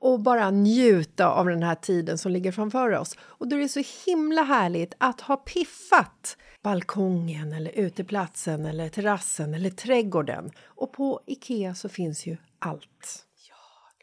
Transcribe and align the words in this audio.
och 0.00 0.20
bara 0.20 0.50
njuta 0.50 1.28
av 1.28 1.46
den 1.46 1.62
här 1.62 1.74
tiden 1.74 2.18
som 2.18 2.32
ligger 2.32 2.52
framför 2.52 2.90
oss. 2.90 3.16
Och 3.20 3.48
då 3.48 3.56
är 3.56 3.60
det 3.60 3.68
så 3.68 3.82
himla 4.06 4.42
härligt 4.42 4.94
att 4.98 5.20
ha 5.20 5.36
piffat 5.36 6.36
balkongen 6.62 7.52
eller 7.52 7.70
uteplatsen 7.70 8.66
eller 8.66 8.88
terrassen 8.88 9.54
eller 9.54 9.70
trädgården. 9.70 10.50
Och 10.64 10.92
på 10.92 11.20
Ikea 11.26 11.74
så 11.74 11.88
finns 11.88 12.26
ju 12.26 12.36
allt. 12.58 13.24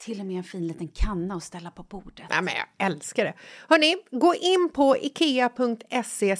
Till 0.01 0.19
och 0.19 0.25
med 0.25 0.37
en 0.37 0.43
fin 0.43 0.67
liten 0.67 0.87
kanna 0.87 1.35
att 1.35 1.43
ställa 1.43 1.71
på 1.71 1.83
bordet. 1.83 2.25
Ja, 2.29 2.41
men 2.41 2.53
jag 2.53 2.87
älskar 2.87 3.25
det. 3.25 3.33
Hörni, 3.69 3.95
gå 4.11 4.35
in 4.35 4.69
på 4.73 4.97
ikea.se 4.97 6.35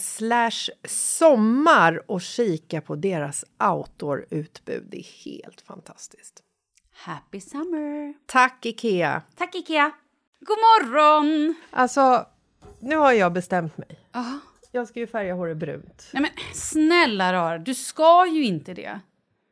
sommar 0.88 2.10
och 2.10 2.20
kika 2.20 2.80
på 2.80 2.96
deras 2.96 3.44
outdoor-utbud. 3.58 4.86
Det 4.90 4.98
är 4.98 5.24
helt 5.24 5.60
fantastiskt. 5.60 6.42
Happy 7.04 7.40
summer! 7.40 8.14
Tack, 8.26 8.66
Ikea! 8.66 9.22
Tack 9.36 9.54
Ikea! 9.54 9.90
God 10.40 10.56
morgon! 10.58 11.54
Alltså, 11.70 12.26
nu 12.80 12.96
har 12.96 13.12
jag 13.12 13.32
bestämt 13.32 13.78
mig. 13.78 14.00
Ja. 14.12 14.38
Jag 14.72 14.88
ska 14.88 15.00
ju 15.00 15.06
färga 15.06 15.34
håret 15.34 15.56
brunt. 15.56 16.08
Nej 16.12 16.22
men 16.22 16.30
snälla 16.54 17.32
rara, 17.32 17.58
du 17.58 17.74
ska 17.74 18.26
ju 18.26 18.44
inte 18.44 18.74
det. 18.74 19.00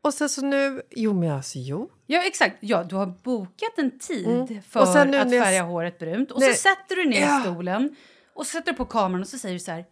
Och 0.03 0.15
sen 0.15 0.29
så 0.29 0.45
nu... 0.47 0.83
Jo, 0.91 1.13
men 1.13 1.31
alltså, 1.33 1.59
jo. 1.59 1.91
Ja 2.07 2.23
exakt, 2.27 2.57
ja 2.61 2.85
du 2.85 2.97
har 2.97 3.07
bokat 3.07 3.73
en 3.79 3.99
tid 3.99 4.27
Mm. 4.27 4.63
för 4.63 5.05
nu 5.05 5.17
att 5.19 5.33
jag- 5.33 5.45
färga 5.45 5.63
håret 5.63 5.99
brunt 5.99 6.31
och 6.31 6.41
Nej. 6.41 6.55
så 6.55 6.61
sätter 6.69 6.97
du 6.97 7.05
ner 7.05 7.21
Ja. 7.21 7.41
stolen 7.41 7.97
och 8.35 8.47
sätter 8.47 8.73
på 8.73 8.85
kameran 8.85 9.21
och 9.23 9.29
så 9.29 9.39
säger 9.39 9.53
du 9.55 9.59
så 9.61 9.71
här 9.73 9.85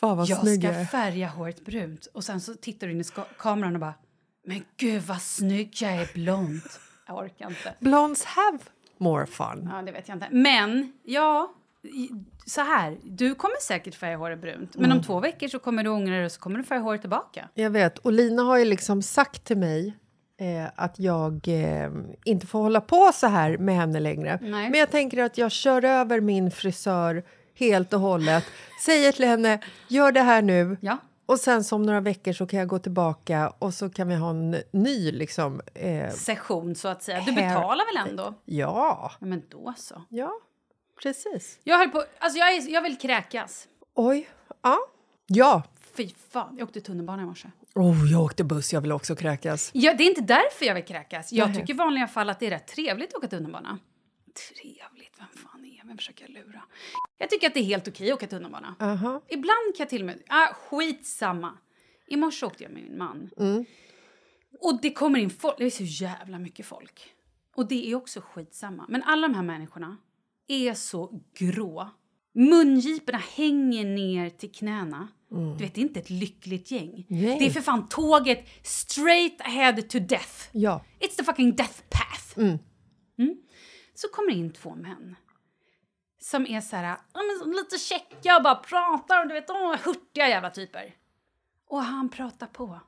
Fan, 0.00 0.16
vad 0.16 0.26
Jag 0.28 0.40
snygg 0.40 0.60
ska 0.62 0.68
är. 0.72 0.84
färga 0.84 1.28
håret 1.28 1.64
brunt 1.64 2.06
och 2.06 2.24
sen 2.24 2.40
så 2.40 2.54
tittar 2.54 2.86
du 2.86 2.92
in 2.92 3.00
i 3.00 3.04
kameran 3.38 3.74
och 3.74 3.80
bara 3.80 3.94
Men 4.44 4.64
gud 4.76 5.02
vad 5.02 5.22
snygg 5.22 5.70
jag 5.80 5.92
är 5.92 6.08
blond. 6.14 6.60
Jag 7.06 7.16
orkar 7.16 7.46
inte. 7.48 7.74
Blondes 7.80 8.24
have 8.24 8.58
more 8.98 9.26
fun. 9.26 9.68
Ja, 9.72 9.82
det 9.82 9.92
vet 9.92 10.08
jag 10.08 10.16
inte. 10.16 10.28
Men, 10.30 10.92
ja, 11.04 11.52
så 12.46 12.60
här. 12.60 12.98
Du 13.02 13.34
kommer 13.34 13.56
säkert 13.62 13.94
färga 13.94 14.16
håret 14.16 14.40
brunt. 14.40 14.74
Men 14.74 14.84
Mm. 14.84 14.96
om 14.98 15.04
två 15.04 15.20
veckor 15.20 15.48
så 15.48 15.58
kommer 15.58 15.84
du 15.84 15.90
ångra 15.90 16.14
dig 16.16 16.24
och 16.24 16.32
så 16.32 16.40
kommer 16.40 16.58
du 16.58 16.64
färga 16.64 16.80
håret 16.80 17.00
tillbaka. 17.00 17.48
Jag 17.54 17.70
vet. 17.70 17.98
Och 17.98 18.12
Lina 18.12 18.42
har 18.42 18.58
ju 18.58 18.64
liksom 18.64 19.02
sagt 19.02 19.44
till 19.44 19.58
mig 19.58 19.94
eh, 20.40 20.70
att 20.76 20.98
jag 20.98 21.48
eh, 21.48 21.90
inte 22.24 22.46
får 22.46 22.58
hålla 22.58 22.80
på 22.80 23.10
så 23.14 23.26
här 23.26 23.58
med 23.58 23.74
henne 23.76 24.00
längre. 24.00 24.38
Nej. 24.42 24.70
Men 24.70 24.80
jag 24.80 24.90
tänker 24.90 25.22
att 25.22 25.38
jag 25.38 25.52
kör 25.52 25.84
över 25.84 26.20
min 26.20 26.50
frisör 26.50 27.24
helt 27.54 27.92
och 27.92 28.00
hållet. 28.00 28.44
Säger 28.84 29.12
till 29.12 29.24
henne, 29.26 29.58
gör 29.88 30.12
det 30.12 30.20
här 30.22 30.42
nu. 30.42 30.76
Ja. 30.80 30.98
Och 31.26 31.40
sen 31.40 31.64
som 31.64 31.82
några 31.82 32.00
veckor 32.00 32.32
så 32.32 32.46
kan 32.46 32.58
jag 32.58 32.68
gå 32.68 32.78
tillbaka 32.78 33.52
och 33.58 33.74
så 33.74 33.90
kan 33.90 34.08
vi 34.08 34.14
ha 34.14 34.30
en 34.30 34.56
ny 34.70 35.12
liksom... 35.12 35.60
Eh, 35.74 36.10
Session 36.10 36.74
så 36.74 36.88
att 36.88 37.02
säga. 37.02 37.20
Du 37.26 37.32
betalar 37.32 37.94
väl 37.94 38.08
ändå? 38.10 38.34
ja, 38.44 39.10
Ja, 39.20 39.26
men 39.26 39.42
då 39.48 39.74
så. 39.76 40.02
ja, 40.08 40.32
precis. 41.02 41.58
Jag 41.64 41.78
höll 41.78 41.88
på, 41.90 42.04
alltså 42.18 42.38
jag, 42.38 42.54
är, 42.54 42.70
jag 42.70 42.82
vill 42.82 42.98
kräkas. 42.98 43.68
Oj, 43.94 44.28
ja. 44.62 44.78
Ja. 45.26 45.62
Fy 45.96 46.08
fan, 46.30 46.56
jag 46.58 46.68
åkte 46.68 46.80
tunnelbana 46.80 47.22
i 47.22 47.26
morse. 47.26 47.48
Oh, 47.74 48.10
jag 48.12 48.22
åkte 48.22 48.44
buss, 48.44 48.72
jag 48.72 48.80
vill 48.80 48.92
också 48.92 49.16
kräkas. 49.16 49.70
Ja, 49.74 49.94
det 49.94 50.04
är 50.04 50.08
inte 50.08 50.20
därför 50.20 50.66
jag 50.66 50.74
vill 50.74 50.84
kräkas. 50.84 51.32
Jag 51.32 51.48
Nej. 51.50 51.60
tycker 51.60 51.74
i 51.74 51.76
vanliga 51.76 52.06
fall 52.08 52.30
att 52.30 52.40
det 52.40 52.46
är 52.46 52.50
rätt 52.50 52.66
trevligt 52.66 53.08
att 53.08 53.18
åka 53.18 53.28
tunnelbana. 53.28 53.78
Trevligt? 54.54 55.12
Vem 55.18 55.26
fan? 55.42 55.51
Vem 55.92 55.98
försöker 55.98 56.24
jag 56.24 56.30
lura? 56.30 56.62
Jag 57.18 57.30
tycker 57.30 57.46
att 57.46 57.54
det 57.54 57.60
är 57.60 57.64
helt 57.64 57.88
okej 57.88 58.10
att 58.10 58.16
åka 58.16 58.26
tunnelbana. 58.26 58.74
Aha. 58.80 59.22
Ibland 59.28 59.76
kan 59.76 59.84
jag 59.84 59.88
till 59.88 60.02
och 60.02 60.06
med... 60.06 60.22
Ah, 60.28 60.54
skitsamma. 60.54 61.58
I 62.06 62.16
morse 62.16 62.46
åkte 62.46 62.62
jag 62.62 62.72
med 62.72 62.82
min 62.82 62.98
man. 62.98 63.30
Mm. 63.36 63.64
Och 64.60 64.78
det 64.82 64.92
kommer 64.92 65.18
in 65.18 65.30
folk. 65.30 65.58
Det 65.58 65.64
är 65.64 65.70
så 65.70 65.84
jävla 65.84 66.38
mycket 66.38 66.66
folk. 66.66 67.14
Och 67.54 67.68
det 67.68 67.90
är 67.90 67.94
också 67.94 68.20
skitsamma. 68.20 68.86
Men 68.88 69.02
alla 69.02 69.28
de 69.28 69.34
här 69.34 69.42
människorna 69.42 69.96
är 70.48 70.74
så 70.74 71.22
grå. 71.38 71.90
Mungiporna 72.34 73.18
hänger 73.18 73.84
ner 73.84 74.30
till 74.30 74.52
knäna. 74.52 75.08
Du 75.28 75.64
vet, 75.64 75.74
det 75.74 75.80
är 75.80 75.82
inte 75.82 76.00
ett 76.00 76.10
lyckligt 76.10 76.70
gäng. 76.70 77.06
Nej. 77.08 77.38
Det 77.38 77.46
är 77.46 77.50
för 77.50 77.60
fan 77.60 77.88
tåget 77.88 78.48
straight 78.62 79.40
ahead 79.40 79.82
to 79.82 79.98
death. 79.98 80.48
Ja. 80.52 80.84
It's 81.00 81.16
the 81.16 81.24
fucking 81.24 81.56
death 81.56 81.82
path. 81.90 82.38
Mm. 82.38 82.58
Så 83.94 84.08
kommer 84.08 84.32
in 84.32 84.52
två 84.52 84.74
män 84.74 85.16
som 86.22 86.46
är 86.46 86.60
så 86.60 86.76
här, 86.76 86.96
lite 87.56 87.78
käcka 87.78 88.36
och 88.36 88.42
bara 88.42 88.54
pratar 88.54 89.22
och 89.22 89.28
du 89.28 89.34
vet, 89.34 89.50
åh, 89.50 89.76
hurtiga 89.84 90.28
jävla 90.28 90.50
typer. 90.50 90.94
Och 91.68 91.82
han 91.82 92.08
pratar 92.08 92.46
på. 92.46 92.80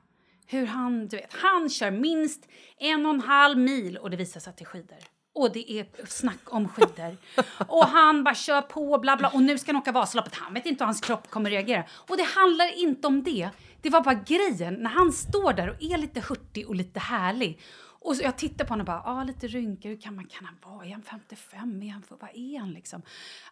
Hur 0.47 0.65
han, 0.65 1.07
du 1.07 1.17
vet, 1.17 1.33
han 1.33 1.69
kör 1.69 1.91
minst 1.91 2.47
en 2.77 3.05
och 3.05 3.13
en 3.13 3.21
halv 3.21 3.57
mil 3.57 3.97
och 3.97 4.09
det 4.09 4.17
visar 4.17 4.39
sig 4.39 4.49
att 4.51 4.57
det 4.57 4.63
är 4.63 4.65
skidor. 4.65 4.97
Och 5.33 5.51
det 5.51 5.71
är 5.71 6.05
snack 6.07 6.53
om 6.53 6.67
skidor. 6.69 7.17
Och 7.67 7.85
han 7.85 8.23
bara 8.23 8.35
kör 8.35 8.61
på 8.61 8.97
bla 8.97 9.17
bla 9.17 9.29
och 9.29 9.41
nu 9.41 9.57
ska 9.57 9.71
han 9.71 9.81
åka 9.81 9.91
Vasaloppet. 9.91 10.35
Han 10.35 10.53
vet 10.53 10.65
inte 10.65 10.83
hur 10.83 10.85
hans 10.85 11.01
kropp 11.01 11.29
kommer 11.29 11.49
reagera. 11.49 11.83
Och 11.91 12.17
det 12.17 12.23
handlar 12.23 12.79
inte 12.79 13.07
om 13.07 13.23
det. 13.23 13.49
Det 13.81 13.89
var 13.89 14.01
bara 14.01 14.15
grejen 14.15 14.73
när 14.73 14.89
han 14.89 15.11
står 15.11 15.53
där 15.53 15.69
och 15.69 15.83
är 15.83 15.97
lite 15.97 16.21
hurtig 16.21 16.67
och 16.67 16.75
lite 16.75 16.99
härlig. 16.99 17.59
Och 18.05 18.15
så 18.15 18.23
jag 18.23 18.37
tittar 18.37 18.65
på 18.65 18.69
honom 18.69 18.81
och 18.81 18.85
bara, 18.85 19.03
ah, 19.05 19.23
lite 19.23 19.47
rynkig, 19.47 19.89
hur 19.89 20.01
kan, 20.01 20.15
man, 20.15 20.25
kan 20.27 20.45
han 20.45 20.55
vara? 20.71 20.85
Är 20.85 20.91
han 20.91 21.01
55? 21.01 21.83
Är 21.83 21.91
han, 21.91 22.03
vad 22.09 22.29
är 22.33 22.59
han 22.59 22.71
liksom? 22.71 23.01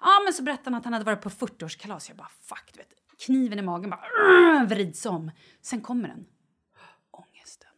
Ja, 0.02 0.22
men 0.24 0.34
så 0.34 0.44
berättade 0.44 0.70
han 0.70 0.76
att 0.76 0.84
han 0.84 0.94
hade 0.94 1.06
varit 1.06 1.22
på 1.22 1.30
40-årskalas. 1.30 2.06
Jag 2.08 2.18
bara, 2.18 2.32
fuck, 2.42 2.70
du 2.74 2.78
vet. 2.78 2.94
Kniven 3.26 3.60
i 3.60 3.62
magen 3.62 3.90
bara 3.90 4.66
vrids 4.66 5.06
om. 5.06 5.32
Sen 5.62 5.82
kommer 5.82 6.08
den. 6.08 6.26
Ångesten. 7.12 7.70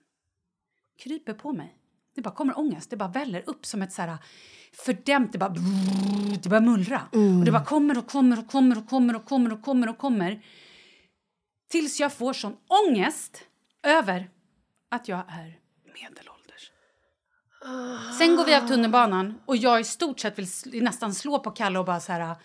Kryper 1.00 1.33
på 1.33 1.54
mig. 1.54 1.77
Det 2.16 2.22
bara 2.22 2.33
kommer 2.33 2.60
ångest. 2.60 2.89
Det 2.89 2.98
bara 2.98 3.10
väller 3.10 3.44
upp 3.50 3.66
som 3.66 3.81
ett 3.81 3.94
så 3.94 4.01
här 4.01 4.18
fördämt, 4.74 5.31
det 5.31 5.38
bara, 5.38 5.56
det 6.44 6.50
bara 6.50 6.62
mullra. 6.62 7.01
Och 7.39 7.45
det 7.45 7.51
bara 7.51 7.66
kommer 7.66 7.98
och 7.98 8.07
kommer 8.07 8.39
och 8.39 8.48
kommer 8.48 8.77
och 8.77 8.89
kommer 8.89 9.16
och 9.16 9.25
kommer 9.25 9.54
och 9.54 9.62
kommer 9.62 9.89
och 9.89 9.98
kommer. 9.98 10.45
Tills 11.72 12.00
jag 12.00 12.13
får 12.13 12.33
sån 12.33 12.57
ångest 12.88 13.44
över 13.83 14.30
att 14.89 15.07
jag 15.07 15.19
är 15.27 15.60
medelålders. 15.94 16.34
Sen 18.19 18.35
går 18.35 18.45
vi 18.45 18.56
av 18.56 18.67
tunnelbanan 18.67 19.39
och 19.45 19.57
jag 19.57 19.81
i 19.81 19.83
stort 19.83 20.19
sett 20.19 20.39
vill 20.39 20.83
nästan 20.83 21.13
slå 21.13 21.39
på 21.39 21.51
Kalle 21.51 21.79
och 21.79 21.85
bara 21.85 22.00
så 22.00 22.12
här... 22.12 22.35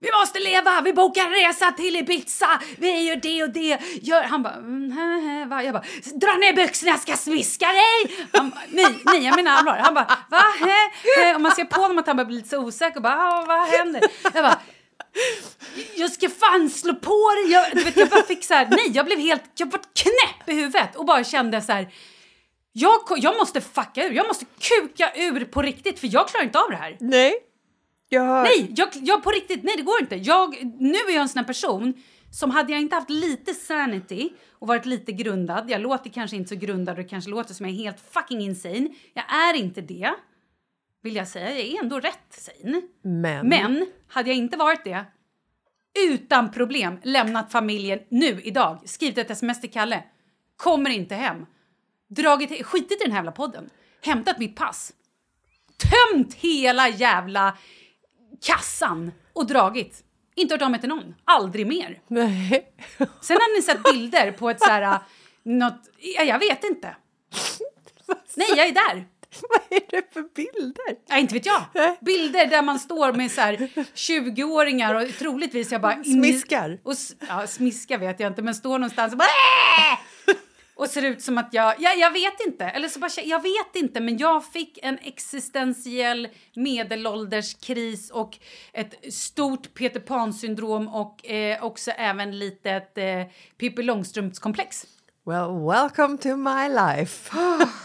Vi 0.00 0.08
måste 0.20 0.40
leva, 0.40 0.80
vi 0.80 0.92
bokar 0.92 1.22
en 1.22 1.30
resa 1.30 1.72
till 1.72 1.96
Ibiza, 1.96 2.60
vi 2.78 3.00
gör 3.00 3.16
det 3.16 3.42
och 3.42 3.50
det. 3.50 3.78
Gör, 4.02 4.22
han 4.22 4.42
bara, 4.42 4.54
mm, 4.54 5.48
va? 5.48 5.62
Jag 5.62 5.72
bara, 5.72 5.84
dra 6.14 6.32
ner 6.32 6.52
byxorna, 6.52 6.90
jag 6.90 7.00
ska 7.00 7.16
smiska 7.16 7.66
dig! 7.66 8.28
Han, 8.32 8.50
bara, 8.50 8.60
nej, 8.68 8.98
nej, 9.04 9.24
jag 9.24 9.36
menar 9.36 9.52
allvar. 9.52 9.76
Han 9.76 9.94
bara, 9.94 10.18
va? 10.30 10.42
He, 10.60 10.90
he. 11.24 11.34
Och 11.34 11.40
man 11.40 11.52
ser 11.52 11.64
på 11.64 11.80
honom 11.80 11.98
att 11.98 12.06
han 12.06 12.16
börjar 12.16 12.26
bli 12.26 12.36
lite 12.36 12.48
så 12.48 12.58
osäker 12.58 12.96
och 12.96 13.02
bara, 13.02 13.44
vad 13.46 13.68
händer? 13.68 14.02
Jag 14.22 14.44
bara, 14.44 14.58
jag 15.96 16.12
ska 16.12 16.28
fan 16.28 16.70
slå 16.70 16.94
på 16.94 17.32
dig! 17.34 17.52
Jag, 17.52 17.66
du 17.72 17.84
vet, 17.84 17.96
jag 17.96 18.08
bara 18.08 18.22
fick 18.22 18.44
så 18.44 18.54
här, 18.54 18.66
nej, 18.70 18.90
jag 18.90 19.06
blev 19.06 19.18
helt, 19.18 19.44
jag 19.56 19.70
var 19.70 19.80
knäpp 19.94 20.48
i 20.48 20.52
huvudet 20.52 20.96
och 20.96 21.04
bara 21.04 21.24
kände 21.24 21.62
så 21.62 21.72
här, 21.72 21.88
jag, 22.72 23.00
jag 23.16 23.36
måste 23.36 23.60
fucka 23.60 24.06
ur, 24.06 24.12
jag 24.12 24.26
måste 24.26 24.44
kuka 24.44 25.12
ur 25.14 25.44
på 25.44 25.62
riktigt 25.62 25.98
för 25.98 26.08
jag 26.12 26.28
klarar 26.28 26.44
inte 26.44 26.58
av 26.58 26.70
det 26.70 26.76
här. 26.76 26.96
Nej. 27.00 27.34
Jag... 28.08 28.42
Nej, 28.42 28.72
jag, 28.76 28.88
jag 28.92 29.22
på 29.22 29.30
riktigt, 29.30 29.62
nej 29.62 29.74
det 29.76 29.82
går 29.82 30.00
inte. 30.00 30.16
Jag, 30.16 30.56
nu 30.78 30.98
är 31.08 31.12
jag 31.12 31.22
en 31.22 31.28
sån 31.28 31.38
här 31.38 31.46
person 31.46 32.02
som 32.32 32.50
hade 32.50 32.72
jag 32.72 32.80
inte 32.80 32.96
haft 32.96 33.10
lite 33.10 33.54
sanity 33.54 34.32
och 34.50 34.68
varit 34.68 34.86
lite 34.86 35.12
grundad, 35.12 35.70
jag 35.70 35.80
låter 35.80 36.10
kanske 36.10 36.36
inte 36.36 36.48
så 36.48 36.54
grundad 36.54 36.96
och 36.96 37.02
det 37.02 37.08
kanske 37.08 37.30
låter 37.30 37.54
som 37.54 37.66
jag 37.66 37.74
är 37.74 37.78
helt 37.78 38.00
fucking 38.10 38.40
insane. 38.40 38.88
Jag 39.14 39.24
är 39.34 39.54
inte 39.54 39.80
det, 39.80 40.10
vill 41.02 41.16
jag 41.16 41.28
säga. 41.28 41.50
Jag 41.50 41.60
är 41.60 41.82
ändå 41.82 42.00
rätt 42.00 42.18
sane. 42.30 42.82
Men. 43.02 43.48
Men 43.48 43.86
hade 44.08 44.28
jag 44.30 44.36
inte 44.36 44.56
varit 44.56 44.84
det, 44.84 45.04
utan 46.08 46.52
problem 46.52 47.00
lämnat 47.02 47.52
familjen 47.52 47.98
nu 48.08 48.40
idag, 48.44 48.78
skrivit 48.84 49.18
ett 49.18 49.30
sms 49.30 49.60
till 49.60 49.70
Kalle, 49.70 50.04
kommer 50.56 50.90
inte 50.90 51.14
hem, 51.14 51.46
dragit, 52.14 52.66
skitit 52.66 52.92
i 53.00 53.04
den 53.04 53.12
här 53.12 53.18
jävla 53.18 53.32
podden, 53.32 53.70
hämtat 54.04 54.38
mitt 54.38 54.56
pass, 54.56 54.92
tömt 55.76 56.34
hela 56.34 56.88
jävla 56.88 57.56
kassan 58.42 59.12
och 59.32 59.46
dragit. 59.46 60.04
Inte 60.34 60.54
hört 60.54 60.62
av 60.62 60.70
mig 60.70 60.80
till 60.80 60.88
någon. 60.88 61.14
Aldrig 61.24 61.66
mer. 61.66 62.00
Nej. 62.08 62.72
Sen 63.20 63.36
har 63.36 63.56
ni 63.56 63.62
sett 63.62 63.82
bilder 63.82 64.32
på 64.32 64.50
ett 64.50 64.60
så 64.60 64.70
här... 64.70 64.98
Något, 65.42 65.80
ja, 66.16 66.22
jag 66.22 66.38
vet 66.38 66.64
inte. 66.64 66.96
Nej, 68.36 68.48
jag 68.56 68.66
är 68.66 68.72
där. 68.72 69.06
Vad 69.48 69.78
är 69.80 69.86
det 69.90 70.12
för 70.12 70.22
bilder? 70.34 70.96
Ja, 71.08 71.18
inte 71.18 71.34
vet 71.34 71.46
jag. 71.46 71.64
Bilder 72.00 72.46
där 72.46 72.62
man 72.62 72.78
står 72.78 73.12
med 73.12 73.30
så 73.30 73.40
här 73.40 73.56
20-åringar 73.94 74.94
och 74.94 75.08
troligtvis 75.18 75.72
jag 75.72 75.80
bara... 75.80 76.04
Smiskar. 76.04 76.80
Och, 76.82 76.94
ja, 77.28 77.46
smiska 77.46 77.98
vet 77.98 78.20
jag 78.20 78.30
inte, 78.30 78.42
men 78.42 78.54
står 78.54 78.78
någonstans 78.78 79.12
och 79.12 79.18
bara... 79.18 79.24
"Äh!" 79.24 79.98
Och 80.74 80.88
ser 80.88 81.02
ut 81.02 81.22
som 81.22 81.38
att 81.38 81.48
jag... 81.54 81.74
Ja, 81.78 81.92
jag 81.92 82.12
vet 82.12 82.46
inte. 82.46 82.64
Eller 82.64 82.88
så 82.88 82.98
bara, 82.98 83.10
jag 83.24 83.42
vet 83.42 83.76
inte, 83.76 84.00
men 84.00 84.18
jag 84.18 84.44
fick 84.44 84.78
en 84.82 84.98
existentiell 84.98 86.28
medelålderskris 86.54 88.10
och 88.10 88.38
ett 88.72 89.14
stort 89.14 89.74
Peter 89.74 90.00
Pan-syndrom 90.00 90.88
och 90.88 91.26
eh, 91.26 91.64
också 91.64 91.90
även 91.90 92.38
lite 92.38 92.70
ett 92.70 92.98
eh, 92.98 93.32
Pippi 93.58 93.82
Långstrumps-komplex. 93.82 94.86
Well, 95.24 95.66
welcome 95.66 96.18
to 96.18 96.36
my 96.36 96.68
life. 96.68 97.36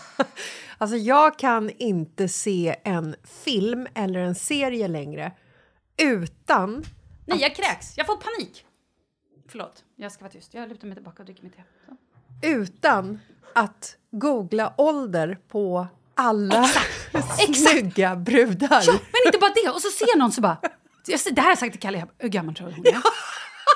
alltså, 0.77 0.97
jag 0.97 1.39
kan 1.39 1.69
inte 1.69 2.27
se 2.27 2.75
en 2.83 3.15
film 3.23 3.87
eller 3.95 4.19
en 4.19 4.35
serie 4.35 4.87
längre 4.87 5.31
utan... 5.97 6.85
Nej, 7.25 7.41
jag 7.41 7.55
kräks. 7.55 7.97
Jag 7.97 8.05
får 8.05 8.15
panik. 8.15 8.65
Förlåt, 9.47 9.83
jag 9.95 10.11
ska 10.11 10.23
vara 10.23 10.31
tyst. 10.31 10.53
Jag 10.53 10.69
lutar 10.69 10.87
mig 10.87 10.95
tillbaka 10.95 11.21
och 11.23 11.25
dricker 11.25 11.43
mitt 11.43 11.55
te. 11.55 11.63
Så. 11.85 11.96
Utan 12.41 13.19
att 13.55 13.95
googla 14.11 14.73
ålder 14.77 15.37
på 15.51 15.87
alla 16.15 16.69
snygga 17.55 18.15
brudar. 18.15 18.83
Ja, 18.85 18.93
men 18.93 19.21
inte 19.25 19.37
bara 19.37 19.51
det. 19.63 19.69
Och 19.69 19.81
så 19.81 19.89
ser 19.89 20.17
någon 20.17 20.31
så 20.31 20.41
bara... 20.41 20.57
Jag 21.07 21.19
ser- 21.19 21.31
Det 21.31 21.41
här 21.41 21.45
har 21.47 21.51
jag 21.51 21.57
sagt 21.59 21.71
till 21.71 21.81
Kalle. 21.81 21.97
Jag 21.97 22.07
bara, 22.07 22.13
Hur 22.19 22.29
gammal 22.29 22.55
tror 22.55 22.67
du 22.67 22.73
hon 22.75 22.87
är? 22.87 23.01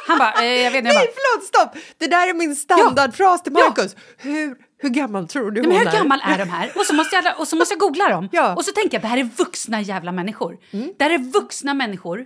Han 0.08 0.18
bara, 0.18 0.34
eh, 0.34 0.46
jag 0.46 0.72
vet 0.72 0.78
inte. 0.86 0.94
Nej, 0.94 1.08
bara, 1.08 1.14
förlåt, 1.16 1.48
stopp! 1.48 1.84
Det 1.98 2.08
där 2.08 2.30
är 2.30 2.34
min 2.34 2.56
standardfras 2.56 3.44
till 3.44 3.52
Marcus. 3.52 3.96
Hur, 4.18 4.56
hur 4.78 4.90
gammal 4.90 5.28
tror 5.28 5.52
du 5.52 5.62
Nej, 5.62 5.70
men 5.70 5.78
hon 5.78 5.88
hur 5.88 5.94
är? 5.96 5.98
gammal 6.00 6.22
är 6.24 6.38
de 6.38 6.50
här? 6.50 6.72
Och 6.76 6.86
så 6.86 6.94
måste 6.96 7.16
jag, 7.16 7.40
och 7.40 7.48
så 7.48 7.56
måste 7.56 7.74
jag 7.74 7.80
googla 7.80 8.10
dem. 8.10 8.30
Ja. 8.32 8.46
Mm. 8.46 8.58
Och 8.58 8.66
så 8.66 8.72
tänker 8.72 8.96
jag, 8.98 9.02
det 9.02 9.08
här 9.08 9.18
är 9.18 9.24
vuxna 9.24 9.82
jävla 9.82 10.12
människor. 10.12 10.58
Det 10.98 11.04
här 11.04 11.12
är 11.12 11.18
vuxna 11.18 11.74
människor. 11.74 12.26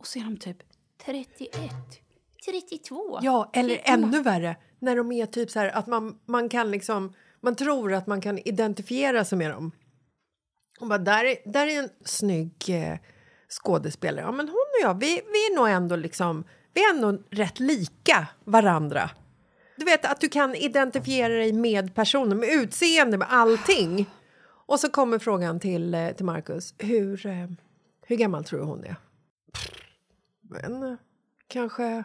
Och 0.00 0.06
så 0.06 0.18
är 0.18 0.22
de 0.24 0.36
typ 0.36 0.56
31, 1.04 1.50
32. 2.46 3.18
Ja, 3.22 3.50
eller 3.52 3.76
32. 3.76 3.92
ännu 3.92 4.22
värre, 4.22 4.56
när 4.78 4.96
de 4.96 5.12
är 5.12 5.26
typ 5.26 5.50
så 5.50 5.58
här 5.58 5.68
att 5.68 5.86
man, 5.86 6.18
man 6.26 6.48
kan 6.48 6.70
liksom... 6.70 7.12
Man 7.40 7.56
tror 7.56 7.92
att 7.92 8.06
man 8.06 8.20
kan 8.20 8.38
identifiera 8.38 9.24
sig 9.24 9.38
med 9.38 9.50
dem. 9.50 9.72
Och 10.80 10.88
bara, 10.88 10.98
där, 10.98 11.24
är, 11.24 11.52
där 11.52 11.66
är 11.66 11.78
en 11.78 11.88
snygg 12.04 12.54
eh, 12.68 12.98
skådespelare. 13.48 14.24
Ja, 14.24 14.32
men 14.32 14.48
hon 14.48 14.54
och 14.54 14.82
jag, 14.82 15.00
vi, 15.00 15.06
vi 15.06 15.46
är 15.46 15.56
nog 15.56 15.68
ändå 15.68 15.96
liksom... 15.96 16.44
Vi 16.74 16.84
är 16.84 16.94
ändå 16.94 17.18
rätt 17.30 17.60
lika 17.60 18.26
varandra. 18.44 19.10
Du 19.76 19.84
vet 19.84 20.04
att 20.04 20.20
du 20.20 20.28
kan 20.28 20.54
identifiera 20.54 21.34
dig 21.34 21.52
med 21.52 21.94
personen, 21.94 22.38
med 22.38 22.48
utseende, 22.48 23.18
med 23.18 23.28
allting. 23.30 24.10
Och 24.66 24.80
så 24.80 24.88
kommer 24.88 25.18
frågan 25.18 25.60
till, 25.60 25.94
eh, 25.94 26.10
till 26.10 26.24
Marcus. 26.24 26.74
Hur, 26.78 27.26
eh, 27.26 27.48
hur 28.06 28.16
gammal 28.16 28.44
tror 28.44 28.60
du 28.60 28.66
hon 28.66 28.84
är? 28.84 28.96
Men 30.42 30.98
kanske 31.48 32.04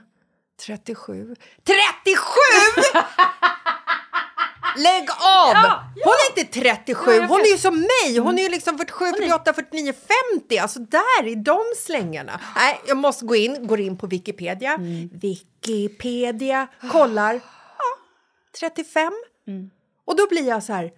37. 0.66 1.36
37! 1.64 2.16
Lägg 4.78 5.10
av! 5.12 5.54
Ja, 5.54 5.84
Hon 6.04 6.14
är 6.14 6.40
inte 6.40 6.60
37, 6.60 7.12
Ja, 7.12 7.26
hon 7.26 7.40
är 7.40 7.52
ju 7.52 7.58
som 7.58 7.80
mig. 7.80 8.18
Hon 8.18 8.40
är 8.40 8.44
ju 8.44 8.50
liksom 8.50 8.78
47, 8.78 9.06
48, 9.06 9.54
49, 9.54 9.94
50. 10.34 10.58
Alltså 10.58 10.80
där 10.80 11.28
i 11.28 11.36
de 11.36 11.60
slängarna. 11.78 12.40
Nej, 12.56 12.82
jag 12.88 12.98
måste 12.98 13.26
gå 13.26 13.36
in, 13.36 13.68
går 13.68 13.80
in 13.80 13.98
på 13.98 14.08
Wikipedia. 14.08 14.74
Mm. 14.74 15.10
Wikipedia, 15.14 16.68
kollar. 16.92 17.34
Ja, 17.34 17.98
35. 18.60 19.14
Mm. 19.48 19.70
Och 20.06 20.16
då 20.16 20.28
blir 20.28 20.48
jag 20.48 20.64
så 20.64 20.74
här... 20.74 20.92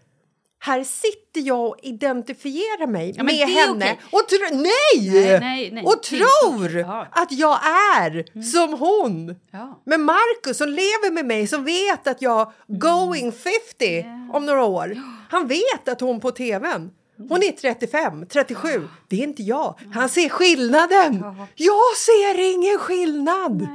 Här 0.65 0.84
sitter 0.84 1.41
jag 1.41 1.65
och 1.67 1.75
identifierar 1.82 2.88
mig 2.88 3.13
men 3.17 3.25
med 3.25 3.36
henne 3.36 3.86
okej. 3.86 4.00
och 4.12 4.27
tro, 4.27 4.58
nej! 4.58 5.12
Nej, 5.12 5.39
nej, 5.39 5.72
nej. 5.72 5.84
och 5.84 6.03
tror 6.03 6.72
ja. 6.79 7.08
att 7.12 7.32
jag 7.32 7.60
är 7.98 8.41
som 8.51 8.74
hon. 8.79 9.36
Ja. 9.51 9.82
Men 9.86 10.01
Marcus 10.01 10.58
som 10.58 10.70
lever 10.70 11.12
med 11.12 11.25
mig, 11.25 11.48
som 11.48 11.65
vet 11.65 12.08
att 12.08 12.22
jag 12.22 12.53
Mm. 12.70 12.79
going 12.79 13.32
50 13.32 14.05
om 14.34 14.46
några 14.46 14.63
år. 14.63 14.98
Han 15.29 15.48
vet 15.48 15.88
att 15.88 16.01
hon 16.01 16.20
på 16.20 16.32
tvn, 16.32 16.91
hon 17.29 17.43
är 17.43 17.51
35, 17.51 18.25
37. 18.27 18.88
Det 19.08 19.15
är 19.15 19.24
inte 19.24 19.43
jag. 19.43 19.79
Han 19.93 20.10
ser 20.10 20.29
skillnaden. 20.29 21.24
Jag 21.55 21.98
ser 21.98 22.53
ingen 22.53 22.77
skillnad. 22.77 23.67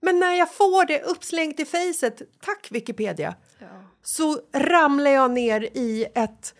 Men 0.00 0.18
när 0.18 0.34
jag 0.34 0.54
får 0.54 0.86
det 0.86 1.02
uppslängt 1.02 1.60
i 1.60 1.64
facet, 1.64 2.22
tack 2.44 2.66
Wikipedia, 2.70 3.34
så 4.02 4.40
ramlar 4.52 5.10
jag 5.10 5.30
ner 5.30 5.60
i 5.60 6.06
ett 6.14 6.54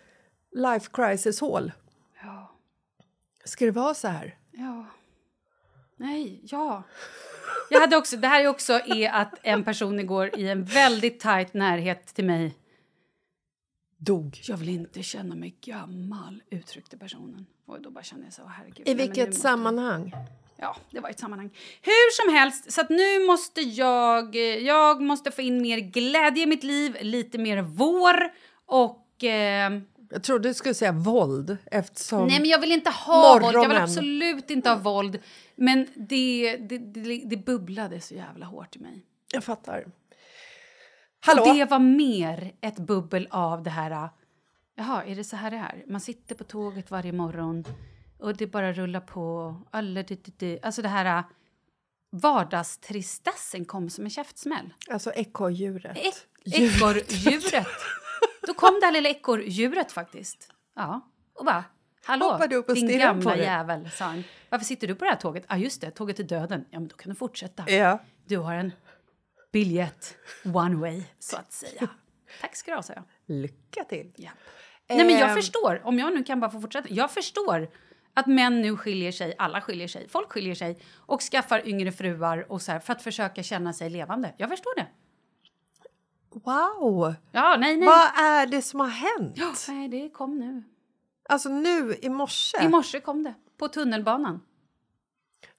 life 0.51 0.89
crisis 0.93 1.41
hål. 1.41 1.71
Ja. 2.23 2.57
Ska 3.45 3.65
det 3.65 3.71
vara 3.71 3.93
så 3.93 4.07
här? 4.07 4.37
Ja. 4.51 4.85
Nej, 5.97 6.41
ja. 6.43 6.83
Jag 7.69 7.79
hade 7.79 7.97
också, 7.97 8.17
det 8.17 8.27
här 8.27 8.43
är 8.43 8.47
också 8.47 8.73
är 8.73 9.09
att 9.09 9.33
en 9.43 9.63
person 9.63 9.99
igår 9.99 10.39
i 10.39 10.49
en 10.49 10.63
väldigt 10.63 11.19
tajt 11.19 11.53
närhet 11.53 12.05
till 12.05 12.25
mig 12.25 12.55
Dog. 14.01 14.41
Jag 14.47 14.57
vill 14.57 14.69
inte 14.69 15.03
känna 15.03 15.35
mig 15.35 15.55
gammal, 15.61 16.43
uttryckte 16.49 16.97
personen. 16.97 17.45
Och 17.65 17.81
då 17.81 17.91
bara 17.91 18.03
kände 18.03 18.25
jag 18.25 18.33
så, 18.33 18.45
herregud. 18.45 18.87
I 18.87 18.93
vilket 18.93 19.35
sammanhang? 19.35 20.13
Ja, 20.61 20.75
det 20.91 20.99
var 20.99 21.09
ett 21.09 21.19
sammanhang. 21.19 21.49
Hur 21.81 22.11
som 22.25 22.33
helst, 22.35 22.71
så 22.71 22.81
nu 22.89 23.25
måste 23.25 23.61
jag... 23.61 24.35
Jag 24.61 25.01
måste 25.01 25.31
få 25.31 25.41
in 25.41 25.61
mer 25.61 25.77
glädje 25.79 26.43
i 26.43 26.45
mitt 26.45 26.63
liv, 26.63 26.97
lite 27.01 27.37
mer 27.37 27.61
vår 27.61 28.31
och... 28.65 29.23
Eh, 29.23 29.71
Jag 30.09 30.23
trodde 30.23 30.49
du 30.49 30.53
skulle 30.53 30.73
säga 30.73 30.91
våld 30.91 31.57
eftersom... 31.71 32.27
nej, 32.27 32.39
men 32.39 32.49
jag 32.49 32.59
vill 32.59 32.71
inte 32.71 32.89
ha 32.89 33.33
våld. 33.33 33.43
Jag 33.43 33.47
vill 33.51 33.57
Morgonen. 33.57 33.83
absolut 33.83 34.49
inte 34.49 34.69
ha 34.69 34.75
våld. 34.75 35.19
Men 35.55 35.87
det, 35.95 36.57
det, 36.57 36.77
det, 36.77 37.21
det 37.25 37.37
bubblade 37.37 38.01
så 38.01 38.13
jävla 38.13 38.45
hårt 38.45 38.75
i 38.75 38.79
mig. 38.79 39.05
Jag 39.33 39.43
fattar. 39.43 39.85
Hallå? 41.19 41.43
Och 41.43 41.55
det 41.55 41.65
var 41.65 41.79
mer 41.79 42.53
ett 42.61 42.79
bubbel 42.79 43.27
av 43.31 43.63
det 43.63 43.69
här... 43.69 43.91
äh, 43.91 44.05
Jaha, 44.75 45.03
är 45.03 45.15
det 45.15 45.23
så 45.23 45.35
här 45.35 45.51
det 45.51 45.57
är? 45.57 45.83
Man 45.87 46.01
sitter 46.01 46.35
på 46.35 46.43
tåget 46.43 46.91
varje 46.91 47.11
morgon 47.11 47.63
och 48.19 48.37
det 48.37 48.47
bara 48.47 48.73
rullar 48.73 48.99
på. 48.99 49.55
Alla. 49.71 50.03
Alltså 50.61 50.81
det 50.81 50.87
här... 50.89 51.17
äh, 51.19 51.23
Vardagstristessen 52.11 53.65
kom 53.65 53.89
som 53.89 54.03
en 54.03 54.09
käftsmäll. 54.09 54.73
Alltså 54.89 55.11
ekorrdjuret. 55.11 55.97
Ek- 55.97 56.27
Ekorrdjuret. 56.45 57.67
Då 58.47 58.53
kom 58.53 58.77
det 58.79 58.85
här 58.85 58.93
lilla 58.93 59.09
ekorrdjuret 59.09 59.91
faktiskt. 59.91 60.51
Ja. 60.75 61.01
Och 61.33 61.45
bara... 61.45 61.63
Hallå, 62.05 62.25
Hoppade 62.31 62.55
upp 62.55 62.69
och 62.69 62.75
din 62.75 62.99
gamla 62.99 63.37
jävel, 63.37 63.89
sa 63.91 64.05
han. 64.05 64.23
Varför 64.49 64.65
sitter 64.65 64.87
du 64.87 64.95
på 64.95 65.05
det 65.05 65.11
här 65.11 65.17
tåget? 65.17 65.45
Ja, 65.47 65.55
ah, 65.55 65.57
just 65.57 65.81
det, 65.81 65.91
tåget 65.91 66.15
till 66.15 66.27
döden. 66.27 66.65
Ja, 66.69 66.79
men 66.79 66.87
då 66.87 66.95
kan 66.95 67.09
du 67.09 67.15
fortsätta. 67.15 67.69
Ja. 67.71 67.99
Du 68.25 68.37
har 68.37 68.53
en 68.55 68.71
biljett 69.51 70.17
one 70.53 70.75
way, 70.75 71.03
så 71.19 71.37
att 71.37 71.51
säga. 71.51 71.87
Tack 72.41 72.55
ska 72.55 72.71
du 72.71 72.75
ha, 72.75 72.83
sa 72.83 72.93
jag. 72.93 73.03
Lycka 73.25 73.83
till. 73.83 74.11
Ja. 74.15 74.29
Nej, 74.89 74.97
men 75.05 75.09
jag 75.17 75.29
Ehm. 75.29 75.35
förstår, 75.35 75.81
om 75.83 75.99
jag 75.99 76.13
nu 76.13 76.23
kan 76.23 76.39
bara 76.39 76.51
få 76.51 76.61
fortsätta. 76.61 76.87
Jag 76.91 77.11
förstår 77.11 77.69
att 78.19 78.27
män 78.27 78.61
nu 78.61 78.77
skiljer 78.77 79.11
sig, 79.11 79.35
alla 79.37 79.61
skiljer 79.61 79.87
sig, 79.87 80.09
folk 80.09 80.31
skiljer 80.31 80.55
sig 80.55 80.79
och 80.97 81.21
skaffar 81.21 81.67
yngre 81.67 81.91
fruar 81.91 82.51
och 82.51 82.61
så 82.61 82.71
här, 82.71 82.79
för 82.79 82.93
att 82.93 83.01
försöka 83.01 83.43
känna 83.43 83.73
sig 83.73 83.89
levande. 83.89 84.33
Jag 84.37 84.49
förstår 84.49 84.75
det. 84.75 84.87
Wow! 86.33 87.13
Ja, 87.31 87.57
nej, 87.59 87.77
nej. 87.77 87.85
Vad 87.87 88.25
är 88.25 88.47
det 88.47 88.61
som 88.61 88.79
har 88.79 88.87
hänt? 88.87 89.33
Ja, 89.35 89.53
nej, 89.67 89.87
det 89.87 90.09
kom 90.09 90.39
nu. 90.39 90.63
Alltså 91.29 91.49
nu 91.49 91.95
i 92.01 92.09
morse. 92.09 92.65
I 92.65 92.67
morse 92.67 92.99
kom 92.99 93.23
det, 93.23 93.33
på 93.57 93.67
tunnelbanan. 93.67 94.41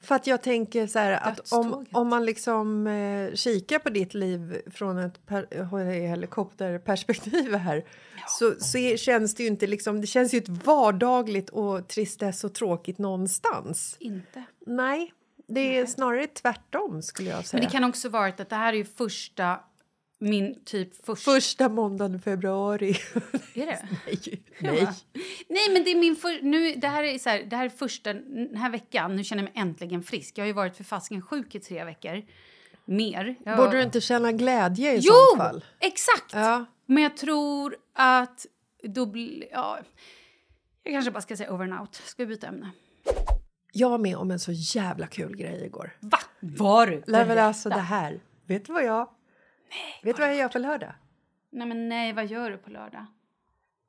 För 0.02 0.14
att 0.14 0.26
jag 0.26 0.42
tänker 0.42 0.86
så 0.86 0.98
här 0.98 1.12
att 1.12 1.52
om, 1.52 1.86
om 1.92 2.08
man 2.08 2.24
liksom 2.24 2.86
eh, 2.86 3.34
kikar 3.34 3.78
på 3.78 3.90
ditt 3.90 4.14
liv 4.14 4.62
från 4.70 4.98
ett 4.98 5.26
per, 5.26 6.08
helikopterperspektiv 6.08 7.54
här 7.54 7.84
så, 8.28 8.54
så 8.58 8.78
är, 8.78 8.96
känns 8.96 9.34
det 9.34 9.42
ju 9.42 9.48
inte 9.48 9.66
liksom, 9.66 10.00
det 10.00 10.06
känns 10.06 10.34
ju 10.34 10.38
ett 10.38 10.48
vardagligt 10.48 11.50
och 11.50 11.88
tristess 11.88 12.44
och 12.44 12.54
tråkigt 12.54 12.98
någonstans. 12.98 13.96
Inte. 14.00 14.44
Nej, 14.66 15.12
det 15.48 15.78
är 15.78 15.86
snarare 15.86 16.26
tvärtom 16.26 17.02
skulle 17.02 17.30
jag 17.30 17.46
säga. 17.46 17.60
Men 17.60 17.68
det 17.68 17.72
kan 17.72 17.84
också 17.84 18.08
vara 18.08 18.26
att 18.26 18.48
det 18.48 18.56
här 18.56 18.72
är 18.72 18.76
ju 18.76 18.84
första, 18.84 19.60
min 20.22 20.64
typ 20.64 21.06
första... 21.06 21.32
Första 21.32 21.68
måndagen 21.68 22.14
i 22.14 22.18
februari. 22.18 22.96
Är 23.54 23.66
det? 23.66 23.78
nej, 24.06 24.42
nej. 24.60 24.88
Nej, 25.48 25.70
men 25.72 25.84
det 25.84 25.90
är 25.90 26.00
min 26.00 26.16
för, 26.16 26.42
nu, 26.42 26.74
det 26.74 26.88
här 26.88 27.02
är 27.04 27.18
så 27.18 27.28
här, 27.28 27.42
det 27.44 27.56
här 27.56 27.64
är 27.64 27.68
första 27.68 28.12
den 28.12 28.56
här 28.56 28.70
veckan. 28.70 29.16
Nu 29.16 29.24
känner 29.24 29.42
jag 29.42 29.52
mig 29.54 29.62
äntligen 29.62 30.02
frisk. 30.02 30.38
Jag 30.38 30.42
har 30.42 30.46
ju 30.46 30.52
varit 30.52 30.76
för 30.76 30.84
fasken 30.84 31.22
sjuk 31.22 31.54
i 31.54 31.60
tre 31.60 31.84
veckor. 31.84 32.22
Mer. 32.84 33.36
Jag, 33.44 33.56
Borde 33.56 33.76
du 33.76 33.82
inte 33.82 34.00
känna 34.00 34.32
glädje 34.32 34.92
i 34.94 34.98
Jo, 35.02 35.12
så 35.32 35.36
fall? 35.36 35.64
exakt! 35.78 36.32
Ja. 36.32 36.64
Men 36.86 37.02
jag 37.02 37.16
tror 37.16 37.76
att 37.94 38.46
då 38.82 39.06
blir... 39.06 39.44
Ja, 39.52 39.78
jag 40.82 40.94
kanske 40.94 41.10
bara 41.10 41.20
ska 41.20 41.36
säga 41.36 41.52
over 41.52 41.64
and 41.64 41.80
out. 41.80 41.94
Ska 41.94 42.22
vi 42.24 42.26
byta 42.26 42.46
ämne? 42.46 42.70
Jag 43.72 43.90
var 43.90 43.98
med 43.98 44.16
om 44.16 44.30
en 44.30 44.38
så 44.38 44.52
jävla 44.52 45.06
kul 45.06 45.36
grej 45.36 45.64
igår. 45.64 45.96
Va? 46.00 46.18
Var 46.40 46.86
du? 46.86 47.02
Nej, 47.06 47.26
men 47.26 47.38
alltså 47.38 47.68
det 47.68 47.80
här. 47.80 48.20
Vet 48.46 48.64
du 48.66 48.72
vad 48.72 48.84
jag... 48.84 49.08
vet 50.02 50.16
du 50.16 50.22
vad 50.22 50.30
jag 50.30 50.36
gör 50.36 50.48
på 50.48 50.58
lördag? 50.58 50.92
Nej, 51.52 51.66
men 51.66 51.88
nej, 51.88 52.12
vad 52.12 52.26
gör 52.26 52.50
du 52.50 52.56
på 52.56 52.70
lördag? 52.70 53.06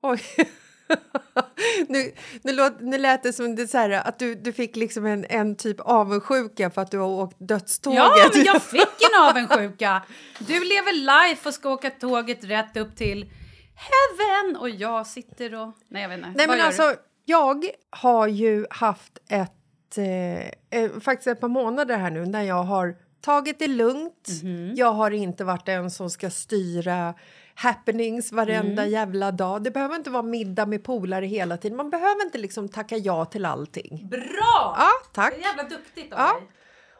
Oj. 0.01 0.21
nu, 1.87 2.11
nu, 2.41 2.53
låt, 2.53 2.79
nu 2.79 2.97
lät 2.97 3.23
det 3.23 3.33
som 3.33 3.55
det 3.55 3.67
så 3.67 3.77
här, 3.77 3.89
att 3.89 4.19
du, 4.19 4.35
du 4.35 4.53
fick 4.53 4.75
liksom 4.75 5.05
en, 5.05 5.25
en 5.29 5.55
typ 5.55 5.79
avundsjuka 5.79 6.69
för 6.69 6.81
att 6.81 6.91
du 6.91 6.97
har 6.97 7.07
åkt 7.07 7.37
dödståget. 7.39 7.97
Ja, 7.97 8.29
men 8.33 8.43
jag 8.45 8.61
fick 8.61 8.81
en 8.81 9.21
avundsjuka! 9.29 10.01
Du 10.39 10.53
lever 10.53 10.93
life 10.93 11.49
och 11.49 11.53
ska 11.53 11.69
åka 11.69 11.89
tåget 11.89 12.43
rätt 12.43 12.77
upp 12.77 12.95
till 12.95 13.31
heaven 13.75 14.55
och 14.55 14.69
jag 14.69 15.07
sitter 15.07 15.55
och... 15.55 15.73
Nej, 15.87 16.01
jag 16.01 16.09
vet 16.09 16.17
inte. 16.17 16.29
Nej, 16.29 16.47
Vad 16.47 16.57
men 16.57 16.65
alltså, 16.65 16.95
jag 17.25 17.65
har 17.89 18.27
ju 18.27 18.65
haft 18.69 19.17
ett, 19.29 19.97
eh, 19.97 20.79
eh, 20.81 20.99
faktiskt 21.01 21.27
ett 21.27 21.39
par 21.39 21.47
månader 21.47 21.97
här 21.97 22.11
nu 22.11 22.25
när 22.25 22.43
jag 22.43 22.63
har 22.63 22.95
tagit 23.21 23.59
det 23.59 23.67
lugnt. 23.67 24.29
Mhm. 24.43 24.73
Jag 24.75 24.91
har 24.93 25.11
inte 25.11 25.43
varit 25.43 25.65
den 25.65 25.91
som 25.91 26.09
ska 26.09 26.29
styra 26.29 27.13
happenings 27.55 28.31
varenda 28.31 28.81
Mm. 28.81 28.93
jävla 28.93 29.31
dag. 29.31 29.63
Det 29.63 29.71
behöver 29.71 29.95
inte 29.95 30.09
vara 30.09 30.23
middag 30.23 30.65
med 30.65 30.83
polare 30.83 31.25
hela 31.25 31.57
tiden. 31.57 31.77
Man 31.77 31.89
behöver 31.89 32.25
inte 32.25 32.37
liksom 32.37 32.69
tacka 32.69 32.97
ja 32.97 33.25
till 33.25 33.45
allting. 33.45 34.07
Bra! 34.11 34.75
Ja, 34.77 34.89
tack. 35.13 35.33
Det 35.35 35.41
är 35.41 35.47
jävla 35.47 35.63
duktigt 35.63 36.13
av 36.13 36.19
Ja. 36.19 36.33
dig. 36.33 36.47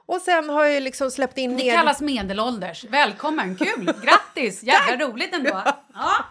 Och 0.06 0.22
sen 0.22 0.50
har 0.50 0.66
jag 0.66 0.84
liksom 0.84 1.12
släppt 1.12 1.38
in 1.38 1.50
Det 1.58 1.64
ner... 1.64 1.76
kallas 1.78 2.02
medelålders. 2.02 2.86
Välkommen, 2.90 3.56
kul! 3.56 3.86
Grattis! 3.86 4.64
Jävla 4.64 5.06
roligt 5.08 5.34
ändå. 5.36 5.62
Ja. 5.94 6.26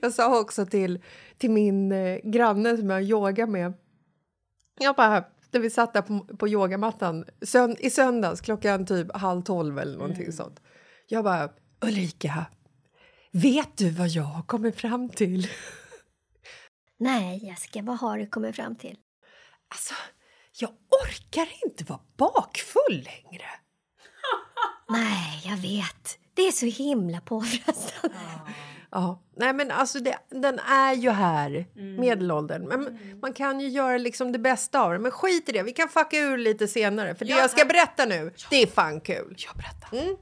Jag 0.00 0.12
sa 0.12 0.40
också 0.40 0.66
till, 0.66 1.02
till 1.38 1.50
min 1.50 1.92
eh, 1.92 2.16
granne 2.24 2.76
som 2.76 2.90
jag 2.90 3.02
yogar 3.02 3.46
med. 3.46 3.72
Jag 4.80 4.94
bara, 4.96 5.24
när 5.50 5.60
vi 5.60 5.70
satt 5.70 5.92
där 5.92 6.02
på, 6.02 6.20
på 6.36 6.48
yogamattan 6.48 7.24
sönd, 7.42 7.76
i 7.80 7.90
söndags 7.90 8.40
klockan 8.40 8.86
typ 8.86 9.16
halv 9.16 9.42
tolv 9.42 9.78
eller 9.78 9.98
någonting 9.98 10.32
sånt. 10.32 10.60
Jag 11.06 11.24
bara, 11.24 11.48
Ulrika, 11.80 12.46
vet 13.32 13.76
du 13.76 13.90
vad 13.90 14.08
jag 14.08 14.22
har 14.22 14.42
kommit 14.42 14.76
fram 14.76 15.08
till? 15.08 15.48
Nej, 16.98 17.46
Jessica, 17.46 17.82
vad 17.82 17.98
har 17.98 18.18
du 18.18 18.26
kommit 18.26 18.56
fram 18.56 18.76
till? 18.76 18.96
Alltså, 19.68 19.94
jag 20.60 20.70
orkar 21.04 21.48
inte 21.66 21.84
vara 21.84 22.00
bakfull 22.16 23.04
längre. 23.04 23.46
Nej, 24.88 25.42
jag 25.44 25.56
vet. 25.56 26.17
Det 26.38 26.46
är 26.46 26.52
så 26.52 26.66
himla 26.66 27.20
påfrestande. 27.20 28.16
Ja, 28.90 29.22
nej 29.36 29.52
men 29.52 29.70
alltså 29.70 29.98
det, 29.98 30.18
den 30.30 30.58
är 30.58 30.94
ju 30.94 31.10
här, 31.10 31.66
medelåldern. 32.00 32.68
Men 32.68 32.98
man 33.22 33.32
kan 33.32 33.60
ju 33.60 33.68
göra 33.68 33.98
liksom 33.98 34.32
det 34.32 34.38
bästa 34.38 34.80
av 34.80 34.92
det. 34.92 34.98
Men 34.98 35.10
skit 35.12 35.48
i 35.48 35.52
det, 35.52 35.62
vi 35.62 35.72
kan 35.72 35.88
fucka 35.88 36.18
ur 36.18 36.38
lite 36.38 36.68
senare. 36.68 37.14
För 37.14 37.24
det 37.24 37.30
jag 37.30 37.50
ska 37.50 37.64
berätta 37.64 38.04
nu, 38.04 38.32
det 38.50 38.62
är 38.62 38.66
fan 38.66 39.00
kul. 39.00 39.36
Jag 39.38 39.56
berättar. 39.56 40.16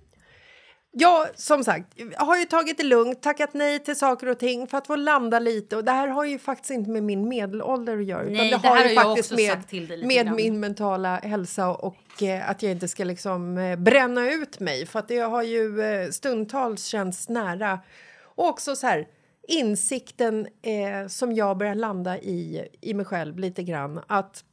Ja, 0.99 1.26
som 1.35 1.65
sagt, 1.65 1.87
jag 1.97 2.21
har 2.21 2.37
ju 2.37 2.45
tagit 2.45 2.76
det 2.76 2.85
lugnt, 2.85 3.23
tackat 3.23 3.55
nej 3.55 3.79
till 3.79 3.97
saker 3.97 4.26
och 4.29 4.38
ting 4.38 4.67
för 4.67 4.79
att 4.79 4.87
få 4.87 4.97
landa 4.97 5.38
lite. 5.38 5.76
Och 5.76 5.85
det 5.85 5.93
här 5.93 6.09
har 6.09 6.25
ju 6.25 6.38
faktiskt 6.38 6.71
inte 6.71 6.91
med 6.91 7.03
min 7.03 7.29
medelålder 7.29 7.99
att 7.99 8.05
göra. 8.05 8.23
utan 8.23 8.33
Nej, 8.33 8.50
det, 8.50 8.59
det 8.62 8.69
har 8.69 8.85
ju 8.85 8.95
faktiskt 8.95 9.31
med, 9.31 10.07
med 10.07 10.33
min 10.33 10.61
mentala 10.61 11.17
hälsa 11.17 11.69
och 11.69 12.23
eh, 12.23 12.50
att 12.50 12.62
jag 12.62 12.73
inte 12.73 12.88
ska 12.88 13.05
liksom 13.05 13.59
eh, 13.59 13.76
bränna 13.76 14.31
ut 14.31 14.61
mig. 14.61 14.87
För 14.87 14.99
att 14.99 15.09
det 15.09 15.19
har 15.19 15.43
ju 15.43 15.83
eh, 15.83 16.11
stundtals 16.11 16.85
känts 16.85 17.29
nära. 17.29 17.81
Och 18.23 18.49
också 18.49 18.76
så 18.76 18.87
här, 18.87 19.09
insikten 19.49 20.47
eh, 20.62 21.09
som 21.09 21.33
jag 21.33 21.59
börjar 21.59 21.75
landa 21.75 22.19
i, 22.19 22.69
i 22.81 22.95
mig 22.95 23.07
själv 23.07 23.38
lite 23.38 23.62
grann. 23.62 24.00
Att 24.07 24.45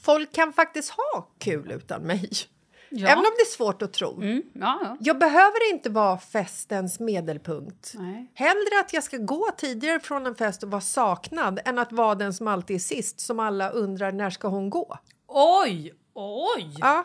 folk 0.00 0.32
kan 0.32 0.52
faktiskt 0.52 0.90
ha 0.90 1.28
kul 1.38 1.70
utan 1.70 2.02
mig. 2.02 2.30
Ja. 2.92 3.08
Även 3.08 3.18
om 3.18 3.32
det 3.36 3.42
är 3.42 3.50
svårt 3.56 3.82
att 3.82 3.92
tro. 3.92 4.14
Mm, 4.22 4.42
ja, 4.52 4.78
ja. 4.82 4.96
Jag 5.00 5.18
behöver 5.18 5.70
inte 5.72 5.90
vara 5.90 6.18
festens 6.18 7.00
medelpunkt. 7.00 7.92
Nej. 7.98 8.30
Hellre 8.34 8.80
att 8.84 8.92
jag 8.92 9.04
ska 9.04 9.16
gå 9.16 9.48
tidigare 9.56 10.00
från 10.00 10.26
en 10.26 10.34
fest 10.34 10.62
och 10.62 10.70
vara 10.70 10.80
saknad 10.80 11.60
än 11.64 11.78
att 11.78 11.92
vara 11.92 12.14
den 12.14 12.34
som 12.34 12.48
alltid 12.48 12.76
är 12.76 12.80
sist, 12.80 13.20
som 13.20 13.40
alla 13.40 13.70
undrar 13.70 14.12
när 14.12 14.30
ska 14.30 14.48
hon 14.48 14.70
gå. 14.70 14.98
Oj, 15.28 15.94
oj, 16.14 16.74
Ja. 16.80 17.04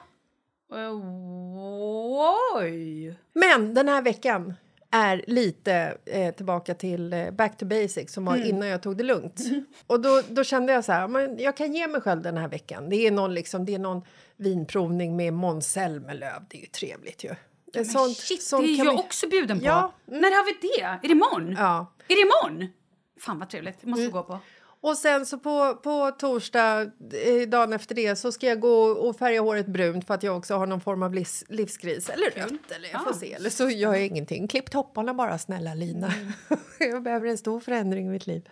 oj. 2.56 3.16
Men 3.34 3.74
den 3.74 3.88
här 3.90 4.02
veckan 4.02 4.54
är 4.96 5.24
lite 5.28 5.98
eh, 6.06 6.36
tillbaka 6.36 6.74
till 6.74 7.14
eh, 7.14 7.32
back 7.32 7.58
to 7.58 7.66
basics 7.66 8.14
som 8.14 8.26
var 8.26 8.46
innan 8.46 8.68
jag 8.68 8.82
tog 8.82 8.98
det 8.98 9.04
lugnt. 9.04 9.40
Och 9.88 10.00
då, 10.02 10.22
då 10.30 10.44
kände 10.44 10.74
jag 10.74 10.86
så 10.86 10.92
här, 10.92 11.08
men 11.08 11.38
jag 11.40 11.58
kan 11.58 11.74
ge 11.74 11.88
mig 11.88 12.02
själv 12.02 12.22
den 12.22 12.38
här 12.38 12.48
veckan. 12.48 12.90
Det 12.90 12.96
är 12.96 13.12
någon, 13.12 13.34
liksom, 13.34 13.66
det 13.66 13.76
är 13.76 13.80
någon 13.80 14.02
vinprovning 14.38 15.16
med 15.16 15.34
Måns 15.34 15.72
Zelmerlöw, 15.72 16.46
det 16.50 16.58
är 16.58 16.62
ju 16.62 16.68
trevligt 16.68 17.24
ju. 17.24 17.30
Men 17.74 17.86
Shit, 17.86 18.50
det 18.52 18.56
är 18.58 18.78
jag 18.86 18.92
vi- 18.92 18.98
också 18.98 19.28
bjuden 19.30 19.60
på. 19.60 19.66
Ja. 19.66 19.94
När 20.06 20.20
har 20.38 20.46
vi 20.46 20.68
det? 20.68 20.82
Är 20.84 21.00
det 21.02 21.08
imorgon? 21.08 21.56
Ja. 21.60 21.92
Är 22.08 22.16
det 22.16 22.22
imorgon? 22.22 22.72
Fan 23.20 23.40
vad 23.40 23.50
trevligt, 23.50 23.82
det 23.82 23.88
måste 23.88 24.02
Mm. 24.02 24.12
gå 24.14 24.24
på. 24.24 24.40
Och 24.88 24.98
sen 24.98 25.26
så 25.26 25.38
på, 25.38 25.76
på 25.84 26.12
torsdag, 26.12 26.82
eh, 26.82 27.48
dagen 27.48 27.74
efter 27.74 27.96
det, 27.96 28.16
så 28.16 28.32
ska 28.32 28.48
jag 28.48 28.60
gå 28.60 28.84
och 28.86 29.18
färga 29.18 29.42
håret 29.42 29.68
brunt 29.68 30.08
för 30.08 30.14
att 30.14 30.24
jag 30.24 30.38
också 30.38 30.56
har 30.56 30.68
någon 30.68 30.82
form 30.82 31.04
av 31.04 31.14
livs, 31.14 31.44
livskris. 31.50 32.10
Eller 32.10 32.30
rött, 32.32 32.72
eller 32.76 32.90
jag 32.92 33.04
får 33.04 33.12
Ah. 33.12 33.14
se. 33.14 33.34
Eller 33.34 33.50
så 33.50 33.70
gör 33.70 33.94
jag 33.94 34.06
ingenting. 34.06 34.48
Klipp 34.48 34.72
topparna 34.72 35.14
bara, 35.14 35.38
snälla 35.38 35.74
Lina. 35.74 36.08
Mm. 36.08 36.32
jag 36.80 37.04
behöver 37.04 37.28
en 37.28 37.38
stor 37.38 37.60
förändring 37.60 38.06
i 38.08 38.10
mitt 38.10 38.28
liv. 38.28 38.50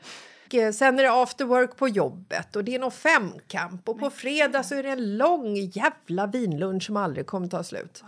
Eh, 0.54 0.72
Sen 0.72 1.00
är 1.00 1.04
det 1.04 1.12
after 1.12 1.46
work 1.46 1.76
på 1.76 1.88
jobbet 1.88 2.56
och 2.56 2.64
det 2.64 2.76
är 2.76 2.80
någon 2.80 2.92
femkamp 2.92 3.90
och 3.90 4.00
på 4.00 4.10
fredag 4.10 4.64
så 4.64 4.76
är 4.76 4.84
det 4.84 4.90
en 4.90 5.18
lång 5.18 5.56
jävla 5.56 6.28
vinlunch 6.28 6.84
som 6.86 6.98
aldrig 6.98 7.26
kommer 7.28 7.48
ta 7.48 7.64
slut. 7.64 8.04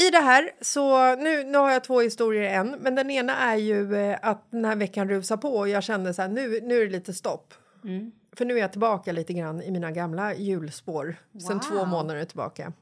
I 0.00 0.10
det 0.10 0.18
här, 0.18 0.50
så 0.60 1.14
nu, 1.16 1.44
nu 1.44 1.58
har 1.58 1.70
jag 1.70 1.84
två 1.84 2.00
historier 2.00 2.60
än, 2.60 2.70
men 2.80 2.94
den 2.94 3.10
ena 3.10 3.36
är 3.36 3.56
ju 3.56 3.96
eh, 3.96 4.18
att 4.22 4.50
den 4.50 4.64
här 4.64 4.76
veckan 4.76 5.08
rusar 5.08 5.36
på 5.36 5.48
och 5.48 5.68
jag 5.68 5.82
kände 5.82 6.14
så 6.14 6.22
här, 6.22 6.28
nu, 6.28 6.60
nu 6.62 6.76
är 6.76 6.84
det 6.86 6.92
lite 6.92 7.14
stopp. 7.14 7.54
För 8.36 8.44
nu 8.44 8.54
är 8.56 8.60
jag 8.60 8.70
tillbaka 8.72 9.12
lite 9.12 9.32
grann 9.32 9.62
i 9.62 9.70
mina 9.70 9.90
gamla 9.90 10.34
hjulspår 10.34 11.16
sen 11.48 11.60
två 11.60 11.74
Wow. 11.74 11.88
månader 11.88 12.24
tillbaka. 12.24 12.72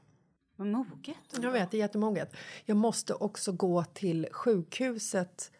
Vad 0.57 0.67
moget. 0.67 1.15
Jag 1.41 1.51
vet, 1.51 1.71
det 1.71 1.77
är 1.77 1.79
jättemoget. 1.79 2.33
Jag 2.65 2.77
måste 2.77 3.13
också 3.13 3.51
gå 3.51 3.83
till 3.83 4.27
sjukhuset 4.31 5.51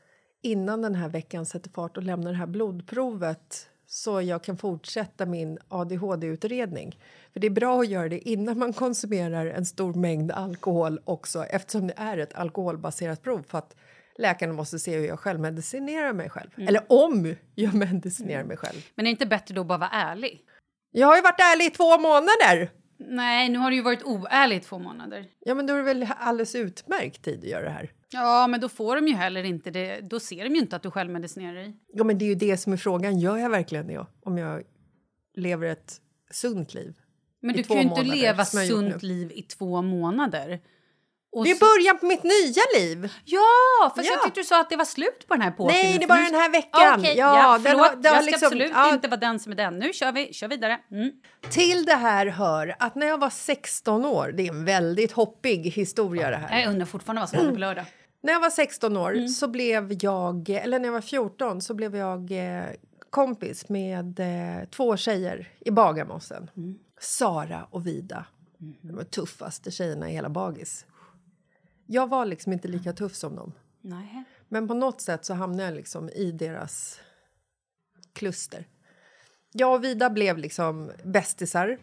innan 0.43 0.81
den 0.81 0.95
här 0.95 1.09
veckan 1.09 1.45
sätter 1.45 1.69
fart 1.69 1.97
och 1.97 2.03
lämna 2.03 2.29
det 2.29 2.35
här 2.38 2.45
blodprovet 2.47 3.69
så 3.88 4.21
jag 4.21 4.43
kan 4.43 4.57
fortsätta 4.57 5.25
min 5.25 5.57
ADHD-utredning. 5.67 7.00
För 7.36 7.39
det 7.39 7.48
är 7.48 7.51
bra 7.51 7.82
att 7.82 7.89
göra 7.89 8.10
det 8.10 8.30
innan 8.30 8.60
man 8.60 8.74
konsumerar 8.74 9.46
en 9.46 9.65
stor 9.65 9.94
mängd 9.94 10.32
alkohol 10.32 11.00
också 11.06 11.44
eftersom 11.44 11.88
det 11.88 11.94
är 11.98 12.18
ett 12.18 12.34
alkoholbaserat 12.34 13.24
prov 13.24 13.44
för 13.48 13.58
att 13.58 13.75
läkarna 14.18 14.54
måste 14.54 14.80
se 14.80 14.98
hur 14.98 15.06
jag 15.06 15.20
självmedicinerar 15.20 16.13
mig 16.13 16.30
själv. 16.30 16.50
Eller 16.58 16.82
om 16.89 17.36
jag 17.56 17.74
medicinerar 17.74 18.44
mig 18.44 18.58
själv. 18.58 18.77
Men 18.96 19.06
är 19.06 19.08
det 19.08 19.12
inte 19.12 19.25
bättre 19.25 19.56
då 19.56 19.62
att 19.62 19.68
bara 19.68 19.77
vara 19.77 19.89
ärlig? 19.89 20.42
Jag 20.92 21.08
har 21.08 21.15
ju 21.15 21.22
varit 21.22 21.39
ärlig 21.39 21.65
i 21.65 21.70
två 21.70 21.98
månader! 21.98 22.72
Nej, 22.98 23.50
nu 23.50 23.58
har 23.58 23.70
du 23.70 23.75
ju 23.75 23.82
varit 23.82 24.04
oärlig 24.04 24.56
i 24.56 24.60
två 24.60 24.80
månader. 24.80 25.27
Ja, 25.39 25.56
men 25.56 25.68
då 25.68 25.74
är 25.74 25.77
det 25.77 25.84
väl 25.84 26.08
alldeles 26.18 26.56
utmärkt 26.56 27.24
tid 27.24 27.39
att 27.39 27.50
göra 27.50 27.63
det 27.63 27.70
här. 27.70 27.92
Ja, 28.10 28.48
men 28.48 28.62
då 28.62 28.70
får 28.70 28.96
de 28.96 29.08
ju 29.08 29.13
heller 29.13 29.44
inte 29.44 29.72
det. 29.72 30.00
Då 30.01 30.20
ser 30.20 30.44
de 30.44 30.56
ju 30.56 30.62
inte 30.62 30.75
att 30.75 30.84
du 30.84 30.92
självmedicinerar 30.92 31.54
dig. 31.54 31.77
Ja, 31.94 32.04
men 32.04 32.18
det 32.18 32.25
är 32.25 32.30
ju 32.30 32.36
det 32.36 32.58
som 32.58 32.74
är 32.74 32.77
frågan. 32.77 33.20
Gör 33.20 33.38
jag 33.38 33.50
verkligen 33.50 33.88
det 33.88 34.06
om 34.22 34.38
jag 34.38 34.63
lever 35.36 35.68
ett 35.68 36.01
sunt 36.32 36.74
liv? 36.74 36.96
Men 37.45 37.55
du 37.55 37.63
kan 37.63 37.75
ju 37.77 37.81
inte 37.83 38.01
leva 38.01 38.45
sunt 38.45 39.03
liv 39.03 39.31
i 39.35 39.41
två 39.41 39.81
månader. 39.81 40.59
Och 41.31 41.43
Det 41.45 41.51
är 41.51 41.59
början 41.59 41.97
på 41.99 42.05
mitt 42.05 42.23
nya 42.23 42.63
liv! 42.79 43.13
Ja, 43.25 43.41
fast 43.95 44.07
Ja. 44.07 44.13
jag 44.13 44.23
tyckte 44.23 44.39
du 44.39 44.43
sa 44.45 44.61
att 44.61 44.69
det 44.69 44.75
var 44.75 44.85
slut 44.85 45.25
på 45.27 45.33
den 45.33 45.41
här 45.41 45.49
epoken. 45.49 45.75
Nej, 45.75 45.83
det 45.93 45.97
är 45.97 45.99
för 46.01 46.07
bara 46.07 46.19
nu- 46.19 46.25
den 46.25 46.39
här 46.39 46.51
veckan. 46.51 46.99
Okej, 46.99 47.13
Ja, 47.17 47.37
ja, 47.43 47.51
den 47.53 47.61
förlåt. 47.63 47.81
har- 47.87 47.99
jag 48.03 48.15
ska 48.15 48.25
liksom- 48.31 48.45
absolut 48.47 48.71
ja. 48.75 48.93
inte 48.93 49.07
vara 49.07 49.19
den 49.19 49.39
som 49.39 49.51
är 49.51 49.55
den. 49.55 49.79
Nu 49.79 49.93
kör 49.93 50.11
vi, 50.11 50.33
kör 50.33 50.47
vidare. 50.47 50.79
Mm. 50.91 51.11
Till 51.49 51.85
det 51.85 51.93
här 51.95 52.25
hör 52.25 52.75
att 52.79 52.95
när 52.95 53.07
jag 53.07 53.17
var 53.17 53.29
16 53.29 54.05
år, 54.05 54.31
det 54.37 54.43
är 54.47 54.49
en 54.51 54.65
väldigt 54.65 55.11
hoppig 55.11 55.57
historia 55.71 56.29
det 56.29 56.35
här. 56.37 56.59
Jag 56.61 56.69
undrar 56.69 56.85
fortfarande 56.85 57.19
vad 57.21 57.29
som 57.29 57.37
händer 57.37 57.53
på 57.53 57.59
lördag. 57.59 57.85
När 58.23 58.33
jag 58.33 58.39
var 58.39 58.49
16 58.49 58.97
år 58.97 59.11
Mm. 59.15 59.27
så 59.29 59.47
blev 59.47 59.97
jag, 60.03 60.49
eller 60.49 60.79
när 60.79 60.85
jag 60.87 60.93
var 60.93 61.01
14 61.01 61.61
så 61.61 61.73
blev 61.73 61.95
jag 61.95 62.31
eh, 62.31 62.63
kompis 63.09 63.69
med 63.69 64.19
eh, 64.19 64.65
två 64.69 64.97
tjejer 64.97 65.47
i 65.59 65.71
Bagarmossen. 65.71 66.49
Mm. 66.57 66.75
Sara 66.99 67.67
och 67.71 67.87
Vida. 67.87 68.25
De 68.57 68.95
var 68.95 69.03
tuffaste 69.03 69.71
tjejerna 69.71 70.09
i 70.09 70.13
hela 70.13 70.29
Bagis. 70.29 70.85
Jag 71.85 72.09
var 72.09 72.25
liksom 72.25 72.53
inte 72.53 72.67
lika 72.67 72.93
tuff 72.93 73.15
som 73.15 73.35
dem. 73.35 73.51
Nej. 73.81 74.23
Men 74.49 74.67
på 74.67 74.73
något 74.73 75.01
sätt 75.01 75.25
så 75.25 75.33
hamnade 75.33 75.63
jag 75.63 75.75
liksom 75.75 76.09
i 76.09 76.31
deras 76.31 76.99
kluster. 78.13 78.67
Jag 79.51 79.73
och 79.73 79.83
Vida 79.83 80.09
blev 80.09 80.37
liksom 80.37 80.91
bästisar. 81.03 81.77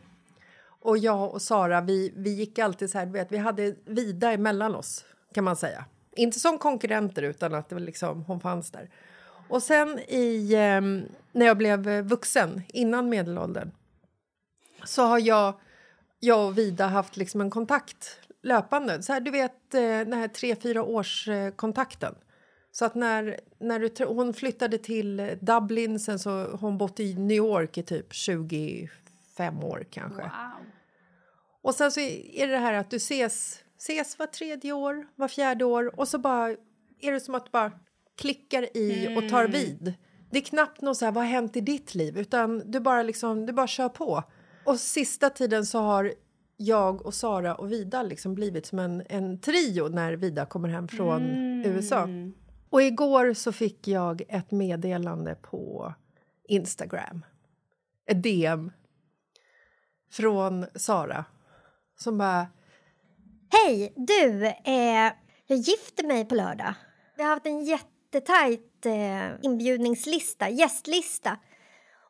Och 0.64 0.98
jag 0.98 1.34
och 1.34 1.42
Sara, 1.42 1.80
vi, 1.80 2.12
vi 2.16 2.30
gick 2.30 2.58
alltid 2.58 2.90
så 2.90 2.98
här, 2.98 3.06
du 3.06 3.12
vet, 3.12 3.32
vi 3.32 3.36
hade 3.36 3.74
Vida 3.84 4.32
emellan 4.32 4.74
oss, 4.74 5.04
kan 5.34 5.44
man 5.44 5.56
säga. 5.56 5.84
Inte 6.16 6.40
som 6.40 6.58
konkurrenter, 6.58 7.22
utan 7.22 7.54
att 7.54 7.68
det 7.68 7.74
var 7.74 7.82
liksom, 7.82 8.24
hon 8.24 8.40
fanns 8.40 8.70
där. 8.70 8.90
Och 9.48 9.62
sen 9.62 9.98
i, 9.98 10.54
ehm, 10.54 11.02
när 11.32 11.46
jag 11.46 11.58
blev 11.58 11.88
eh, 11.88 12.02
vuxen, 12.02 12.62
innan 12.68 13.08
medelåldern 13.08 13.70
så 14.84 15.02
har 15.02 15.18
jag, 15.18 15.54
jag 16.20 16.46
och 16.46 16.58
Vida 16.58 16.86
haft 16.86 17.16
liksom 17.16 17.40
en 17.40 17.50
kontakt 17.50 18.18
löpande. 18.42 19.02
Så 19.02 19.12
här, 19.12 19.20
du 19.20 19.30
vet, 19.30 19.74
eh, 19.74 19.80
den 19.80 20.12
här 20.12 20.28
tre, 20.28 20.56
fyra 20.56 20.82
års 20.82 21.28
eh, 21.28 21.50
kontakten. 21.50 22.14
Så 22.72 22.84
att 22.84 22.94
när, 22.94 23.40
när 23.58 23.78
du, 23.80 24.04
hon 24.04 24.34
flyttade 24.34 24.78
till 24.78 25.36
Dublin, 25.40 26.00
sen 26.00 26.18
så 26.18 26.30
har 26.30 26.58
hon 26.58 26.78
bott 26.78 27.00
i 27.00 27.14
New 27.14 27.36
York 27.36 27.78
i 27.78 27.82
typ 27.82 28.12
25 28.12 29.64
år 29.64 29.86
kanske. 29.90 30.22
Wow. 30.22 30.30
Och 31.62 31.74
sen 31.74 31.92
så 31.92 32.00
är 32.00 32.48
det 32.48 32.58
här 32.58 32.74
att 32.74 32.90
du 32.90 32.96
ses, 32.96 33.60
ses 33.78 34.18
var 34.18 34.26
tredje 34.26 34.72
år, 34.72 35.06
var 35.16 35.28
fjärde 35.28 35.64
år 35.64 36.00
och 36.00 36.08
så 36.08 36.18
bara 36.18 36.50
är 37.00 37.12
det 37.12 37.20
som 37.20 37.34
att 37.34 37.44
du 37.44 37.50
bara 37.50 37.72
klickar 38.16 38.76
i 38.76 39.16
och 39.16 39.28
tar 39.28 39.48
vid. 39.48 39.94
Det 40.30 40.38
är 40.38 40.42
knappt 40.42 40.80
något 40.80 40.96
så 40.96 41.04
här, 41.04 41.12
vad 41.12 41.24
har 41.24 41.30
hänt 41.30 41.56
i 41.56 41.60
ditt 41.60 41.94
liv? 41.94 42.18
Utan 42.18 42.70
du 42.70 42.80
bara 42.80 43.02
liksom, 43.02 43.46
du 43.46 43.52
bara 43.52 43.66
kör 43.66 43.88
på. 43.88 44.22
Och 44.64 44.80
sista 44.80 45.30
tiden 45.30 45.66
så 45.66 45.78
har 45.78 46.12
jag 46.56 47.06
och 47.06 47.14
Sara 47.14 47.54
och 47.54 47.72
Vida 47.72 48.02
liksom 48.02 48.34
blivit 48.34 48.66
som 48.66 48.78
en, 48.78 49.02
en 49.08 49.40
trio 49.40 49.88
när 49.88 50.12
Vida 50.12 50.46
kommer 50.46 50.68
hem 50.68 50.88
från 50.88 51.22
USA. 51.64 52.08
Och 52.70 52.82
igår 52.82 53.34
så 53.34 53.52
fick 53.52 53.88
jag 53.88 54.22
ett 54.28 54.50
meddelande 54.50 55.34
på 55.34 55.94
Instagram. 56.48 57.24
Ett 58.06 58.22
DM 58.22 58.72
från 60.10 60.66
Sara 60.74 61.24
som 61.98 62.18
bara... 62.18 62.46
Hej, 63.50 63.92
du! 63.96 64.46
Eh, 64.46 65.12
jag 65.46 65.58
gifter 65.58 66.06
mig 66.06 66.24
på 66.24 66.34
lördag. 66.34 66.74
Vi 67.16 67.22
har 67.22 67.30
haft 67.30 67.46
en 67.46 67.64
jättetajt 67.64 68.86
eh, 68.86 69.28
inbjudningslista, 69.42 70.48
gästlista. 70.48 71.38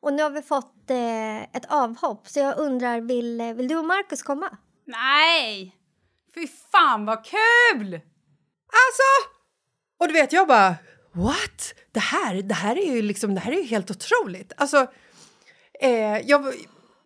Och 0.02 0.12
nu 0.12 0.22
har 0.22 0.30
vi 0.30 0.42
fått 0.42 0.90
eh, 0.90 1.42
ett 1.42 1.66
avhopp, 1.68 2.28
så 2.28 2.40
jag 2.40 2.58
undrar, 2.58 3.00
vill, 3.00 3.40
eh, 3.40 3.52
vill 3.54 3.68
du 3.68 3.76
och 3.76 3.84
Markus 3.84 4.22
komma? 4.22 4.58
Nej! 4.86 5.76
Fy 6.34 6.46
fan 6.72 7.06
vad 7.06 7.24
kul! 7.24 7.94
Alltså! 8.82 9.30
Och 10.00 10.08
du 10.08 10.14
vet, 10.14 10.32
jag 10.32 10.48
bara... 10.48 10.74
What? 11.12 11.74
Det 11.92 12.00
här, 12.00 12.42
det 12.42 12.54
här 12.54 12.78
är 12.78 12.94
ju 12.94 13.02
liksom, 13.02 13.34
det 13.34 13.40
här 13.40 13.52
är 13.52 13.56
ju 13.56 13.62
helt 13.62 13.90
otroligt. 13.90 14.52
Alltså, 14.56 14.86
eh, 15.80 16.18
jag 16.18 16.54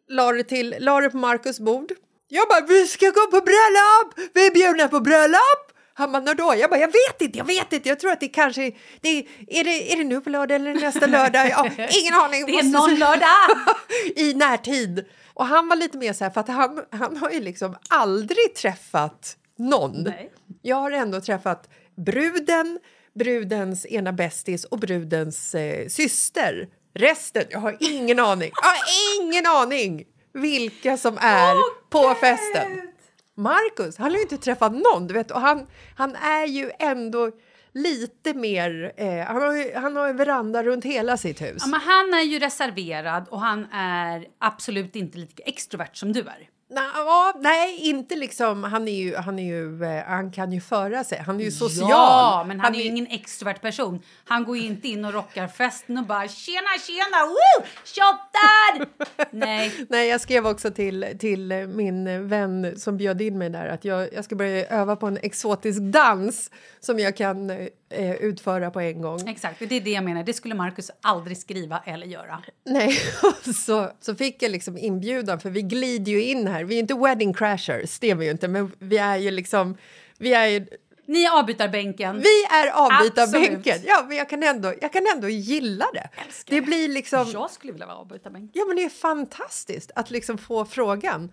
la 0.08 0.32
det, 0.32 0.44
till, 0.44 0.76
la 0.78 1.00
det 1.00 1.10
på 1.10 1.16
Markus 1.16 1.60
bord. 1.60 1.92
Jag 2.28 2.48
bara, 2.48 2.60
vi 2.60 2.86
ska 2.86 3.06
gå 3.06 3.26
på 3.30 3.40
bröllop! 3.40 4.30
Vi 4.34 4.46
är 4.46 4.54
bjudna 4.54 4.88
på 4.88 5.00
bröllop! 5.00 5.65
Han 5.98 6.12
bara, 6.12 6.22
när 6.22 6.34
då? 6.34 6.54
Jag 6.58 6.70
bara, 6.70 6.80
jag 6.80 6.88
vet 6.88 7.22
inte, 7.22 7.38
jag 7.38 7.44
vet 7.44 7.72
inte. 7.72 7.88
Jag 7.88 8.00
tror 8.00 8.12
att 8.12 8.20
det 8.20 8.28
kanske... 8.28 8.72
Det 9.00 9.08
är, 9.08 9.24
är, 9.46 9.64
det, 9.64 9.92
är 9.92 9.96
det 9.96 10.04
nu 10.04 10.20
på 10.20 10.30
lördag 10.30 10.56
eller 10.56 10.74
nästa 10.74 11.06
lördag? 11.06 11.48
Ja, 11.48 11.64
ingen 12.02 12.14
aning. 12.14 12.46
Det 12.46 12.52
är 12.52 12.62
någon 12.62 12.94
lördag! 12.94 13.28
i 14.16 14.34
närtid. 14.34 15.04
Och 15.34 15.46
han 15.46 15.68
var 15.68 15.76
lite 15.76 15.98
mer 15.98 16.12
så 16.12 16.24
här, 16.24 16.30
för 16.30 16.40
att 16.40 16.48
han, 16.48 16.84
han 16.90 17.16
har 17.16 17.30
ju 17.30 17.40
liksom 17.40 17.76
aldrig 17.88 18.54
träffat 18.54 19.36
någon. 19.58 20.02
Nej. 20.02 20.32
Jag 20.62 20.76
har 20.76 20.90
ändå 20.90 21.20
träffat 21.20 21.68
bruden, 21.96 22.78
brudens 23.14 23.86
ena 23.86 24.12
bästis 24.12 24.64
och 24.64 24.78
brudens 24.78 25.54
eh, 25.54 25.88
syster. 25.88 26.68
Resten, 26.94 27.44
jag 27.48 27.58
har 27.58 27.76
ingen 27.80 28.18
aning. 28.18 28.50
Jag 28.62 28.68
har 28.68 28.78
ingen 29.22 29.46
aning 29.46 30.04
vilka 30.32 30.96
som 30.96 31.18
är 31.18 31.54
på 31.90 32.14
festen. 32.14 32.92
Marcus, 33.36 33.98
han 33.98 34.10
har 34.10 34.16
ju 34.16 34.22
inte 34.22 34.38
träffat 34.38 34.72
någon, 34.72 35.06
du 35.06 35.14
vet. 35.14 35.30
Och 35.30 35.40
han, 35.40 35.66
han 35.96 36.14
är 36.16 36.46
ju 36.46 36.70
ändå 36.78 37.30
lite 37.72 38.34
mer... 38.34 38.92
Eh, 38.96 39.26
han, 39.26 39.42
har 39.42 39.56
ju, 39.56 39.74
han 39.74 39.96
har 39.96 40.08
en 40.08 40.16
veranda 40.16 40.62
runt 40.62 40.84
hela 40.84 41.16
sitt 41.16 41.42
hus. 41.42 41.56
Ja, 41.60 41.66
men 41.66 41.80
han 41.80 42.14
är 42.14 42.22
ju 42.22 42.38
reserverad 42.38 43.28
och 43.28 43.40
han 43.40 43.66
är 43.72 44.26
absolut 44.38 44.96
inte 44.96 45.18
lika 45.18 45.42
extrovert 45.42 45.94
som 45.94 46.12
du 46.12 46.20
är. 46.20 46.48
Nå, 46.68 46.80
ja, 46.94 47.32
nej, 47.40 47.76
inte 47.76 48.16
liksom. 48.16 48.64
Han, 48.64 48.88
är 48.88 48.92
ju, 48.92 49.16
han, 49.16 49.38
är 49.38 49.44
ju, 49.44 49.84
eh, 49.84 50.04
han 50.04 50.32
kan 50.32 50.52
ju 50.52 50.60
föra 50.60 51.04
sig. 51.04 51.18
Han 51.18 51.40
är 51.40 51.44
ju 51.44 51.50
social. 51.50 51.90
Ja, 51.90 52.44
men 52.48 52.60
han, 52.60 52.74
är 52.74 52.78
ju 52.78 52.84
ingen 52.84 53.06
extrovert 53.06 53.60
person. 53.60 54.02
Han 54.24 54.44
går 54.44 54.56
ju 54.56 54.66
inte 54.66 54.88
in 54.88 55.04
och 55.04 55.12
rockar 55.12 55.48
festen 55.48 55.98
och 55.98 56.06
bara 56.06 56.28
tjena, 56.28 56.68
tjena, 56.86 57.26
woo! 57.26 57.66
Shottar! 57.84 58.88
Nej, 59.36 59.86
Nej, 59.88 60.08
jag 60.08 60.20
skrev 60.20 60.46
också 60.46 60.70
till, 60.70 61.16
till 61.18 61.52
eh, 61.52 61.58
min 61.58 62.28
vän 62.28 62.74
som 62.80 62.96
bjöd 62.96 63.22
in 63.22 63.38
mig 63.38 63.50
där 63.50 63.66
att 63.66 63.84
jag, 63.84 64.14
jag 64.14 64.24
ska 64.24 64.36
börja 64.36 64.66
öva 64.66 64.96
på 64.96 65.06
en 65.06 65.18
exotisk 65.22 65.80
dans 65.80 66.50
som 66.80 66.98
jag 66.98 67.16
kan 67.16 67.50
eh, 67.90 68.14
utföra 68.14 68.70
på 68.70 68.80
en 68.80 69.00
gång. 69.00 69.28
exakt. 69.28 69.58
Det 69.58 69.76
är 69.76 69.80
det 69.80 69.90
jag 69.90 70.04
menar. 70.04 70.22
Det 70.24 70.32
skulle 70.32 70.54
Marcus 70.54 70.90
aldrig 71.00 71.38
skriva 71.38 71.82
eller 71.86 72.06
göra. 72.06 72.42
Nej, 72.64 72.98
så, 73.54 73.90
så 74.00 74.14
fick 74.14 74.42
jag 74.42 74.50
liksom 74.50 74.78
inbjudan 74.78 75.40
för 75.40 75.50
vi 75.50 75.62
glider 75.62 76.12
ju 76.12 76.22
in 76.22 76.46
här. 76.46 76.64
Vi 76.64 76.74
är 76.74 76.78
inte 76.78 76.94
wedding 76.94 77.34
crashers, 77.34 77.98
det 77.98 78.10
är 78.10 78.14
vi 78.14 78.24
ju 78.24 78.30
inte, 78.30 78.48
men 78.48 78.72
vi 78.78 78.98
är 78.98 79.16
ju 79.16 79.30
liksom... 79.30 79.76
Vi 80.18 80.34
är 80.34 80.46
ju 80.46 80.66
Ni 81.06 81.24
är 81.24 81.38
avbytarbänken. 81.38 82.20
Vi 82.20 82.44
är 82.44 82.70
avbytarbänken. 82.70 83.78
Ja, 83.86 84.04
men 84.08 84.16
jag 84.16 84.28
kan 84.28 84.42
ändå, 84.42 84.74
jag 84.80 84.92
kan 84.92 85.06
ändå 85.14 85.28
gilla 85.28 85.86
det. 85.94 86.08
det 86.46 86.60
blir 86.60 86.88
liksom... 86.88 87.30
Jag 87.32 87.50
skulle 87.50 87.72
vilja 87.72 87.86
vara 87.86 87.96
avbytarbänk. 87.96 88.50
Ja, 88.54 88.64
men 88.64 88.76
det 88.76 88.84
är 88.84 88.88
fantastiskt 88.88 89.90
att 89.94 90.10
liksom 90.10 90.38
få 90.38 90.64
frågan. 90.64 91.32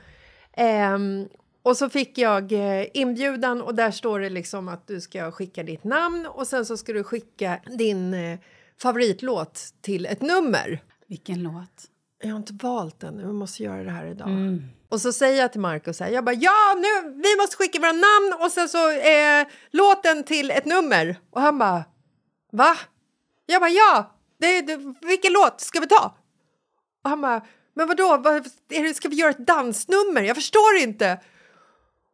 Ehm, 0.54 1.28
och 1.63 1.78
så 1.78 1.89
fick 1.89 2.17
jag 2.17 2.52
eh, 2.52 2.88
inbjudan 2.93 3.62
och 3.62 3.76
där 3.76 3.91
står 3.91 4.19
det 4.19 4.30
liksom 4.30 4.67
att 4.67 4.88
du 4.88 5.02
ska 5.02 5.32
skicka 5.32 5.63
ditt 5.63 5.84
namn 5.84 6.26
och 6.26 6.47
sen 6.47 6.65
så 6.65 6.78
ska 6.78 6.93
du 6.93 7.04
skicka 7.04 7.60
din 7.78 8.13
eh, 8.13 8.39
favoritlåt 8.82 9.73
till 9.82 10.06
ett 10.06 10.21
nummer. 10.21 10.84
Vilken 11.08 11.43
låt. 11.43 11.89
Jag 12.23 12.30
har 12.30 12.38
inte 12.38 12.54
valt 12.54 12.99
den, 12.99 13.17
vi 13.17 13.34
måste 13.34 13.63
göra 13.63 13.84
det 13.84 13.91
här 13.91 14.06
idag. 14.06 14.30
Och 14.89 15.02
så 15.02 15.13
säger 15.13 15.41
jag 15.41 15.52
till 15.52 15.62
Markus 15.62 15.97
så 15.97 16.04
här, 16.04 16.12
jag 16.12 16.26
bara 16.26 16.36
ja 16.36 16.76
nu, 16.76 17.10
vi 17.10 17.36
måste 17.41 17.58
skicka 17.58 17.80
våra 17.80 17.91
namn 17.91 18.34
och 18.39 18.52
sen 18.52 18.69
så 18.69 18.91
eh, 18.91 19.47
låten 19.71 20.23
till 20.23 20.52
ett 20.52 20.65
nummer. 20.65 21.19
Och 21.32 21.41
han 21.41 21.58
bara 21.58 21.84
va? 22.52 22.78
Jag 23.45 23.62
bara 23.62 23.69
ja, 23.69 24.17
det, 24.39 24.62
det, 24.62 24.78
vilken 25.02 25.34
låt 25.34 25.62
ska 25.62 25.80
vi 25.80 25.88
ta? 25.88 26.15
Och 27.04 27.10
han 27.10 27.21
bara 27.21 27.41
men 27.76 27.88
vadå, 27.88 28.17
vad, 28.17 28.36
är 28.69 28.84
det, 28.84 28.93
ska 28.93 29.10
vi 29.10 29.15
göra 29.15 29.30
ett 29.30 29.47
dansnummer? 29.47 30.21
Jag 30.21 30.36
förstår 30.36 30.76
inte. 30.80 31.19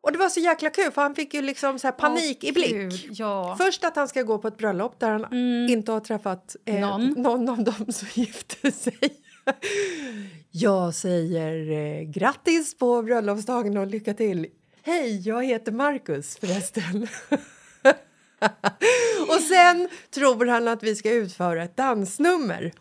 Och 0.01 0.11
det 0.11 0.17
var 0.17 0.29
så 0.29 0.39
jäkla 0.39 0.69
kul 0.69 0.91
för 0.91 1.01
han 1.01 1.15
fick 1.15 1.33
ju 1.33 1.41
liksom 1.41 1.79
så 1.79 1.91
panik 1.91 2.43
i 2.43 2.51
blick. 2.51 2.71
Gud, 2.71 3.09
ja. 3.11 3.55
Först 3.59 3.83
att 3.83 3.95
han 3.95 4.07
ska 4.07 4.23
gå 4.23 4.37
på 4.37 4.47
ett 4.47 4.57
bröllop 4.57 4.99
där 4.99 5.09
han 5.11 5.33
inte 5.69 5.91
har 5.91 5.99
träffat 5.99 6.55
eh, 6.65 6.79
Någon. 6.79 7.07
någon 7.07 7.49
av 7.49 7.63
dem 7.63 7.85
som 7.91 8.07
gifte 8.13 8.71
sig. 8.71 8.99
Jag 10.51 10.95
säger 10.95 11.71
eh, 11.71 12.01
grattis 12.01 12.77
på 12.77 13.01
bröllopsdagen 13.01 13.77
och 13.77 13.87
lycka 13.87 14.13
till. 14.13 14.47
Hej, 14.81 15.27
jag 15.27 15.45
heter 15.45 15.71
Marcus 15.71 16.37
förresten. 16.37 17.07
och 19.27 19.41
sen 19.41 19.89
tror 20.11 20.45
han 20.45 20.67
att 20.67 20.83
vi 20.83 20.95
ska 20.95 21.11
utföra 21.11 21.63
ett 21.63 21.77
dansnummer. 21.77 22.71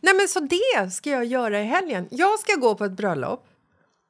Nej 0.00 0.14
men 0.14 0.28
så 0.28 0.40
det 0.40 0.90
ska 0.90 1.10
jag 1.10 1.24
göra 1.24 1.60
i 1.60 1.64
helgen. 1.64 2.08
Jag 2.10 2.38
ska 2.38 2.54
gå 2.54 2.74
på 2.74 2.84
ett 2.84 2.96
bröllop. 2.96 3.46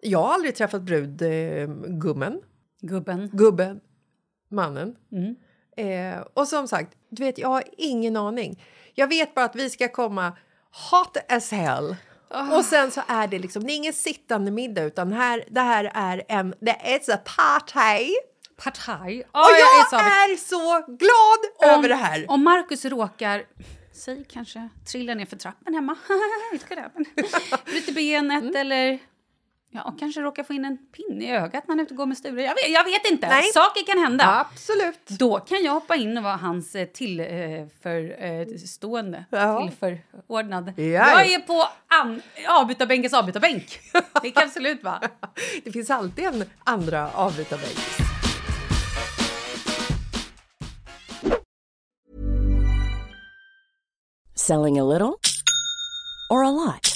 Jag 0.00 0.18
har 0.18 0.34
aldrig 0.34 0.54
träffat 0.54 0.82
brudgummen, 0.82 2.40
Gubben. 2.80 3.30
gubben, 3.32 3.80
mannen. 4.50 4.96
Eh, 5.76 6.20
och 6.34 6.48
som 6.48 6.68
sagt, 6.68 6.92
du 7.10 7.22
vet, 7.24 7.38
jag 7.38 7.48
har 7.48 7.64
ingen 7.78 8.16
aning. 8.16 8.62
Jag 8.94 9.08
vet 9.08 9.34
bara 9.34 9.44
att 9.44 9.56
vi 9.56 9.70
ska 9.70 9.88
komma 9.88 10.32
hot 10.90 11.16
as 11.28 11.50
hell. 11.52 11.96
Och 12.56 12.64
sen 12.64 12.90
så 12.90 13.02
är 13.08 13.26
det 13.28 13.38
liksom, 13.38 13.64
det 13.64 13.72
är 13.72 13.76
ingen 13.76 13.92
sittande 13.92 14.50
middag 14.50 14.82
utan 14.82 15.12
här, 15.12 15.44
det 15.50 15.60
här 15.60 15.90
är 15.94 16.22
en, 16.28 16.54
det 16.60 16.70
är 16.70 17.14
a 17.14 17.18
party. 17.36 18.14
Partaj. 18.64 19.20
och 19.20 19.40
jag 19.40 20.00
är 20.00 20.36
så, 20.36 20.86
glad 20.86 21.72
över 21.78 21.88
det 21.88 21.94
här. 21.94 22.24
Om 22.28 22.44
Markus 22.44 22.84
råkar, 22.84 23.44
säg 23.92 24.24
kanske, 24.28 24.68
trilla 24.92 25.14
ner 25.14 25.26
för 25.26 25.36
trappen 25.36 25.74
hemma. 25.74 25.96
Bryter 27.64 27.94
benet 27.94 28.42
Mm. 28.42 28.56
eller 28.56 28.98
ja, 29.70 29.82
och 29.82 29.98
kanske 29.98 30.20
råkar 30.20 30.42
få 30.44 30.52
in 30.52 30.64
en 30.64 30.78
pinne 30.78 31.24
i 31.24 31.30
ögat 31.30 31.64
när 31.68 31.72
han 31.72 31.80
är 31.80 31.84
ute 31.84 31.94
och 31.94 31.98
går 31.98 32.06
med 32.06 32.18
Sture. 32.18 32.42
Jag 32.42 32.54
vet, 32.54 32.68
jag 32.68 32.84
vet 32.84 33.10
inte. 33.10 33.28
Nej. 33.28 33.42
Saker 33.54 33.86
kan 33.86 33.98
hända. 33.98 34.46
Absolut. 34.50 35.06
Då 35.08 35.38
kan 35.40 35.62
jag 35.64 35.72
hoppa 35.72 35.96
in 35.96 36.16
och 36.16 36.22
vara 36.22 36.36
hans 36.36 36.74
eh, 36.74 36.86
till 36.86 37.20
eh, 37.20 37.26
eh, 37.26 37.66
Ja. 39.30 39.68
till 39.68 39.76
förordnad. 39.78 40.72
Ja. 40.76 40.82
Jag 40.84 41.26
är 41.32 41.38
på 41.40 41.64
an- 41.88 42.22
avbytarbänkens 42.48 43.14
avbytarbänk. 43.14 43.80
Det 44.22 44.30
kan 44.30 44.42
absolut 44.42 44.82
vara. 44.84 45.00
Det 45.64 45.72
finns 45.72 45.90
alltid 45.90 46.24
en 46.24 46.44
andra 46.64 47.10
avbytarbänk. 47.10 47.78
Selling 54.34 54.78
a 54.78 54.84
little 54.84 55.18
or 56.30 56.44
a 56.44 56.50
lot? 56.50 56.95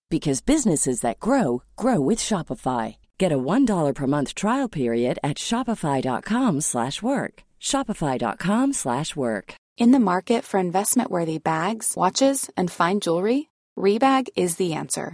because 0.11 0.41
businesses 0.41 1.01
that 1.01 1.19
grow 1.19 1.63
grow 1.75 1.99
with 1.99 2.19
Shopify. 2.19 2.97
Get 3.17 3.31
a 3.31 3.43
$1 3.53 3.95
per 3.95 4.07
month 4.07 4.35
trial 4.35 4.69
period 4.69 5.17
at 5.23 5.37
shopify.com/work. 5.37 7.33
shopify.com/work. 7.71 9.47
In 9.77 9.91
the 9.91 10.05
market 10.11 10.43
for 10.43 10.59
investment-worthy 10.59 11.39
bags, 11.39 11.93
watches, 11.95 12.49
and 12.57 12.69
fine 12.69 12.99
jewelry, 12.99 13.49
Rebag 13.77 14.27
is 14.35 14.57
the 14.57 14.73
answer. 14.73 15.13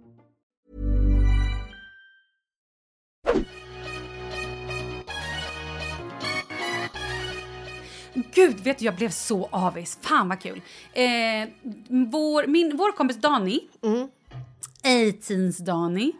Gud, 8.33 8.59
vet 8.59 8.79
du, 8.79 8.85
jag 8.85 8.95
blev 8.95 9.09
så 9.09 9.49
avis. 9.51 9.97
Fan 10.01 10.29
vad 10.29 10.39
kul. 10.41 10.61
Eh, 10.93 11.03
vår, 12.11 12.47
min, 12.47 12.77
vår 12.77 12.91
kompis 12.91 13.17
Dani, 13.17 13.59
Mm. 13.83 14.07
18s 14.83 15.61
Dani, 15.63 16.11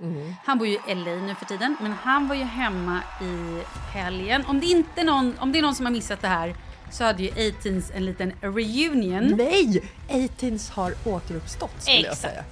han 0.45 0.57
bor 0.57 0.67
ju 0.67 0.73
i 0.73 0.95
LA 0.95 1.15
nu 1.15 1.35
för 1.35 1.45
tiden, 1.45 1.75
men 1.81 1.91
han 1.91 2.27
var 2.27 2.35
ju 2.35 2.43
hemma 2.43 2.99
i 3.21 3.61
helgen. 3.93 4.43
Om 4.47 4.59
det 4.59 4.65
inte 4.65 5.03
någon, 5.03 5.35
om 5.39 5.51
det 5.51 5.57
är 5.59 5.61
någon 5.61 5.75
som 5.75 5.85
har 5.85 5.93
missat 5.93 6.21
det 6.21 6.27
här 6.27 6.55
så 6.91 7.03
hade 7.03 7.23
ju 7.23 7.29
18s 7.29 7.91
en 7.95 8.05
liten 8.05 8.33
reunion. 8.41 9.23
Nej! 9.37 9.83
18s 10.09 10.71
har 10.71 10.93
återuppstått 11.05 11.81
skulle 11.81 12.01
jag 12.07 12.17
säga. 12.17 12.43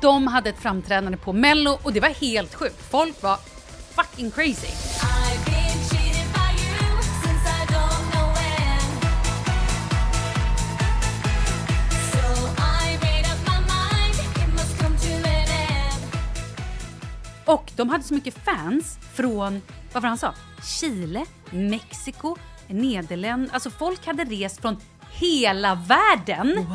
De 0.00 0.26
hade 0.26 0.50
ett 0.50 0.58
framträdande 0.58 1.18
på 1.18 1.32
Mello 1.32 1.78
och 1.82 1.92
det 1.92 2.00
var 2.00 2.08
helt 2.08 2.54
sjukt. 2.54 2.90
Folk 2.90 3.22
var 3.22 3.38
fucking 3.96 4.30
crazy. 4.30 4.68
Och 17.44 17.72
de 17.76 17.88
hade 17.88 18.04
så 18.04 18.14
mycket 18.14 18.34
fans 18.44 18.98
från, 19.14 19.62
vad 19.92 20.02
var 20.02 20.08
han 20.08 20.18
sa? 20.18 20.34
Chile, 20.80 21.24
Mexiko, 21.50 22.36
Nederländerna. 22.66 23.54
Alltså 23.54 23.70
folk 23.70 24.06
hade 24.06 24.24
rest 24.24 24.60
från 24.60 24.76
hela 25.16 25.74
världen 25.74 26.66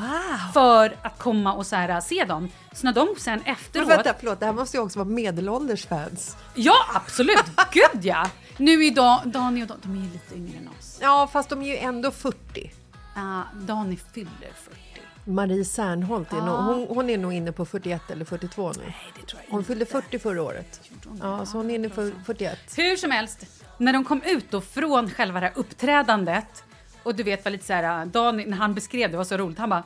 för 0.53 0.95
att 1.01 1.19
komma 1.19 1.53
och 1.53 1.65
så 1.65 1.75
här, 1.75 2.01
se 2.01 2.25
dem. 2.25 2.49
Så 2.73 2.85
när 2.85 2.93
de 2.93 3.07
sen 3.17 3.41
Men 3.45 3.53
efteråt... 3.53 3.89
vänta, 3.89 4.13
förlåt, 4.19 4.39
det 4.39 4.45
här 4.45 4.53
måste 4.53 4.77
ju 4.77 4.83
också 4.83 4.99
vara 4.99 5.09
medelålders 5.09 5.85
fans. 5.85 6.37
Ja, 6.55 6.75
absolut! 6.93 7.45
Gud 7.71 8.05
ja! 8.05 8.29
Nu 8.57 8.89
da, 8.89 9.21
Dani 9.25 9.63
och 9.63 9.67
Dan, 9.67 9.77
de 9.83 9.97
är 9.97 10.01
ju 10.01 10.11
lite 10.11 10.35
yngre 10.35 10.57
än 10.57 10.69
oss. 10.79 10.97
Ja, 11.01 11.29
fast 11.33 11.49
de 11.49 11.61
är 11.61 11.67
ju 11.67 11.77
ändå 11.77 12.11
40. 12.11 12.71
Uh, 13.17 13.41
Dani 13.53 13.97
fyller 14.13 14.51
40. 14.55 14.77
Marie 15.25 15.65
Serneholt, 15.65 16.33
är 16.33 16.41
nog, 16.41 16.55
hon, 16.55 16.87
hon 16.89 17.09
är 17.09 17.17
nog 17.17 17.33
inne 17.33 17.51
på 17.51 17.65
41 17.65 18.11
eller 18.11 18.25
42 18.25 18.71
nu. 18.71 18.83
Nej, 18.85 18.95
det 19.19 19.27
tror 19.27 19.41
jag 19.45 19.53
Hon 19.53 19.63
fyllde 19.63 19.85
40 19.85 20.19
förra 20.19 20.43
året. 20.43 20.81
Ja, 21.19 21.45
så 21.45 21.57
hon 21.57 21.71
är 21.71 21.75
inne 21.75 21.89
på 21.89 22.11
41. 22.25 22.59
Hur 22.77 22.95
som 22.95 23.11
helst, 23.11 23.45
när 23.77 23.93
de 23.93 24.05
kom 24.05 24.21
ut 24.21 24.51
då 24.51 24.61
från 24.61 25.09
själva 25.09 25.39
det 25.39 25.45
här 25.45 25.53
uppträdandet 25.55 26.63
och 27.03 27.15
du 27.15 27.23
vet 27.23 27.45
var 27.45 27.51
lite 27.51 27.65
så 27.65 27.73
här, 27.73 28.05
Dan 28.05 28.37
när 28.37 28.57
han 28.57 28.73
beskrev 28.73 29.11
det 29.11 29.17
var 29.17 29.23
så 29.23 29.37
roligt, 29.37 29.57
han 29.57 29.69
bara 29.69 29.83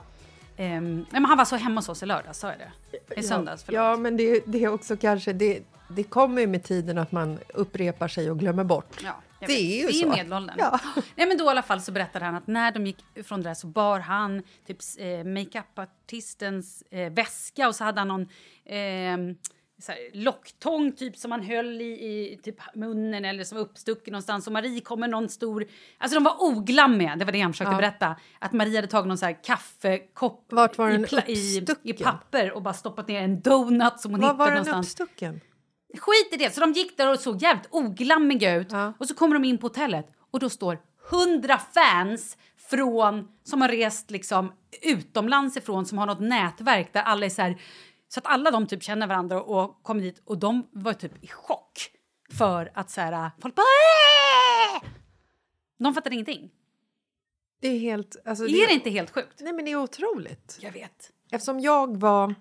ehm, 0.58 1.06
men 1.12 1.26
han 1.26 1.38
var 1.38 1.46
så 1.46 1.56
hemma 1.56 1.78
hos 1.80 1.90
oss 1.90 2.04
i 2.04 2.06
lördags, 2.06 2.40
sa 2.40 2.48
jag 2.48 2.58
det? 2.60 3.20
I 3.20 3.24
söndags, 3.24 3.64
förlåt. 3.64 3.76
Ja, 3.76 3.98
men 3.98 4.18
det, 4.18 4.44
det 4.46 4.64
är 4.64 4.68
också 4.68 4.98
kanske... 4.98 5.34
Det, 5.34 5.64
det 5.88 6.04
kommer 6.04 6.42
ju 6.42 6.48
med 6.48 6.64
tiden 6.64 6.98
att 6.98 7.12
man 7.12 7.40
upprepar 7.54 8.08
sig 8.08 8.32
och 8.32 8.40
glömmer 8.40 8.64
bort. 8.64 9.02
Ja, 9.04 9.16
det 9.40 9.54
är 9.54 9.82
ju 9.82 9.88
det 9.88 9.94
så. 9.94 10.06
är 10.06 10.10
medelåldern. 10.10 10.56
Ja. 10.60 10.80
Nej, 11.16 11.28
men 11.28 11.38
då 11.38 11.46
i 11.46 11.48
alla 11.48 11.62
fall 11.62 11.82
så 11.82 11.92
berättade 11.92 12.26
han 12.26 12.36
att 12.36 12.48
när 12.48 12.72
de 12.72 12.86
gick 12.86 13.04
från 13.24 13.42
det 13.42 13.50
där 13.50 13.54
så 13.54 13.68
bar 13.68 14.00
han 14.00 14.44
typ 14.68 14.78
eh, 14.98 15.06
makeup-artistens 15.24 16.84
eh, 16.92 17.14
väska 17.14 17.68
och 17.68 17.76
så 17.76 17.84
hade 17.84 18.02
han 18.02 18.08
någon 18.08 18.22
eh, 18.66 19.36
så 19.86 19.92
här, 19.92 20.00
locktång 20.14 20.92
typ 20.92 21.18
som 21.18 21.32
han 21.32 21.42
höll 21.44 21.82
i, 21.82 21.86
i 22.34 22.40
typ 22.44 22.56
munnen 22.76 23.26
eller 23.26 23.44
som 23.44 23.56
var 23.58 23.66
uppstucken 23.66 24.12
någonstans 24.12 24.48
och 24.48 24.54
Marie 24.54 24.82
kom 24.82 25.00
med 25.00 25.10
någon 25.10 25.30
stor... 25.30 25.66
Alltså 25.98 26.16
de 26.16 26.24
var 26.24 26.36
oglammiga, 26.44 27.16
det 27.16 27.26
var 27.26 27.32
det 27.32 27.42
han 27.42 27.54
försökte 27.54 27.72
Ja. 27.72 27.78
berätta. 27.78 28.16
Att 28.40 28.54
Marie 28.54 28.76
hade 28.78 28.88
tagit 28.88 29.08
någon 29.08 29.18
så 29.18 29.26
här 29.26 29.44
kaffekopp 29.44 30.46
Vart 30.50 30.78
var 30.78 30.90
i, 30.90 30.98
den 30.98 31.22
i, 31.28 31.66
i 31.84 31.94
papper 31.94 32.52
och 32.52 32.62
bara 32.62 32.74
stoppat 32.74 33.08
ner 33.08 33.22
en 33.22 33.42
donut 33.42 34.00
som 34.00 34.12
hon 34.12 34.22
Var 34.22 34.28
hittade 34.28 34.38
var 34.40 34.46
den 34.46 34.54
någonstans. 34.56 34.88
uppstucken? 34.88 35.42
Skit 35.98 36.30
i 36.34 36.38
det! 36.38 36.54
Så 36.54 36.62
de 36.62 36.72
gick 36.72 36.98
där 36.98 37.12
och 37.12 37.20
såg 37.20 37.42
jävligt 37.42 37.68
oglammiga 37.72 38.56
ut. 38.56 38.72
Ja. 38.72 38.94
Och 38.98 39.08
så 39.08 39.14
kommer 39.14 39.34
de 39.34 39.44
in 39.46 39.58
på 39.58 39.68
hotellet 39.68 40.08
och 40.32 40.40
då 40.40 40.50
står 40.50 40.80
hundra 41.10 41.58
fans 41.58 42.38
från, 42.70 43.28
som 43.44 43.62
har 43.62 43.70
rest 43.70 44.12
liksom 44.12 44.52
utomlands 44.82 45.58
ifrån, 45.58 45.86
som 45.86 45.98
har 45.98 46.06
något 46.06 46.20
nätverk 46.20 46.94
där 46.94 47.02
alla 47.02 47.26
är 47.26 47.30
så 47.30 47.42
här... 47.42 47.58
Så 48.08 48.20
att 48.20 48.26
alla 48.26 48.52
de 48.52 48.68
typ 48.68 48.84
känner 48.84 49.08
varandra 49.08 49.42
och 49.42 49.84
kommer 49.84 50.02
dit 50.02 50.22
och 50.26 50.38
de 50.38 50.68
var 50.72 50.94
typ 50.94 51.24
i 51.24 51.28
chock 51.28 51.92
för 52.32 52.72
att 52.74 52.90
så 52.90 53.02
här, 53.02 53.32
folk 53.42 53.56
bara... 53.56 53.64
"Äh!" 54.84 54.90
De 55.78 55.94
fattade 55.94 56.16
ingenting. 56.16 56.52
Det 57.62 57.68
är 57.68 57.80
helt... 57.80 58.16
Alltså, 58.26 58.46
Är 58.48 58.68
det 58.68 58.74
inte 58.74 58.90
helt 58.90 59.10
sjukt? 59.12 59.40
Nej, 59.42 59.54
men 59.54 59.66
det 59.66 59.72
är 59.72 59.76
otroligt. 59.76 60.58
Jag 60.62 60.72
vet. 60.72 61.12
Eftersom 61.32 61.60
jag 61.60 61.98
var 61.98 62.36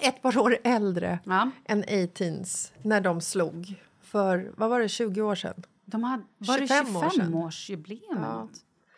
ett 0.00 0.22
par 0.22 0.38
år 0.38 0.58
äldre 0.64 1.18
Ja. 1.24 1.50
än 1.64 1.80
A-Teens 1.82 2.72
när 2.82 3.00
de 3.00 3.20
slog 3.20 3.74
för, 4.00 4.52
vad 4.56 4.70
var 4.70 4.80
det, 4.80 4.88
20 4.88 5.22
år 5.22 5.34
sedan? 5.34 5.62
De 5.84 6.02
hade, 6.04 6.22
var 6.38 6.58
25 6.58 6.92
det 6.92 6.98
år 6.98 7.10
sedan. 7.10 7.34
25-årsjubileum? 7.34 8.00
Ja. 8.22 8.48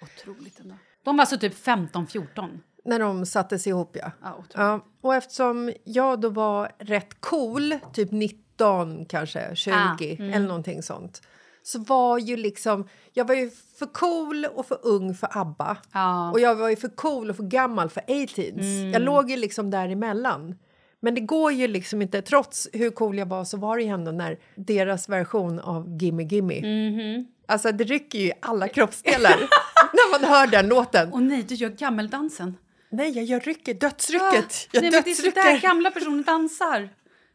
Otroligt 0.02 0.60
ändå. 0.60 0.74
De 1.02 1.16
var 1.16 1.22
alltså 1.22 1.38
typ 1.38 1.54
15-14. 1.54 2.58
När 2.84 2.98
de 2.98 3.26
sattes 3.26 3.66
ihop, 3.66 3.96
ja. 4.00 4.10
Ja, 4.22 4.44
ja. 4.54 4.80
Och 5.00 5.14
eftersom 5.14 5.72
jag 5.84 6.20
då 6.20 6.28
var 6.28 6.72
rätt 6.78 7.20
cool, 7.20 7.74
typ 7.92 8.10
19 8.10 9.04
kanske, 9.04 9.56
20 9.56 9.72
Ah, 9.74 9.96
mm. 10.00 10.32
eller 10.32 10.46
någonting 10.46 10.82
sånt 10.82 11.22
så 11.62 11.78
var 11.78 12.18
ju 12.18 12.36
liksom... 12.36 12.88
Jag 13.12 13.28
var 13.28 13.34
ju 13.34 13.50
för 13.78 13.86
cool 13.86 14.44
och 14.44 14.66
för 14.66 14.78
ung 14.82 15.14
för 15.14 15.28
ABBA. 15.38 15.76
Ja. 15.92 16.30
Och 16.30 16.40
jag 16.40 16.54
var 16.54 16.68
ju 16.68 16.76
för 16.76 16.88
cool 16.88 17.30
och 17.30 17.36
för 17.36 17.42
gammal 17.42 17.90
för 17.90 18.00
A-Teens. 18.00 18.60
Mm. 18.60 18.92
Jag 18.92 19.02
låg 19.02 19.30
ju 19.30 19.36
liksom 19.36 19.70
däremellan. 19.70 20.54
Men 21.00 21.14
det 21.14 21.20
går 21.20 21.52
ju 21.52 21.68
liksom 21.68 22.02
inte, 22.02 22.22
trots 22.22 22.68
hur 22.72 22.90
cool 22.90 23.18
jag 23.18 23.26
var 23.26 23.44
så 23.44 23.56
var 23.56 23.76
det 23.76 23.82
ju 23.82 23.88
ändå 23.88 24.10
när 24.10 24.38
deras 24.54 25.08
version 25.08 25.58
av 25.58 25.96
Gimme 26.00 26.22
Gimme. 26.22 26.60
Mhm. 26.60 27.26
Alltså 27.46 27.72
det 27.72 27.84
rycker 27.84 28.18
ju 28.18 28.26
i 28.26 28.32
alla 28.42 28.68
kroppsdelar 28.68 29.36
när 29.92 30.10
man 30.10 30.30
hör 30.30 30.46
den 30.46 30.68
låten. 30.68 31.12
Och 31.12 31.22
nej, 31.22 31.42
du 31.42 31.54
gör 31.54 31.68
gammeldansen. 31.70 32.56
Nej, 32.92 33.10
jag 33.10 33.24
gör 33.24 33.40
rycket, 33.40 33.80
dödsrycket. 33.80 34.68
Jag 34.72 34.82
nej, 34.82 34.90
men 34.92 35.02
det 35.04 35.10
är 35.10 35.14
så 35.14 35.22
där 35.22 35.32
dödsrycker. 35.32 35.68
gamla 35.68 35.90
personer 35.90 36.24
dansar. 36.24 36.88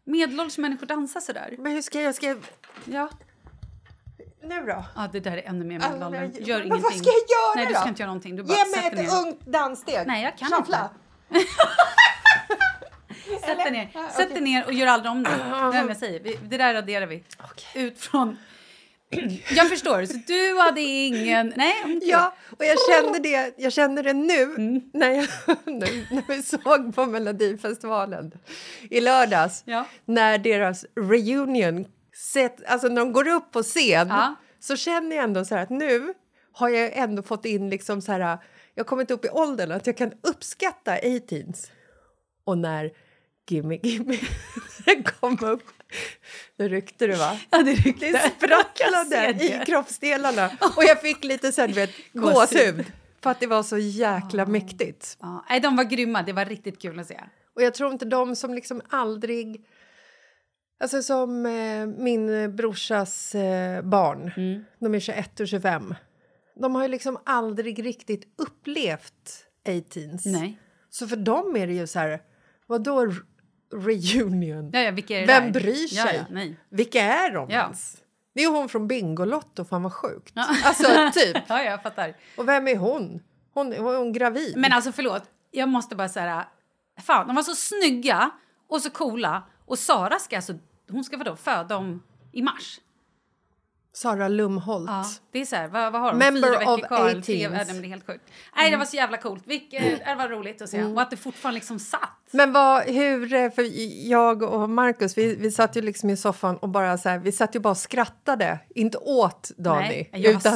Medelålders 0.04 0.58
människor 0.58 0.88
dansar 0.88 1.20
så 1.20 1.34
där. 1.34 1.56
Men 1.58 1.72
hur 1.72 1.82
ska 1.82 2.02
jag... 2.02 2.15
Ska 2.15 2.28
jag... 2.28 2.38
Ja. 2.86 3.10
Nu 4.43 4.62
då? 4.65 4.86
ja, 4.96 5.10
det 5.13 5.20
där 5.20 5.38
är 5.38 5.41
ännu 5.50 5.65
mer 5.65 5.80
Ja, 5.80 5.89
medelåldern. 5.89 6.32
Gör 6.39 6.58
men 6.58 6.67
ingenting. 6.67 6.84
vad 6.84 6.93
ska 6.93 7.06
jag 7.10 7.15
göra 7.15 7.56
Nej, 7.56 7.65
du 7.65 7.74
ska 7.74 7.88
inte 7.89 8.02
göra 8.02 8.10
någonting. 8.10 8.36
Du 8.36 8.43
bara 8.43 8.58
Ge 8.58 8.65
mig 8.78 8.88
ett 8.88 8.93
ner. 8.98 9.26
ungt 9.28 9.41
danssteg. 9.46 10.08
Nej, 10.08 10.24
jag 10.24 10.38
kan 10.38 10.48
Shuffla. 10.52 10.89
Sätt 13.46 13.58
dig 13.58 13.72
ner. 13.72 14.10
Sätt 14.12 14.30
dig 14.30 14.41
ner 14.41 14.65
och 14.65 14.74
gör 14.74 14.88
aldrig 14.88 15.12
om 15.12 15.24
det. 15.24 15.30
Det 15.30 15.78
är 15.78 15.88
jag 15.88 15.98
säger. 15.98 16.38
Det 16.50 16.58
där 16.58 16.74
raderar 16.74 17.06
vi. 17.06 17.24
Ut 17.76 18.00
från... 18.00 18.38
Jag 19.56 19.70
förstår. 19.70 20.06
Så 20.06 20.17
du 20.28 20.58
hade 20.60 20.82
ingen... 20.82 21.54
Nej, 21.56 21.74
inte 21.86 22.06
Ja, 22.06 22.34
och 22.58 22.65
jag 22.65 22.78
kände 22.89 23.20
det, 23.20 23.54
jag 23.58 23.74
kände 23.74 24.02
det 24.02 24.13
nu 24.13 24.41
Mm. 24.43 24.82
när, 24.93 25.10
jag, 25.12 25.28
när, 25.65 26.13
när 26.15 26.24
vi 26.28 26.43
såg 26.43 26.96
på 26.96 27.06
Melodifestivalen 27.06 28.32
i 28.89 29.02
lördags. 29.02 29.63
Ja. 29.65 29.86
När 30.06 30.38
deras 30.38 30.86
reunion, 30.96 31.86
set, 32.34 32.65
alltså 32.67 32.88
när 32.88 32.96
de 32.96 33.12
går 33.13 33.28
upp 33.28 33.52
på 33.52 33.63
scen 33.63 34.08
Ja. 34.08 34.36
så 34.60 34.76
känner 34.76 35.15
jag 35.15 35.24
ändå 35.24 35.46
så 35.46 35.56
att 35.56 35.70
nu 35.70 36.13
har 36.52 36.70
jag 36.70 36.91
ändå 36.98 37.24
fått 37.24 37.46
in 37.46 37.70
liksom 37.70 38.02
så 38.02 38.12
här, 38.12 38.38
jag 38.76 38.88
kommit 38.88 39.12
upp 39.12 39.26
i 39.26 39.30
åldern 39.30 39.72
att 39.72 39.88
jag 39.88 39.98
kan 39.98 40.12
uppskatta 40.24 40.93
A-Teens. 40.93 41.72
Och 42.46 42.58
när 42.58 42.91
Gimme 43.50 43.80
Gimme 43.84 44.17
kom 45.20 45.38
upp, 45.41 45.63
då 46.58 46.63
ryckte 46.67 47.08
det 47.08 47.15
va? 47.15 47.39
Ja, 47.50 47.58
det 47.58 47.71
ryckte. 47.73 48.06
Det 48.12 48.19
ser 49.10 49.62
i 49.62 49.65
kroppsdelarna 49.65 50.45
och 50.78 50.84
jag 50.84 51.02
fick 51.02 51.23
lite 51.23 51.52
så 51.52 51.62
här, 51.62 51.67
du 51.67 51.73
vet, 51.73 51.89
gåshud 52.13 52.86
för 53.23 53.30
att 53.30 53.39
det 53.39 53.47
var 53.47 53.63
så 53.63 53.78
jäkla 53.78 54.45
mäktigt. 54.45 55.17
Ja, 55.21 55.45
nej, 55.50 55.60
de 55.60 55.76
var 55.76 55.84
grymma. 55.84 56.21
Det 56.23 56.34
var 56.34 56.45
riktigt 56.45 56.82
kul 56.82 57.00
att 57.00 57.08
se. 57.08 57.19
Och 57.56 57.62
jag 57.62 57.73
tror 57.73 57.91
inte 57.91 58.06
de 58.06 58.36
som 58.36 58.54
liksom 58.54 58.82
aldrig... 58.89 59.65
Alltså 60.80 61.04
som 61.04 61.45
eh, 61.45 61.86
min 61.86 62.56
brorsas 62.56 63.36
eh, 63.36 63.82
barn, 63.82 64.32
Mm. 64.38 64.63
de 64.80 64.95
är 64.95 65.00
21 65.00 65.39
och 65.39 65.47
25. 65.47 65.95
De 66.56 66.76
har 66.76 66.82
ju 66.82 66.88
liksom 66.88 67.17
aldrig 67.26 67.86
riktigt 67.86 68.23
upplevt 68.38 69.45
A-teens. 69.65 70.26
Nej. 70.26 70.60
Så 70.89 71.08
för 71.08 71.15
dem 71.15 71.56
är 71.56 71.67
det 71.67 71.73
ju 71.73 71.88
så 71.88 72.00
här, 72.00 72.21
vadå 72.67 73.13
reunion? 73.73 74.69
Ja, 74.73 74.80
ja, 74.80 74.91
Vem 75.08 75.25
där? 75.25 75.51
bryr 75.51 75.88
sig? 75.88 76.25
Ja. 76.30 76.41
Vilka 76.69 77.01
är 77.01 77.32
de 77.34 77.49
ens? 77.49 77.97
Det 78.34 78.43
är 78.43 78.49
hon 78.49 78.69
från 78.69 78.88
Bingolotto, 78.88 79.65
fan 79.65 79.84
vad 79.84 79.93
sjukt. 79.93 80.32
Ja. 80.36 80.45
Alltså 80.63 80.88
typ. 81.13 81.38
Ja, 81.47 81.63
jag 81.63 81.84
fattar. 81.84 82.15
Och 82.38 82.47
vem 82.47 82.67
är 82.67 82.75
hon? 82.75 83.23
Hon, 83.53 83.73
är 83.73 83.80
hon 83.80 84.13
gravid? 84.13 84.58
Men 84.58 84.73
alltså 84.73 84.91
förlåt, 84.91 85.23
jag 85.51 85.69
måste 85.69 85.95
bara 85.95 86.10
säga 86.10 86.47
Fan, 87.01 87.27
de 87.27 87.36
var 87.36 87.43
så 87.43 87.56
snygga 87.56 88.32
och 88.67 88.82
så 88.82 88.89
coola. 88.89 89.43
Och 89.65 89.80
Sara 89.80 90.19
ska 90.19 90.36
alltså, 90.36 90.53
hon 90.89 91.03
ska 91.03 91.17
vadå, 91.17 91.36
föda 91.36 91.77
om 91.77 92.03
i 92.32 92.41
mars? 92.41 92.80
Sara 93.93 94.27
Lumholt. 94.27 94.89
Ja, 94.89 95.06
det 95.32 95.39
är 95.39 95.45
så 95.45 95.56
här, 95.56 95.67
vad, 95.67 95.91
vad 95.91 96.01
har 96.01 96.12
de? 96.12 96.17
Member 96.17 96.47
Fyra 96.47 96.60
veckor 96.60 96.88
kvar? 96.88 97.10
Tre, 97.10 97.19
18s. 97.19 97.41
ja, 97.43 97.49
nej, 97.49 97.65
det 97.65 97.88
är 97.88 97.89
helt 97.89 98.08
sjukt. 98.08 98.32
Nej, 98.56 98.71
det 98.71 98.77
var 98.77 98.86
så 98.86 98.95
jävla 98.95 99.17
coolt. 99.17 99.43
Vilket, 99.47 100.06
det 100.06 100.15
var 100.15 100.27
roligt 100.27 100.62
att 100.62 100.69
se. 100.69 100.84
Och 100.84 101.01
att 101.01 101.10
det 101.12 101.17
fortfarande 101.17 101.56
liksom 101.56 101.80
satt. 101.80 102.27
Men 102.32 102.54
vad, 102.54 102.84
hur, 102.84 103.34
eh, 103.34 103.52
för 103.52 103.63
jag 104.10 104.44
och 104.44 104.70
Markus 104.70 105.18
vi, 105.18 105.36
vi 105.36 105.52
satt 105.52 105.78
ju 105.78 105.82
liksom 105.82 106.10
i 106.10 106.18
soffan 106.18 106.58
och 106.58 106.70
bara 106.70 106.98
så 106.98 107.10
här, 107.10 107.20
vi 107.20 107.32
satt 107.32 107.56
ju 107.56 107.60
bara 107.60 107.70
och 107.70 107.78
skrattade, 107.78 108.60
inte 108.76 108.98
åt 108.98 109.52
Dani. 109.58 110.10
Nej, 110.12 110.28
utan. 110.28 110.54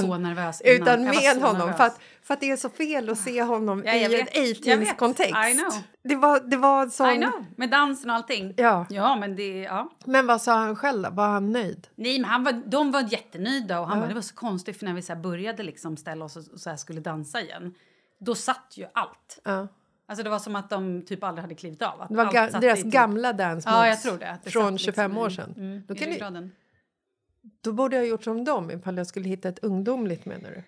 Utan 0.64 1.04
med 1.04 1.42
honom, 1.42 1.58
nervös. 1.58 1.78
för 1.78 1.84
att, 1.84 2.00
för 2.24 2.34
att 2.34 2.40
det 2.40 2.52
är 2.52 2.58
så 2.58 2.70
fel 2.70 3.10
att 3.10 3.18
se 3.18 3.44
honom 3.44 3.84
Ja, 3.86 3.94
i 3.94 4.08
vet. 4.08 4.38
en 4.38 4.56
Jag 4.64 4.78
vet. 4.78 4.90
18-kontext. 4.90 5.50
I 5.50 5.54
know. 5.54 5.74
Det 6.04 6.16
var, 6.16 6.40
det 6.40 6.58
var 6.58 6.88
sån, 6.88 7.10
I 7.10 7.18
know, 7.18 7.46
med 7.58 7.70
dansen 7.70 8.10
och 8.10 8.16
allting. 8.16 8.54
Ja. 8.58 8.86
Ja, 8.90 9.16
men 9.16 9.36
det, 9.36 9.60
ja. 9.60 9.90
Men 10.06 10.28
vad 10.28 10.42
sa 10.42 10.54
han 10.54 10.76
själv? 10.76 11.08
Var 11.12 11.28
han 11.28 11.52
nöjd? 11.52 11.88
Nej, 11.96 12.20
men 12.20 12.30
han 12.30 12.44
var, 12.44 12.52
de 12.66 12.92
var 12.92 13.02
jättenöjda 13.02 13.80
och 13.80 13.88
han 13.88 14.00
bara, 14.00 14.08
det 14.08 14.14
var 14.14 14.22
så 14.22 14.36
konstigt 14.36 14.80
för 14.80 14.86
när 14.86 14.94
vi 14.94 15.02
så 15.02 15.16
började 15.16 15.64
liksom 15.64 15.98
ställa 15.98 16.26
oss 16.26 16.36
och, 16.36 16.44
och 16.54 16.60
så 16.60 16.78
skulle 16.78 17.02
dansa 17.02 17.42
igen, 17.42 17.74
då 18.20 18.36
satt 18.36 18.74
ju 18.76 18.86
allt. 18.94 19.40
Ja. 19.44 19.68
Alltså 20.12 20.24
det 20.24 20.30
var 20.30 20.40
som 20.40 20.56
att 20.56 20.70
de 20.70 21.02
typ 21.06 21.24
aldrig 21.24 21.42
hade 21.42 21.56
klivit 21.56 21.82
av. 21.82 22.06
Det 22.10 22.16
var 22.16 22.26
ga- 22.26 22.60
deras 22.60 22.82
typ- 22.84 22.94
gamla 22.94 23.34
dance 23.34 23.70
Ja, 23.70 23.88
jag 23.88 24.02
tror 24.02 24.18
det. 24.18 24.38
Det 24.44 24.50
från 24.50 24.64
satt 24.64 24.72
liksom 24.74 24.94
25 24.94 25.18
år 25.18 25.30
sedan. 25.30 25.54
Mm, 25.58 25.84
Då 25.88 25.96
kan 25.96 26.08
ryggraden. 26.08 26.52
Då 27.62 27.72
borde 27.74 27.96
jag 27.96 28.04
ha 28.04 28.08
gjort 28.10 28.24
som 28.24 28.44
dem 28.44 28.72
ifall 28.72 28.98
jag 28.98 29.08
skulle 29.08 29.30
hitta 29.30 29.50
ett 29.50 29.60
ungdomligt 29.60 30.26
menar 30.26 30.50
du? 30.50 30.64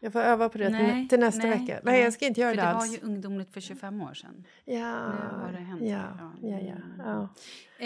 Jag 0.00 0.12
får 0.12 0.20
öva 0.20 0.48
på 0.48 0.58
det 0.58 0.66
till, 0.78 1.08
till 1.08 1.20
nästa 1.20 1.46
vecka. 1.46 1.80
Nej, 1.82 2.00
jag 2.02 2.12
ska 2.12 2.26
inte 2.26 2.40
göra 2.40 2.50
det, 2.50 2.56
det 2.56 2.68
alls. 2.68 2.88
var 2.88 2.96
ju 2.96 3.00
ungdomligt 3.02 3.52
för 3.52 3.60
25 3.60 4.00
år 4.02 4.14
sedan. 4.14 4.44
Ja, 4.64 4.78
Nu 5.08 5.38
har 5.44 5.52
det 5.52 5.58
hänt. 5.58 5.82
ja, 5.82 5.88
Ja. 6.18 6.32
ja, 6.42 6.58
ja, 6.60 6.74
ja. 6.98 7.28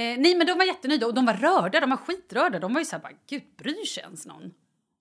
Eh, 0.01 0.19
nej, 0.19 0.35
men 0.35 0.47
de 0.47 0.59
var 0.59 0.65
jättenöjda 0.65 1.07
och 1.07 1.15
de 1.15 1.27
var 1.27 1.35
rörda. 1.35 1.81
De 1.81 1.91
var 1.91 1.97
skitrörda. 1.97 2.59
De 2.59 2.73
var 2.75 2.81
ju 2.81 2.85
så 2.85 2.97
här 2.97 3.03
bara, 3.03 3.13
gud, 3.29 3.43
bryr 3.59 3.87
sig 3.87 4.03
ens 4.03 4.27
någon? 4.27 4.51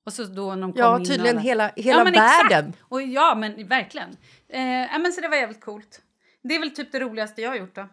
Och 0.05 0.13
så 0.13 0.23
då 0.23 0.55
när 0.55 0.61
de 0.61 0.73
kom 0.73 0.79
Ja, 0.81 0.97
tydligen 0.97 1.27
alla- 1.37 1.39
hela- 1.41 1.71
hela 1.75 2.03
men 2.03 2.13
världen. 2.13 2.67
Exakt. 2.69 2.83
Och 2.89 3.01
ja, 3.01 3.35
men 3.35 3.67
verkligen. 3.67 4.17
Eh, 4.49 4.61
ja, 4.63 4.97
men 4.97 5.13
så 5.13 5.21
det 5.21 5.27
var 5.27 5.35
jävligt 5.37 5.61
coolt. 5.61 6.01
Det 6.43 6.55
är 6.55 6.59
väl 6.59 6.71
typ 6.71 6.91
det 6.91 6.99
roligaste 6.99 7.41
jag 7.41 7.49
har 7.49 7.55
gjort 7.57 7.75
då. 7.75 7.87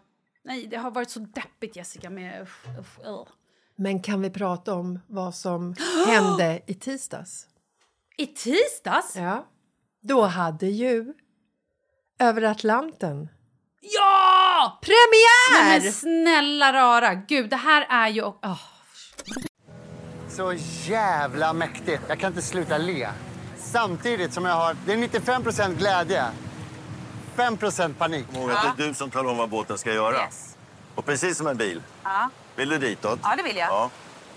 Nej, 0.45 0.67
det 0.67 0.77
har 0.77 0.91
varit 0.91 1.11
så 1.11 1.21
deppigt 1.21 1.77
Jessica 1.77 2.11
med... 2.11 2.43
Usch, 2.43 2.67
usch, 2.81 3.07
ugh. 3.07 3.29
Men 3.77 4.03
kan 4.03 4.23
vi 4.23 4.31
prata 4.31 4.75
om 4.75 4.99
vad 5.07 5.35
som 5.35 5.75
hände 6.07 6.61
i 6.67 6.75
tisdags? 6.75 7.47
I 8.17 8.27
tisdags? 8.27 9.17
Ja. 9.17 9.47
Då 10.03 10.23
hade 10.23 10.67
ju 10.67 11.15
Över 12.19 12.43
Atlanten. 12.43 13.29
Ja! 13.81 14.79
Premiär! 14.83 15.65
Nej, 15.65 15.81
men 15.83 15.93
snälla 15.93 16.73
rara, 16.73 17.15
gud 17.15 17.51
det 17.51 17.57
här 17.57 17.87
är 17.89 18.09
ju... 18.09 18.23
åh. 18.25 18.59
Så 20.31 20.55
jävla 20.85 21.53
mäktigt. 21.53 22.03
Jag 22.09 22.19
kan 22.19 22.29
inte 22.29 22.43
sluta 22.43 22.79
le. 22.79 23.09
Samtidigt 23.59 24.33
som 24.35 24.45
jag 24.45 24.55
har... 24.55 24.77
Det 24.87 24.93
är 24.93 24.97
95% 24.97 25.75
glädje. 25.75 26.25
5% 27.37 27.95
panik. 27.95 28.27
Kom 28.27 28.37
ihåg 28.37 28.51
att 28.51 28.77
det 28.77 28.83
är 28.83 28.89
du 28.89 28.95
som 28.95 29.11
talar 29.11 29.31
om 29.31 29.37
vad 29.37 29.49
båten 29.49 29.79
ska 29.79 29.93
göra. 29.93 30.17
Och 30.95 31.05
precis 31.05 31.39
som 31.39 31.47
en 31.47 31.57
bil. 31.57 31.83
Ja. 32.05 32.31
Vill 32.57 32.69
du 32.69 32.79
ditåt? 32.79 33.19
Ja, 33.23 33.35
det 33.37 33.43
vill 33.43 33.57
jag. 33.57 33.69
Ja, 33.69 33.91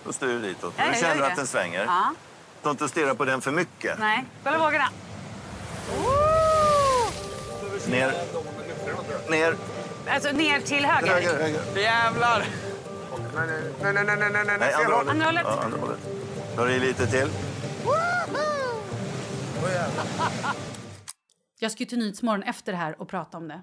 då 0.05 0.13
styr 0.13 0.27
du 0.27 0.39
ditåt. 0.39 0.73
Ja, 0.77 0.83
du 0.93 0.99
känner 0.99 1.21
att 1.21 1.35
den 1.35 1.47
svänger. 1.47 1.85
Ja. 1.85 2.13
Ta 2.63 2.69
inte 2.69 2.83
och 2.83 2.89
stirra 2.89 3.15
på 3.15 3.25
den 3.25 3.41
för 3.41 3.51
mycket. 3.51 3.99
Nej, 3.99 4.25
kolla 4.43 4.57
vågorna. 4.57 4.89
Ner. 7.87 8.13
Ner. 9.29 9.55
Alltså 10.09 10.31
ner 10.31 10.59
till 10.59 10.85
höger. 10.85 11.13
Höger, 11.13 11.39
höger. 11.43 11.81
Jävlar! 11.81 12.45
Nej, 13.35 13.47
nej, 13.47 13.93
nej, 13.93 13.93
nej, 13.93 14.17
nej, 14.17 14.29
nej, 14.33 14.43
nej, 14.45 14.57
Nej, 14.59 14.73
andra 14.73 14.95
håll. 14.95 15.07
hållet. 15.07 15.11
Andra 15.11 15.25
hållet. 15.25 15.43
Ja, 15.45 15.63
andra 15.63 15.77
hållet. 15.79 15.99
Dra 16.55 16.71
i 16.71 16.79
lite 16.79 17.07
till. 17.07 17.29
Jag 21.59 21.71
ska 21.71 21.79
ju 21.79 21.85
till 21.85 21.97
Nyhetsmorgon 21.97 22.43
efter 22.43 22.71
det 22.71 22.77
här 22.77 23.01
och 23.01 23.09
prata 23.09 23.37
om 23.37 23.47
det. 23.47 23.61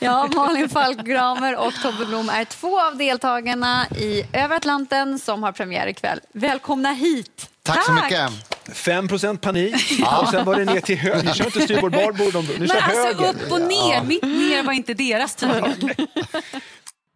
Ja, 0.00 0.28
Malin 0.34 0.68
Falkgramer 0.68 1.56
och 1.56 1.72
Tobbe 1.82 2.06
Blom 2.06 2.28
är 2.28 2.44
två 2.44 2.80
av 2.80 2.96
deltagarna 2.96 3.86
i 3.96 4.24
Över 4.32 4.56
Atlanten 4.56 5.18
som 5.18 5.42
har 5.42 5.52
premiär 5.52 5.86
ikväll. 5.86 6.20
Välkomna 6.32 6.92
hit! 6.92 7.50
Tack 7.62 7.84
så 7.86 7.92
mycket. 7.92 8.30
5 8.72 9.08
panik 9.38 9.74
och 10.22 10.28
sen 10.28 10.44
var 10.44 10.56
det 10.56 10.64
ner 10.64 10.80
till 10.80 10.98
höger. 10.98 11.22
Ni 11.22 11.34
kör 11.34 11.44
inte 11.44 11.60
styrbord, 11.60 11.92
barbord, 11.92 12.34
ni 12.34 12.58
Men 12.58 12.68
kör 12.68 12.76
alltså 12.76 13.06
höger. 13.06 13.28
upp 13.44 13.52
och 13.52 13.60
ner, 13.60 14.02
mitt 14.04 14.22
ner 14.22 14.62
var 14.62 14.72
inte 14.72 14.94
deras 14.94 15.34
tydligen. 15.34 15.90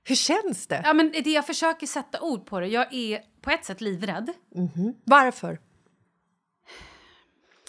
Hur 0.05 0.15
känns 0.15 0.67
det? 0.67 0.81
Ja, 0.85 0.93
men 0.93 1.13
det 1.25 1.31
jag 1.31 1.47
försöker 1.47 1.87
sätta 1.87 2.21
ord 2.21 2.47
på 2.47 2.61
det, 2.61 2.67
jag 2.67 2.95
är 2.95 3.21
på 3.41 3.51
ett 3.51 3.65
sätt 3.65 3.81
livrädd. 3.81 4.33
Varför? 5.05 5.59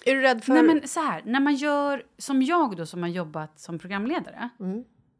Är 0.05 0.15
du 0.15 0.21
rädd 0.21 0.43
för... 0.43 0.53
Nej 0.53 0.63
men 0.63 0.87
så 0.87 0.99
här, 0.99 1.21
när 1.25 1.39
man 1.39 1.55
gör 1.55 2.03
som 2.17 2.41
jag 2.41 2.77
då 2.77 2.85
som 2.85 3.01
har 3.03 3.09
jobbat 3.09 3.59
som 3.59 3.79
programledare, 3.79 4.49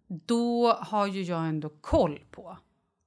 då 0.08 0.71
har 0.82 1.08
ju 1.08 1.21
jag 1.21 1.45
ändå 1.47 1.69
koll 1.82 2.19
på 2.32 2.58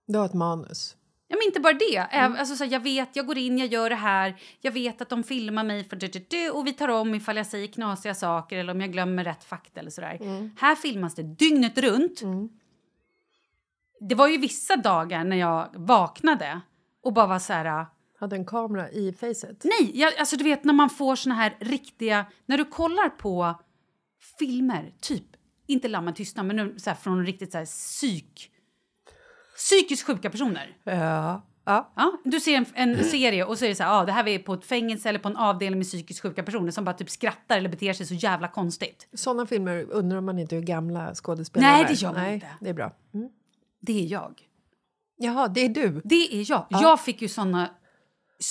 Du 0.07 0.18
har 0.18 0.27
ett 0.27 0.35
manus. 0.35 0.97
Ja, 1.29 1.37
men 1.37 1.47
inte 1.47 1.61
bara 1.61 1.73
det. 1.73 2.09
Äv- 2.12 2.37
Alltså, 2.38 2.57
så 2.57 2.64
här, 2.64 2.73
jag 2.73 2.81
vet, 2.81 3.16
jag 3.16 3.27
går 3.27 3.38
in, 3.38 3.59
jag 3.59 3.66
gör 3.68 3.90
det 3.90 3.97
här. 3.97 4.40
Jag 4.61 4.73
vet 4.73 5.01
att 5.01 5.09
de 5.09 5.23
filmar 5.23 5.64
mig 5.64 5.85
för 5.85 5.97
du, 5.97 6.07
du, 6.07 6.27
du, 6.29 6.51
och 6.51 6.66
vi 6.66 6.73
tar 6.73 6.88
om 6.88 7.14
ifall 7.14 7.37
jag 7.37 7.47
säger 7.47 7.66
knasiga 7.66 8.14
saker 8.14 8.59
eller 8.59 8.73
om 8.73 8.81
jag 8.81 8.92
glömmer 8.92 9.25
rätt 9.25 9.44
fakta 9.44 9.81
eller 9.81 9.90
sådär. 9.90 10.18
Här 10.59 10.75
filmas 10.75 11.14
det 11.14 11.23
dygnet 11.23 11.79
runt. 11.79 12.23
Det 14.01 14.15
var 14.15 14.29
ju 14.29 14.39
vissa 14.39 14.77
dagar 14.77 15.25
när 15.25 15.37
jag 15.37 15.69
vaknade 15.75 16.61
och 17.03 17.13
bara 17.13 17.27
var 17.27 17.39
så 17.39 17.53
här... 17.53 17.87
Hade 18.21 18.37
en 18.37 18.47
kamera 18.47 18.91
i 18.91 19.13
facet. 19.13 19.65
Nej, 19.65 19.91
jag, 19.95 20.19
alltså 20.19 20.37
du 20.37 20.45
vet 20.45 20.65
när 20.65 20.73
man 20.73 20.91
får 20.91 21.17
såna 21.17 21.35
här 21.35 21.57
riktiga... 21.61 22.27
När 22.47 22.59
du 22.59 22.65
kollar 22.65 23.09
på 23.09 23.55
filmer, 24.39 24.93
typ, 25.01 25.25
inte 25.67 25.89
Lammen 25.89 26.15
tystnar, 26.15 26.45
men 26.45 26.57
nu, 26.57 26.79
så 26.79 26.91
här, 26.91 26.97
från 26.97 27.27
riktigt 27.27 27.53
så 27.53 27.59
här, 27.59 27.65
psyk... 27.65 28.51
Psykiskt 29.57 30.07
sjuka 30.07 30.31
personer. 30.31 30.77
Ja. 30.85 31.43
ja. 31.65 31.93
Ja, 31.97 32.19
du 32.25 32.41
ser 32.41 32.57
en, 32.57 32.67
en 32.75 33.05
serie 33.05 33.45
och 33.45 33.59
så 33.59 33.65
är 33.65 33.69
det 33.69 33.75
så 33.75 33.83
här, 33.83 34.01
ah, 34.01 34.05
det 34.05 34.13
här 34.13 34.29
är 34.29 34.39
på 34.39 34.55
ett 34.55 34.65
fängelse 34.65 35.09
eller 35.09 35.19
på 35.19 35.29
en 35.29 35.37
avdelning 35.37 35.79
med 35.79 35.87
psykiskt 35.87 36.21
sjuka 36.21 36.43
personer 36.43 36.71
som 36.71 36.85
bara 36.85 36.95
typ 36.97 37.11
skrattar 37.11 37.59
eller 37.59 37.69
beter 37.69 37.93
sig 37.93 38.07
så 38.07 38.15
jävla 38.15 38.49
konstigt. 38.49 39.09
Såna 39.13 39.47
filmer 39.47 39.87
undrar 39.91 40.21
man 40.21 40.39
inte 40.39 40.55
hur 40.55 40.63
gamla 40.63 41.15
skådespelare 41.15 41.73
Nej, 41.73 41.85
det 41.89 41.95
gör 41.95 42.13
man 42.13 42.23
Nej, 42.23 42.35
inte. 42.35 42.49
Det 42.61 42.71
är 42.71 42.75
bra. 42.75 42.93
Mm. 43.15 43.29
Det 43.81 44.05
är 44.05 44.07
jag. 44.12 44.41
Jaha, 45.17 45.49
det 45.49 45.61
är 45.61 45.69
du. 45.69 46.01
Det 46.05 46.41
är 46.41 46.51
jag. 46.51 46.67
Jag 46.71 47.01
fick 47.01 47.23
ju 47.23 47.29
såna, 47.29 47.71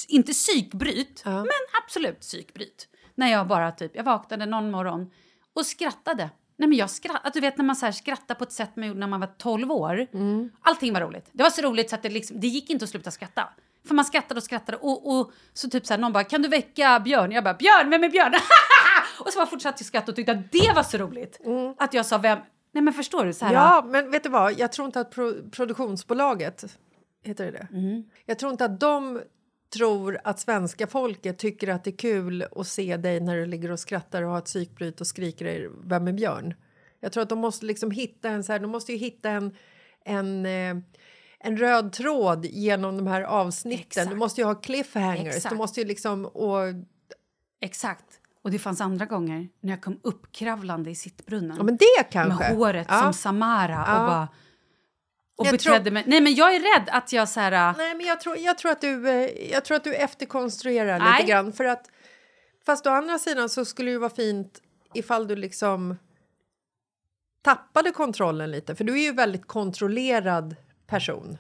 inte 0.08 0.32
psykbryt, 0.34 1.22
men 1.26 1.84
absolut 1.84 2.20
psykbryt. 2.20 2.88
När 3.16 3.32
jag 3.32 3.48
bara 3.48 3.72
typ, 3.72 3.96
jag 3.96 4.04
vaknade 4.04 4.46
någon 4.46 4.72
morgon 4.72 5.12
och 5.54 5.66
skrattade. 5.66 6.30
Nej 6.58 6.70
men 6.70 6.78
jag 6.78 6.90
skrattade, 6.90 7.30
du 7.34 7.40
vet 7.40 7.58
när 7.58 7.66
man 7.66 7.76
så 7.76 7.86
här 7.86 7.94
skrattar 7.94 8.36
på 8.36 8.44
ett 8.44 8.52
sätt 8.52 8.76
man 8.76 8.88
gjorde 8.88 9.00
när 9.00 9.08
man 9.08 9.20
var 9.20 9.28
12 9.38 9.72
år. 9.72 10.08
Allting 10.62 10.94
var 10.94 11.02
roligt. 11.02 11.30
Det 11.34 11.44
var 11.44 11.50
så 11.50 11.62
roligt 11.62 11.90
så 11.90 11.96
att 11.96 12.04
det, 12.04 12.10
liksom, 12.10 12.40
det 12.40 12.48
gick 12.48 12.70
inte 12.70 12.84
att 12.86 12.90
sluta 12.90 13.12
skratta. 13.12 13.50
För 13.88 13.96
man 13.96 14.06
skrattade 14.06 14.38
och 14.38 14.44
skrattade 14.44 14.78
och, 14.78 15.20
och 15.20 15.32
så 15.54 15.70
typ 15.70 15.86
så 15.86 15.94
här, 15.94 16.00
någon 16.02 16.14
bara 16.14 16.24
“kan 16.24 16.42
du 16.42 16.48
väcka 16.50 17.00
Björn?” 17.00 17.32
Jag 17.32 17.44
bara 17.44 17.54
“Björn, 17.54 17.90
vem 17.90 18.04
är 18.04 18.10
Björn?” 18.10 18.34
Och 19.20 19.30
så 19.34 19.40
bara 19.40 19.46
fortsatte 19.46 19.78
jag 19.82 19.86
skratta 19.88 20.12
och 20.12 20.16
tyckte 20.16 20.32
att 20.32 20.52
det 20.52 20.72
var 20.76 20.84
så 20.84 20.98
roligt. 20.98 21.40
Att 21.78 21.94
jag 21.94 22.06
sa 22.06 22.18
“vem?” 22.18 22.40
Nej 22.78 22.84
men 22.84 22.94
förstår 22.94 23.26
du? 23.26 23.34
Så 23.34 23.46
här, 23.46 23.54
Ja, 23.54 23.86
men 23.88 24.12
vet 24.12 24.24
du 24.24 24.30
vad? 24.30 24.60
Jag 24.60 24.72
tror 24.72 24.86
inte 24.86 25.00
att 25.00 25.12
pro 25.12 25.50
produktionsbolaget, 25.52 26.78
heter 27.24 27.46
det 27.46 27.52
det? 27.52 27.68
Jag 28.26 28.40
tror 28.40 28.52
inte 28.52 28.66
att 28.66 28.80
de 28.80 29.22
tror 29.74 30.20
att 30.24 30.40
svenska 30.40 30.88
folket 30.88 31.38
tycker 31.38 31.68
att 31.68 31.84
det 31.84 31.90
är 31.90 31.98
kul 31.98 32.46
att 32.52 32.68
se 32.68 32.98
dig 32.98 33.20
när 33.20 33.36
du 33.36 33.46
ligger 33.46 33.72
och 33.72 33.80
skrattar 33.80 34.24
och 34.24 34.32
har 34.32 34.38
ett 34.38 34.46
psykbryt 34.46 35.02
och 35.02 35.08
skriker 35.08 35.46
dig 35.46 35.70
“Vem 35.84 36.08
är 36.08 36.14
Björn?” 36.14 36.54
Jag 37.00 37.12
tror 37.12 37.24
att 37.24 37.30
de 37.30 37.40
måste 37.40 37.66
liksom 37.66 37.92
hitta 37.92 38.30
en 38.30 38.44
så 38.44 38.52
här, 38.52 38.60
de 38.60 38.72
måste 38.72 38.92
ju 38.92 38.98
hitta 38.98 39.30
en, 39.30 39.56
en, 40.06 40.46
eh, 40.46 40.84
en 41.40 41.58
röd 41.58 41.94
tråd 41.94 42.46
genom 42.46 42.98
de 42.98 43.08
här 43.08 43.22
avsnitten. 43.22 43.86
Exakt. 43.88 44.10
Du 44.10 44.16
måste 44.16 44.42
ju 44.42 44.46
ha 44.46 44.56
cliffhangers. 44.56 45.36
Exakt. 45.36 45.54
Du 45.54 45.58
måste 45.58 45.82
ju 45.82 45.88
liksom, 45.88 46.26
och, 46.26 46.60
Exakt. 47.62 48.22
Och 48.48 48.52
det 48.52 48.60
fanns 48.60 48.82
andra 48.82 49.06
gånger 49.06 49.50
när 49.62 49.70
jag 49.74 49.82
kom 49.82 50.00
uppkravlande 50.04 50.90
i 50.90 50.96
sittbrunnen. 50.96 51.58
ja, 51.58 51.64
men 51.64 51.78
det 51.78 52.04
kanske. 52.12 52.50
Med 52.50 52.58
håret 52.58 52.88
Ja. 52.90 53.00
som 53.04 53.14
Samara 53.14 53.72
Ja. 53.88 54.00
och 54.02 54.08
bara... 54.08 54.28
Och 55.38 55.46
Jag 55.48 55.52
betedde 55.52 55.80
tror- 55.84 55.92
mig... 55.94 56.04
Nej, 56.08 56.22
men 56.22 56.36
jag 56.36 56.56
är 56.56 56.60
rädd 56.60 56.90
att 56.92 57.14
jag 57.14 57.30
så 57.30 57.40
här... 57.40 57.74
Nej, 57.78 57.96
men 57.96 58.06
jag 58.06 58.20
tror, 58.22 58.38
jag 58.38 58.58
tror, 58.58 58.72
att, 58.72 58.82
du, 58.82 59.10
eh, 59.10 59.52
jag 59.52 59.66
tror 59.66 59.78
att 59.78 59.84
du 59.84 59.94
efterkonstruerar 59.96 61.00
Nej. 61.00 61.14
lite 61.22 61.32
grann. 61.32 61.54
För 61.54 61.64
att, 61.66 61.90
fast 62.66 62.88
å 62.88 62.90
andra 62.90 63.20
sidan 63.20 63.50
så 63.50 63.66
skulle 63.66 63.88
det 63.90 63.94
ju 63.94 63.98
vara 64.00 64.10
fint 64.10 64.62
ifall 64.94 65.28
du 65.28 65.36
liksom 65.36 65.98
tappade 67.42 67.92
kontrollen 67.92 68.52
lite. 68.52 68.76
För 68.76 68.84
du 68.84 68.94
är 68.94 69.02
ju 69.04 69.08
en 69.10 69.16
väldigt 69.16 69.48
kontrollerad 69.48 70.56
person. 70.88 71.38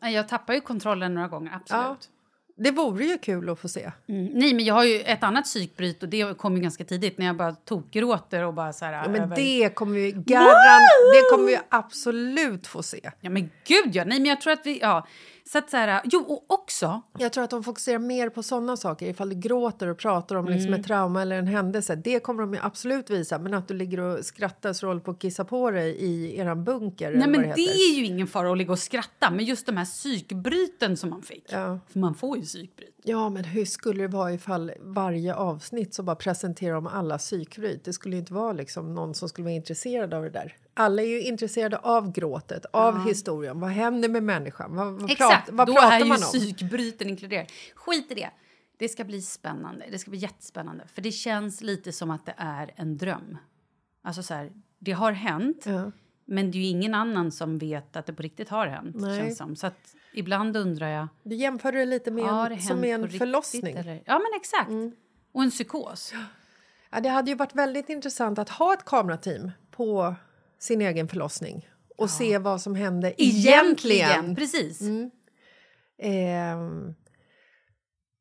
Ja, 0.00 0.08
jag 0.08 0.28
tappar 0.28 0.54
ju 0.54 0.60
kontrollen 0.60 1.14
några 1.14 1.28
gånger, 1.28 1.52
absolut. 1.54 2.10
Det 2.56 2.70
vore 2.70 3.04
ju 3.04 3.18
kul 3.18 3.50
att 3.50 3.58
få 3.58 3.68
se. 3.68 3.90
Mm. 4.08 4.24
Nej, 4.24 4.54
men 4.54 4.64
jag 4.64 4.74
har 4.74 4.84
ju 4.84 5.00
ett 5.00 5.22
annat 5.22 5.44
psykbryt 5.44 6.02
och 6.02 6.08
det 6.08 6.38
kom 6.38 6.56
ju 6.56 6.62
ganska 6.62 6.84
tidigt 6.84 7.18
när 7.18 7.26
jag 7.26 7.36
bara 7.36 7.52
tokgråter 7.52 8.42
och 8.42 8.54
bara 8.54 8.72
så 8.72 8.84
här... 8.84 8.92
Ja, 8.92 9.08
men 9.08 9.22
över- 9.22 9.36
det 9.36 9.74
kommer 9.74 9.94
vi 9.94 10.12
garant, 10.12 10.88
det 11.14 11.30
kommer 11.30 11.46
vi 11.46 11.58
absolut 11.68 12.66
få 12.66 12.82
se. 12.82 13.10
Ja, 13.20 13.30
men 13.30 13.50
gud 13.66 13.96
ja! 13.96 14.04
Nej, 14.04 14.18
men 14.20 14.26
jag 14.26 14.40
tror 14.40 14.52
att 14.52 14.66
vi... 14.66 14.78
Ja. 14.82 15.06
Så 15.46 15.58
att 15.58 15.70
så 15.70 15.76
här... 15.76 16.00
Jo, 16.04 16.20
och 16.20 16.44
också... 16.46 17.02
Jag 17.18 17.32
tror 17.32 17.44
att 17.44 17.50
de 17.50 17.64
fokuserar 17.64 17.98
mer 17.98 18.28
på 18.28 18.42
såna 18.42 18.76
saker. 18.76 19.06
Ifall 19.06 19.28
du 19.28 19.36
gråter 19.36 19.88
och 19.88 19.98
pratar 19.98 20.36
om 20.36 20.46
liksom 20.46 20.74
ett 20.74 20.86
trauma 20.86 21.22
eller 21.22 21.38
en 21.38 21.46
händelse. 21.46 21.94
Det 21.94 22.20
kommer 22.20 22.42
de 22.42 22.58
absolut 22.62 23.10
visa. 23.10 23.38
Men 23.38 23.54
att 23.54 23.68
du 23.68 23.74
ligger 23.74 24.00
och 24.00 24.24
skrattar 24.24 24.72
så 24.72 24.86
håller 24.86 25.00
på 25.00 25.10
att 25.10 25.18
kissa 25.18 25.44
på 25.44 25.70
dig 25.70 25.96
i 25.96 26.38
eran 26.38 26.64
bunker. 26.64 27.10
Nej, 27.10 27.22
eller 27.22 27.26
men 27.26 27.48
det, 27.48 27.54
det 27.54 27.62
är 27.62 27.94
ju 27.94 28.04
ingen 28.04 28.26
fara 28.26 28.52
att 28.52 28.58
ligga 28.58 28.72
och 28.72 28.78
skratta. 28.78 29.30
Men 29.30 29.44
just 29.44 29.66
de 29.66 29.76
här 29.76 29.84
psykbryten 29.84 30.96
som 30.96 31.10
man 31.10 31.22
fick. 31.22 31.44
Ja. 31.48 31.80
För 31.88 31.98
man 31.98 32.14
får 32.14 32.36
ju 32.36 32.42
psykbryt. 32.42 33.00
Ja, 33.02 33.28
men 33.28 33.44
hur 33.44 33.64
skulle 33.64 34.02
det 34.02 34.08
vara 34.08 34.32
ifall 34.32 34.72
varje 34.80 35.34
avsnitt 35.34 35.94
så 35.94 36.02
bara 36.02 36.16
presenterar 36.16 36.74
de 36.74 36.86
alla 36.86 37.18
psykbryt? 37.18 37.84
Det 37.84 37.92
skulle 37.92 38.14
ju 38.14 38.20
inte 38.20 38.34
vara 38.34 38.52
liksom 38.52 38.94
någon 38.94 39.14
som 39.14 39.28
skulle 39.28 39.44
vara 39.44 39.54
intresserad 39.54 40.14
av 40.14 40.22
det 40.22 40.30
där. 40.30 40.56
Alla 40.74 41.02
är 41.02 41.06
ju 41.06 41.20
intresserade 41.20 41.78
av 41.78 42.12
gråtet, 42.12 42.66
av 42.72 43.06
historien. 43.06 43.60
Vad 43.60 43.70
händer 43.70 44.08
med 44.08 44.22
människan? 44.22 44.76
Vad, 44.76 44.92
vad, 44.92 45.10
Exakt, 45.10 45.46
prat, 45.46 45.56
vad 45.56 45.66
då 45.66 45.72
pratar 45.72 46.00
är 46.00 46.04
ju 46.04 46.14
psykbryten 46.14 47.08
inkluderad. 47.08 47.46
Skit 47.74 48.10
i 48.10 48.14
det. 48.14 48.30
Det 48.76 48.88
ska 48.88 49.04
bli 49.04 49.22
spännande. 49.22 49.86
Det 49.90 49.98
ska 49.98 50.10
bli 50.10 50.20
jättespännande. 50.20 50.84
För 50.86 51.02
det 51.02 51.12
känns 51.12 51.60
lite 51.60 51.92
som 51.92 52.10
att 52.10 52.26
det 52.26 52.34
är 52.36 52.72
en 52.76 52.98
dröm. 52.98 53.36
Alltså 54.02 54.22
så 54.22 54.34
här, 54.34 54.52
det 54.78 54.92
har 54.92 55.12
hänt. 55.12 55.62
Ja. 55.66 55.90
Men 56.24 56.50
det 56.50 56.58
är 56.58 56.60
ju 56.60 56.66
ingen 56.66 56.94
annan 56.94 57.32
som 57.32 57.58
vet 57.58 57.96
att 57.96 58.06
det 58.06 58.12
på 58.12 58.22
riktigt 58.22 58.48
har 58.48 58.66
hänt. 58.66 58.96
Nej. 58.98 59.20
Känns 59.20 59.38
som. 59.38 59.56
Så 59.56 59.66
att 59.66 59.94
ibland 60.12 60.56
undrar 60.56 60.88
jag, 60.88 61.08
Du 61.22 61.36
jämför 61.36 61.72
det 61.72 61.84
lite 61.84 62.10
med 62.10 62.52
en, 62.52 62.62
som 62.62 62.80
med 62.80 62.94
en 62.94 63.02
riktigt, 63.02 63.18
förlossning. 63.18 63.76
Eller? 63.76 64.02
Ja 64.06 64.18
men 64.18 64.40
exakt. 64.40 64.70
Och 65.32 65.42
en 65.42 65.50
psykos. 65.50 66.14
Ja, 66.90 67.00
det 67.00 67.08
hade 67.08 67.30
ju 67.30 67.36
varit 67.36 67.54
väldigt 67.54 67.88
intressant 67.88 68.38
att 68.38 68.48
ha 68.48 68.74
ett 68.74 68.84
kamerateam 68.84 69.50
på 69.70 70.14
sin 70.64 70.80
egen 70.80 71.08
förlossning 71.08 71.68
och 71.96 72.10
se 72.10 72.38
vad 72.38 72.60
som 72.60 72.74
hände 72.74 73.22
egentligen. 73.22 74.36
Precis. 74.36 74.80
Ehm, 75.98 76.94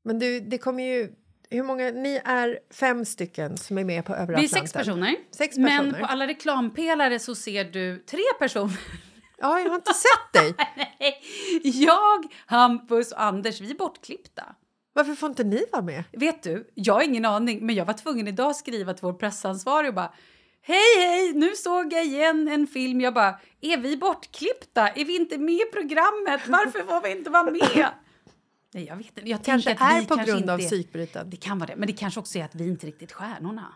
men 0.05 0.19
du, 0.19 0.39
det 0.39 0.57
kommer 0.57 0.83
ju... 0.83 1.11
Hur 1.49 1.63
många, 1.63 1.91
ni 1.91 2.21
är 2.25 2.59
fem 2.73 3.05
stycken 3.05 3.57
som 3.57 3.77
är 3.77 3.83
med 3.83 4.05
på 4.05 4.13
Över 4.15 4.27
Vi 4.27 4.33
är 4.33 4.37
Atlanten. 4.45 4.59
sex 4.67 4.73
personer. 4.73 5.15
Sex 5.31 5.57
Men 5.57 5.67
personer. 5.85 5.99
på 5.99 6.05
alla 6.05 6.27
reklampelare 6.27 7.19
så 7.19 7.35
ser 7.35 7.63
du 7.65 7.99
tre 7.99 8.23
personer. 8.39 8.79
Ja, 9.37 9.59
jag 9.59 9.69
har 9.69 9.75
inte 9.75 9.93
sett 9.93 10.33
dig. 10.43 10.53
Nej, 10.99 11.21
jag, 11.63 12.25
Hampus 12.45 13.11
och 13.11 13.21
Anders, 13.21 13.61
vi 13.61 13.71
är 13.71 13.75
bortklippta. 13.75 14.55
Varför 14.93 15.13
får 15.15 15.29
inte 15.29 15.43
ni 15.43 15.65
vara 15.71 15.81
med? 15.81 16.03
Vet 16.11 16.43
du, 16.43 16.71
jag 16.75 16.93
har 16.93 17.01
ingen 17.01 17.25
aning, 17.25 17.65
men 17.65 17.75
jag 17.75 17.85
var 17.85 17.93
tvungen 17.93 18.27
idag 18.27 18.49
att 18.49 18.55
skriva 18.55 18.93
till 18.93 19.01
vår 19.03 19.13
pressansvarig 19.13 19.87
och 19.89 19.95
bara 19.95 20.13
Hej, 20.65 20.97
hej! 20.97 21.33
Nu 21.33 21.55
såg 21.55 21.93
jag 21.93 22.05
igen 22.05 22.47
en 22.47 22.67
film. 22.67 23.01
Jag 23.01 23.13
bara, 23.13 23.39
är 23.61 23.77
vi 23.77 23.97
bortklippta? 23.97 24.89
Är 24.89 25.05
vi 25.05 25.15
inte 25.15 25.37
med 25.37 25.55
i 25.55 25.65
programmet? 25.71 26.47
Varför 26.47 26.83
får 26.83 27.01
vi 27.01 27.11
inte 27.11 27.29
vara 27.29 27.43
med? 27.43 27.89
Nej, 28.73 28.85
jag 28.85 28.95
vet 28.95 29.17
inte. 29.17 29.29
Jag 29.29 29.43
Kanske 29.43 29.71
att 29.71 29.81
är 29.81 30.01
vi 30.01 30.07
på 30.07 30.15
grund 30.15 30.49
av 30.49 30.59
inte... 30.59 30.69
psykbryten. 30.69 31.29
Det 31.29 31.37
kan 31.37 31.59
vara 31.59 31.67
det. 31.67 31.75
Men 31.75 31.87
det 31.87 31.93
kanske 31.93 32.19
också 32.19 32.39
är 32.39 32.43
att 32.43 32.55
vi 32.55 32.67
inte 32.67 32.87
riktigt 32.87 33.11
är 33.11 33.15
stjärnorna. 33.15 33.73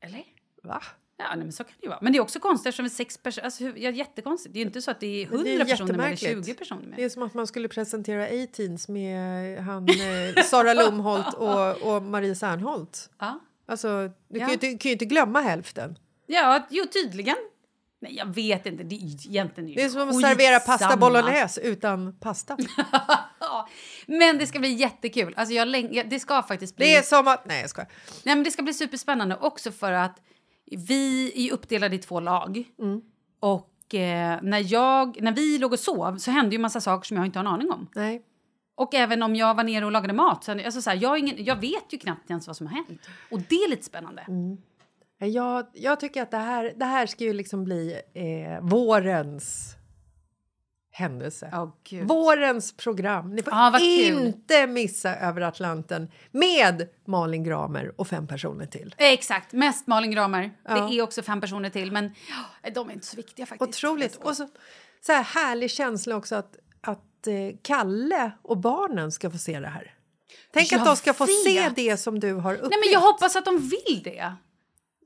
Eller? 0.00 0.24
Va? 0.62 0.82
Ja, 1.18 1.24
nej, 1.28 1.36
men 1.38 1.52
så 1.52 1.64
kan 1.64 1.72
det 1.80 1.84
ju 1.84 1.88
vara. 1.88 1.98
Men 2.02 2.12
det 2.12 2.18
är 2.18 2.22
också 2.22 2.40
konstigt 2.40 2.66
eftersom 2.66 2.84
vi 2.84 2.90
är 2.90 2.94
sex 2.94 3.18
personer. 3.18 3.44
Alltså, 3.44 3.64
ja, 3.64 3.90
jättekonstigt. 3.90 4.52
Det 4.52 4.58
är 4.58 4.60
ju 4.60 4.66
inte 4.66 4.82
så 4.82 4.90
att 4.90 5.00
det 5.00 5.22
är 5.22 5.26
Men 5.26 5.34
100 5.34 5.44
det 5.44 5.54
är 5.54 5.64
personer 5.64 5.92
med 5.92 6.00
eller 6.00 6.10
jättemärkligt. 6.10 6.46
20 6.46 6.54
personer 6.54 6.86
med. 6.86 6.96
Det 6.96 7.04
är 7.04 7.08
som 7.08 7.22
att 7.22 7.34
man 7.34 7.46
skulle 7.46 7.68
presentera 7.68 8.24
A-Teens 8.24 8.88
med 8.88 9.58
han, 9.64 9.88
eh, 9.88 10.44
Sara 10.44 10.74
Lumholt 10.84 11.34
och, 11.34 11.96
och 11.96 12.02
Marie 12.02 12.34
Serneholt. 12.34 13.10
Ja. 13.18 13.40
Alltså, 13.68 14.10
du 14.28 14.38
kan, 14.38 14.40
Ja. 14.40 14.46
ju 14.48 14.52
inte, 14.52 14.66
kan 14.68 14.88
ju 14.88 14.92
inte 14.92 15.04
glömma 15.04 15.40
hälften. 15.40 15.98
Ja, 16.26 16.66
jo, 16.70 16.84
tydligen. 16.92 17.36
Nej, 18.00 18.14
jag 18.16 18.26
vet 18.34 18.66
inte. 18.66 18.84
Det 18.84 18.94
är 18.94 18.98
egentligen 19.28 19.74
Det 19.74 19.82
är 19.82 19.88
som 19.88 20.08
att 20.08 20.20
servera 20.20 20.60
pasta 20.60 20.96
bolognese 20.96 21.60
utan 21.60 22.18
pasta. 22.18 22.56
Men 24.06 24.38
det 24.38 24.46
ska 24.46 24.58
bli 24.58 24.72
jättekul. 24.72 25.34
Alltså 25.36 25.54
jag 25.54 25.68
läng- 25.68 26.08
det 26.10 26.20
ska 26.20 26.42
faktiskt 26.42 26.76
bli... 26.76 26.86
Det 26.86 26.96
är 26.96 27.02
som 27.02 27.28
att... 27.28 27.46
Nej, 27.46 27.60
jag 27.60 27.70
skojar. 27.70 27.88
Nej, 28.24 28.34
men 28.34 28.44
det 28.44 28.50
ska 28.50 28.62
bli 28.62 28.74
superspännande 28.74 29.36
också 29.40 29.72
för 29.72 29.92
att 29.92 30.20
vi 30.86 31.32
är 31.46 31.52
uppdelade 31.52 31.94
i 31.96 31.98
två 31.98 32.20
lag. 32.20 32.64
Mm. 32.78 33.00
Och 33.40 33.94
eh, 33.94 34.38
när, 34.42 34.72
jag, 34.72 35.22
när 35.22 35.32
vi 35.32 35.58
låg 35.58 35.72
och 35.72 35.78
sov 35.78 36.16
så 36.18 36.30
hände 36.30 36.52
ju 36.54 36.58
massa 36.58 36.80
saker 36.80 37.06
som 37.06 37.16
jag 37.16 37.26
inte 37.26 37.38
har 37.38 37.44
en 37.44 37.52
aning 37.52 37.70
om. 37.70 37.88
Nej. 37.94 38.22
Och 38.76 38.94
även 38.94 39.22
om 39.22 39.36
jag 39.36 39.54
var 39.54 39.64
nere 39.64 39.84
och 39.84 39.92
lagade 39.92 40.12
mat, 40.12 40.44
så, 40.44 40.52
alltså 40.52 40.82
så 40.82 40.90
här, 40.90 40.96
jag, 41.02 41.18
ingen, 41.18 41.44
jag 41.44 41.60
vet 41.60 41.84
ju 41.92 41.98
knappt 41.98 42.30
ens 42.30 42.46
vad 42.46 42.56
som 42.56 42.66
har 42.66 42.74
hänt. 42.74 43.00
Och 43.30 43.40
det 43.40 43.54
är 43.54 43.70
lite 43.70 43.82
spännande. 43.84 44.22
Mm. 44.28 44.58
Jag, 45.18 45.66
jag 45.72 46.00
tycker 46.00 46.22
att 46.22 46.30
det 46.30 46.36
här, 46.36 46.72
det 46.76 46.84
här 46.84 47.06
ska 47.06 47.24
ju 47.24 47.32
liksom 47.32 47.64
bli 47.64 48.00
eh, 48.14 48.60
vårens 48.66 49.76
händelse. 50.90 51.68
Gud. 51.84 52.08
Vårens 52.08 52.76
program. 52.76 53.34
Ni 53.34 53.42
får 53.42 53.52
Ja, 53.52 53.70
vad 53.72 53.80
kul. 53.80 54.26
inte 54.26 54.66
missa 54.66 55.16
Över 55.16 55.40
Atlanten 55.40 56.10
med 56.30 56.88
Malin 57.06 57.44
Gramer 57.44 58.00
och 58.00 58.08
fem 58.08 58.26
personer 58.26 58.66
till. 58.66 58.94
Eh, 58.98 59.06
Exakt, 59.06 59.52
mest 59.52 59.86
Malin 59.86 60.10
Gramer. 60.10 60.50
Ja. 60.64 60.74
Det 60.74 60.98
är 60.98 61.02
också 61.02 61.22
fem 61.22 61.40
personer 61.40 61.70
till, 61.70 61.92
men 61.92 62.14
de 62.74 62.88
är 62.88 62.92
inte 62.92 63.06
så 63.06 63.16
viktiga 63.16 63.46
faktiskt. 63.46 63.68
Otroligt. 63.68 64.16
Och 64.16 64.36
så, 64.36 64.48
så 65.00 65.12
här 65.12 65.22
härlig 65.22 65.70
känsla 65.70 66.16
också 66.16 66.34
att, 66.34 66.56
att 67.28 67.54
eh, 67.54 67.58
Kalle 67.62 68.30
och 68.42 68.58
barnen 68.58 69.12
ska 69.12 69.30
få 69.30 69.38
se 69.38 69.60
det 69.60 69.66
här. 69.68 69.94
Tänk 70.52 70.72
Jag 70.72 70.78
att 70.78 70.86
de 70.86 70.96
ska 70.96 71.14
få 71.14 71.26
se 71.26 71.60
vet. 71.60 71.76
det 71.76 71.96
som 71.96 72.20
du 72.20 72.32
har 72.34 72.54
upplevt. 72.54 72.70
Nej, 72.70 72.80
men 72.84 72.92
jag 72.92 73.00
hoppas 73.00 73.36
att 73.36 73.44
de 73.44 73.58
vill 73.58 74.02
det. 74.04 74.32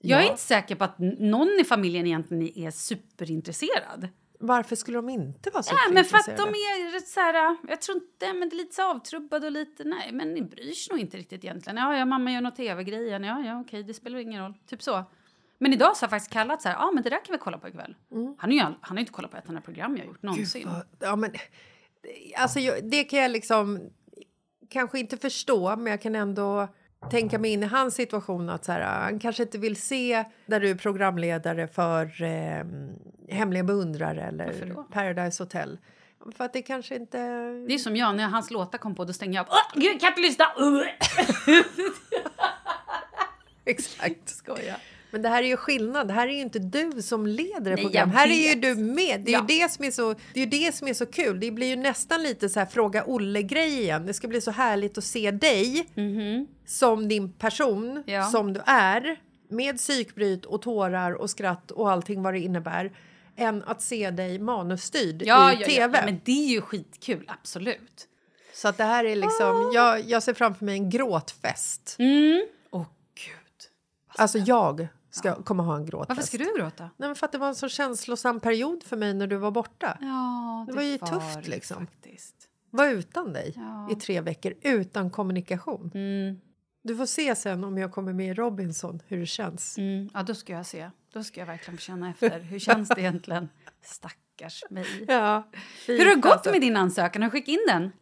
Jag 0.02 0.20
är 0.20 0.24
Ja. 0.24 0.30
inte 0.30 0.42
säker 0.42 0.74
på 0.74 0.84
att 0.84 0.98
någon 1.18 1.48
i 1.60 1.64
familjen 1.64 2.06
egentligen 2.06 2.58
är 2.58 2.70
superintresserad. 2.70 4.08
Varför 4.42 4.76
skulle 4.76 4.98
de 4.98 5.08
inte 5.08 5.50
vara 5.50 5.62
så 5.62 5.74
Nej, 5.74 5.94
men 5.94 6.04
för 6.04 6.18
att 6.18 6.26
de 6.26 6.48
är 6.48 7.06
så 7.06 7.20
här, 7.20 7.56
jag 7.68 7.80
tror 7.80 7.96
inte, 7.96 8.32
men 8.32 8.48
det 8.48 8.54
är 8.54 8.56
lite 8.56 8.74
så 8.74 8.90
avtrubbade 8.90 9.46
och 9.46 9.52
lite, 9.52 9.84
nej, 9.84 10.12
men 10.12 10.34
ni 10.34 10.42
bryr 10.42 10.72
sig 10.72 10.92
nog 10.94 11.00
inte 11.00 11.16
riktigt 11.16 11.44
egentligen. 11.44 11.76
Ja, 11.76 11.96
ja, 11.96 12.04
mamma 12.04 12.32
gör 12.32 12.40
något 12.40 12.56
tv-grej 12.56 13.06
igen, 13.06 13.24
ja, 13.24 13.40
ja, 13.46 13.60
okej, 13.60 13.82
det 13.82 13.94
spelar 13.94 14.18
ingen 14.18 14.42
roll, 14.42 14.54
typ 14.66 14.82
så. 14.82 15.04
Men 15.58 15.72
idag 15.72 15.96
så 15.96 16.02
har 16.02 16.06
jag 16.06 16.10
faktiskt 16.10 16.32
kallat 16.32 16.62
så 16.62 16.68
här, 16.68 16.76
ja, 16.76 16.90
men 16.94 17.02
det 17.02 17.10
där 17.10 17.24
kan 17.24 17.32
vi 17.32 17.38
kolla 17.38 17.58
på 17.58 17.68
ikväll. 17.68 17.94
Han 18.10 18.36
har 18.40 18.48
ju 18.50 18.60
han 18.60 18.76
har 18.80 18.98
inte 18.98 19.12
kollat 19.12 19.30
på 19.30 19.36
ett 19.36 19.48
enda 19.48 19.60
program 19.60 19.96
jag 19.96 20.02
har 20.04 20.08
gjort 20.08 20.22
någonsin. 20.22 20.68
vad- 20.68 20.86
Ja, 21.08 21.16
men, 21.16 21.30
alltså, 22.36 22.59
det 22.82 23.05
kan 23.05 23.18
jag 23.18 23.30
liksom 23.30 23.90
kanske 24.70 24.98
inte 24.98 25.16
förstå, 25.16 25.76
men 25.76 25.86
jag 25.86 26.03
kan 26.03 26.14
ändå 26.14 26.68
tänka 27.11 27.38
mig 27.38 27.51
in 27.53 27.62
i 27.62 27.66
hans 27.66 27.94
situation. 27.94 28.51
att 28.51 28.64
så 28.64 28.72
här, 28.72 29.03
Han 29.03 29.18
kanske 29.18 29.42
inte 29.42 29.59
vill 29.59 29.76
se 29.76 30.24
där 30.46 30.61
du 30.61 30.70
är 30.70 30.74
programledare 30.74 31.68
för 31.68 32.22
eh, 32.22 32.64
Hemliga 33.28 33.64
beundrare 33.64 34.22
eller? 34.22 34.74
Paradise 34.92 35.42
Hotel. 35.42 35.78
För 36.36 36.44
att 36.44 36.53
det 36.53 36.62
kanske 36.62 36.96
inte... 36.96 37.18
Det 37.68 37.74
är 37.74 37.78
som 37.78 37.96
jag, 37.96 38.16
när 38.16 38.24
hans 38.24 38.51
låtar 38.51 38.78
kom 38.78 38.94
på, 38.94 39.05
då 39.05 39.12
stänger 39.12 39.34
jag 39.34 39.42
av. 39.42 39.48
Åh, 39.51 39.80
gud, 39.80 40.01
kan 40.01 40.09
inte 40.09 40.20
lyssna! 40.20 40.44
Exakt. 43.64 44.28
Skoja. 44.28 44.76
Men 45.11 45.22
det 45.22 45.28
här 45.28 45.42
är 45.42 45.46
ju 45.46 45.56
skillnad. 45.56 46.08
Det 46.08 46.14
här 46.14 46.28
är 46.28 46.32
ju 46.32 46.40
inte 46.40 46.58
du 46.58 47.02
som 47.02 47.26
leder 47.26 47.72
ett 47.72 47.80
program. 47.80 48.11
Här 48.11 48.28
är 48.28 48.54
ju 48.54 48.61
du 48.61 48.74
med. 48.74 49.20
Det 49.20 49.30
är, 49.30 49.32
Ja. 49.32 49.46
ju 49.48 49.58
det, 49.61 49.72
som 49.72 49.84
är 49.84 49.90
så, 49.90 50.14
det 50.34 50.40
är 50.40 50.46
det 50.46 50.74
som 50.74 50.88
är 50.88 50.94
så 50.94 51.06
kul. 51.06 51.40
Det 51.40 51.50
blir 51.50 51.66
ju 51.66 51.76
nästan 51.76 52.22
lite 52.22 52.48
så 52.48 52.58
här 52.58 52.66
fråga 52.66 53.04
Olle-grej 53.06 53.80
igen. 53.80 54.06
Det 54.06 54.14
ska 54.14 54.28
bli 54.28 54.40
så 54.40 54.50
härligt 54.50 54.98
att 54.98 55.04
se 55.04 55.30
dig 55.30 55.86
som 56.66 57.08
din 57.08 57.32
person. 57.32 58.02
Ja. 58.06 58.24
som 58.24 58.52
du 58.52 58.61
är. 58.66 59.16
Med 59.52 59.76
psykbryt 59.78 60.44
och 60.44 60.62
tårar 60.62 61.12
och 61.12 61.30
skratt 61.30 61.70
och 61.70 61.90
allting 61.90 62.22
vad 62.22 62.34
det 62.34 62.40
innebär. 62.40 62.92
Än 63.36 63.62
att 63.66 63.82
se 63.82 64.11
dig 64.11 64.38
manusstyrd 64.38 65.22
Ja, 65.22 65.52
i 65.52 65.56
ja, 65.61 65.66
tv. 65.66 65.98
ja, 65.98 66.04
men 66.04 66.20
det 66.24 66.32
är 66.32 66.48
ju 66.48 66.61
skitkul, 66.61 67.24
absolut. 67.28 68.06
Så 68.54 68.68
att 68.68 68.76
det 68.76 68.84
här 68.84 69.04
är 69.04 69.16
liksom, 69.16 69.70
jag, 69.74 70.00
jag 70.08 70.22
ser 70.22 70.34
framför 70.34 70.64
mig 70.64 70.74
en 70.74 70.90
gråtfest. 70.90 71.96
Mm. 71.98 72.46
Åh, 72.70 72.86
gud. 73.14 73.68
Alltså 74.08 74.38
jag 74.38 74.88
ska 75.11 75.42
komma 75.42 75.62
ha 75.62 75.76
en 75.76 75.86
gråtfest. 75.86 76.08
Varför 76.08 76.22
ska 76.22 76.38
du 76.38 76.58
gråta? 76.58 76.82
Nej, 76.96 77.08
men 77.08 77.14
för 77.14 77.26
att 77.26 77.32
det 77.32 77.38
var 77.38 77.48
en 77.48 77.54
så 77.54 77.68
känslosam 77.68 78.40
period 78.40 78.82
för 78.82 78.96
mig 78.96 79.14
när 79.14 79.26
du 79.26 79.36
var 79.36 79.50
borta. 79.50 79.98
Ja, 80.00 80.64
det, 80.68 80.72
var 80.72 80.82
ju 80.82 80.98
tufft 80.98 81.42
det 81.44 81.50
liksom. 81.50 81.86
Faktiskt. 81.86 82.34
Var 82.70 82.86
utan 82.88 83.32
dig 83.32 83.52
Ja. 83.56 83.88
i 83.90 83.94
tre 83.94 84.20
veckor 84.20 84.54
utan 84.62 85.11
kommunikation. 85.11 85.90
Mm. 85.94 86.40
Du 86.82 86.96
får 86.96 87.06
se 87.06 87.34
sen 87.36 87.64
om 87.64 87.78
jag 87.78 87.92
kommer 87.92 88.12
med 88.12 88.26
i 88.30 88.34
Robinson 88.34 89.02
hur 89.06 89.18
det 89.20 89.26
känns. 89.26 89.78
Mm. 89.78 90.11
Ja, 90.14 90.22
då 90.22 90.34
ska 90.34 90.52
jag 90.52 90.66
se. 90.66 90.90
Då 91.12 91.24
ska 91.24 91.40
jag 91.40 91.46
verkligen 91.46 91.78
känna 91.78 92.11
efter. 92.11 92.40
Hur 92.40 92.58
känns 92.58 92.88
det 92.88 93.00
egentligen? 93.00 93.48
Stackars 93.84 94.64
mig. 94.70 95.04
Ja, 95.08 95.48
Hur 95.86 95.98
har 95.98 96.14
det 96.14 96.20
gått 96.20 96.32
alltså. 96.32 96.50
med 96.50 96.61
din 96.61 96.76
ansökan? 96.76 97.22
Har 97.22 97.26
du 97.28 97.32
skickat 97.32 97.48
in 97.48 97.64
den? 97.68 97.92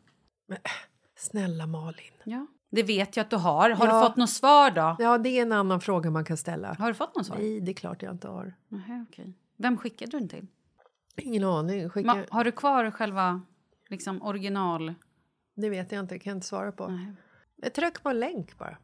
Snälla 1.18 1.66
Malin. 1.66 2.12
Ja. 2.24 2.46
Det 2.70 2.82
vet 2.82 3.16
jag 3.16 3.24
att 3.24 3.30
du 3.30 3.36
har. 3.36 3.70
Har 3.70 3.86
Ja. 3.86 4.00
du 4.00 4.06
fått 4.06 4.16
något 4.16 4.30
svar 4.30 4.70
då? 4.70 4.96
Ja, 4.98 5.18
det 5.18 5.28
är 5.28 5.42
en 5.42 5.52
annan 5.52 5.80
fråga 5.80 6.10
man 6.10 6.24
kan 6.24 6.36
ställa. 6.36 6.74
Har 6.78 6.88
du 6.88 6.94
fått 6.94 7.16
något 7.16 7.26
svar? 7.26 7.36
Nej, 7.38 7.60
det 7.60 7.70
är 7.72 7.74
klart 7.74 8.02
jag 8.02 8.12
inte 8.14 8.28
har. 8.28 8.54
Nähä, 8.68 9.04
okej. 9.10 9.32
Vem 9.56 9.76
skickade 9.78 10.10
du 10.10 10.18
den 10.18 10.28
till? 10.28 10.46
Ingen 11.16 11.44
aning. 11.44 11.90
Skicka... 11.90 12.10
Ma- 12.10 12.26
har 12.30 12.44
du 12.44 12.52
kvar 12.52 12.90
själva 12.90 13.40
liksom, 13.88 14.22
original... 14.22 14.94
Det 15.54 15.70
vet 15.70 15.92
jag 15.92 16.00
inte, 16.00 16.14
det 16.14 16.18
kan 16.18 16.30
jag 16.30 16.36
inte 16.36 16.46
svara 16.46 16.72
på. 16.72 16.88
Nej. 16.88 17.12
Jag 17.56 17.72
tryck 17.74 18.02
på 18.02 18.08
en 18.08 18.20
länk 18.20 18.58
bara. 18.58 18.76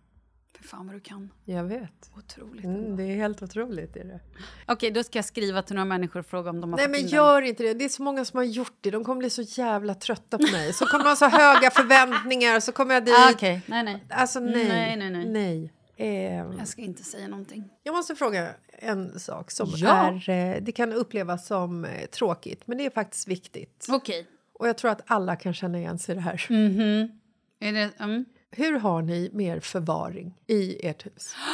För 0.56 0.64
fan 0.64 0.86
vad 0.86 0.96
du 0.96 1.00
kan. 1.00 1.30
Jag 1.44 1.64
vet. 1.64 2.10
Otroligt. 2.16 2.64
Mm, 2.64 2.96
det 2.96 3.02
är 3.02 3.16
helt 3.16 3.42
otroligt. 3.42 3.96
Är 3.96 4.04
det. 4.04 4.20
Okej, 4.66 4.90
då 4.90 5.02
ska 5.02 5.18
jag 5.18 5.24
skriva 5.24 5.62
till 5.62 5.74
några 5.76 5.84
människor 5.84 6.20
och 6.20 6.26
fråga 6.26 6.50
om 6.50 6.60
de 6.60 6.70
har 6.72 6.76
Nej 6.76 6.86
fått 6.86 6.90
men 6.90 7.00
in 7.00 7.06
gör 7.06 7.42
inte 7.42 7.62
det. 7.62 7.74
Det 7.74 7.84
är 7.84 7.88
så 7.88 8.02
många 8.02 8.24
som 8.24 8.36
har 8.36 8.44
gjort 8.44 8.76
det. 8.80 8.90
De 8.90 9.04
kommer 9.04 9.18
bli 9.18 9.30
så 9.30 9.42
jävla 9.42 9.94
trötta 9.94 10.38
på 10.38 10.46
mig. 10.52 10.72
Så 10.72 10.86
kommer 10.86 11.04
de 11.04 11.08
ha 11.10 11.16
så 11.16 11.28
höga 11.28 11.70
förväntningar 11.70 12.60
så 12.60 12.72
kommer 12.72 12.94
jag 12.94 13.04
dit. 13.04 13.14
den. 13.14 13.22
Ah, 13.28 13.30
Okej, 13.34 13.60
nej 13.66 13.82
nej. 13.82 14.04
Alltså 14.10 14.40
nej. 14.40 14.68
Nej, 14.68 14.96
nej, 14.96 15.10
nej. 15.10 15.28
nej. 15.28 15.72
Ehm, 15.96 16.52
Jag 16.58 16.68
ska 16.68 16.82
inte 16.82 17.02
säga 17.02 17.28
någonting. 17.28 17.70
jag 17.82 17.94
måste 17.94 18.14
fråga 18.14 18.48
en 18.78 19.18
sak 19.20 19.50
som 19.50 19.68
Ja. 19.76 20.20
är, 20.26 20.30
eh, 20.30 20.62
det 20.62 20.72
kan 20.72 20.92
upplevas 20.92 21.46
som 21.46 21.84
eh, 21.84 22.06
tråkigt 22.06 22.66
men 22.66 22.78
det 22.78 22.86
är 22.86 22.90
faktiskt 22.90 23.28
viktigt. 23.28 23.86
Okej. 23.90 24.26
Och 24.52 24.68
jag 24.68 24.76
tror 24.78 24.90
att 24.90 25.00
alla 25.06 25.36
kan 25.36 25.54
känna 25.54 25.78
igen 25.78 25.98
sig 25.98 26.12
i 26.12 26.16
det 26.16 26.20
här. 26.22 26.46
Mhm. 26.50 27.20
Är 27.60 27.72
det... 27.72 27.90
Mm. 27.98 28.24
Hur 28.56 28.78
har 28.78 29.02
ni 29.02 29.30
mer 29.32 29.60
förvaring 29.60 30.34
i 30.46 30.86
ert 30.86 31.06
hus? 31.06 31.34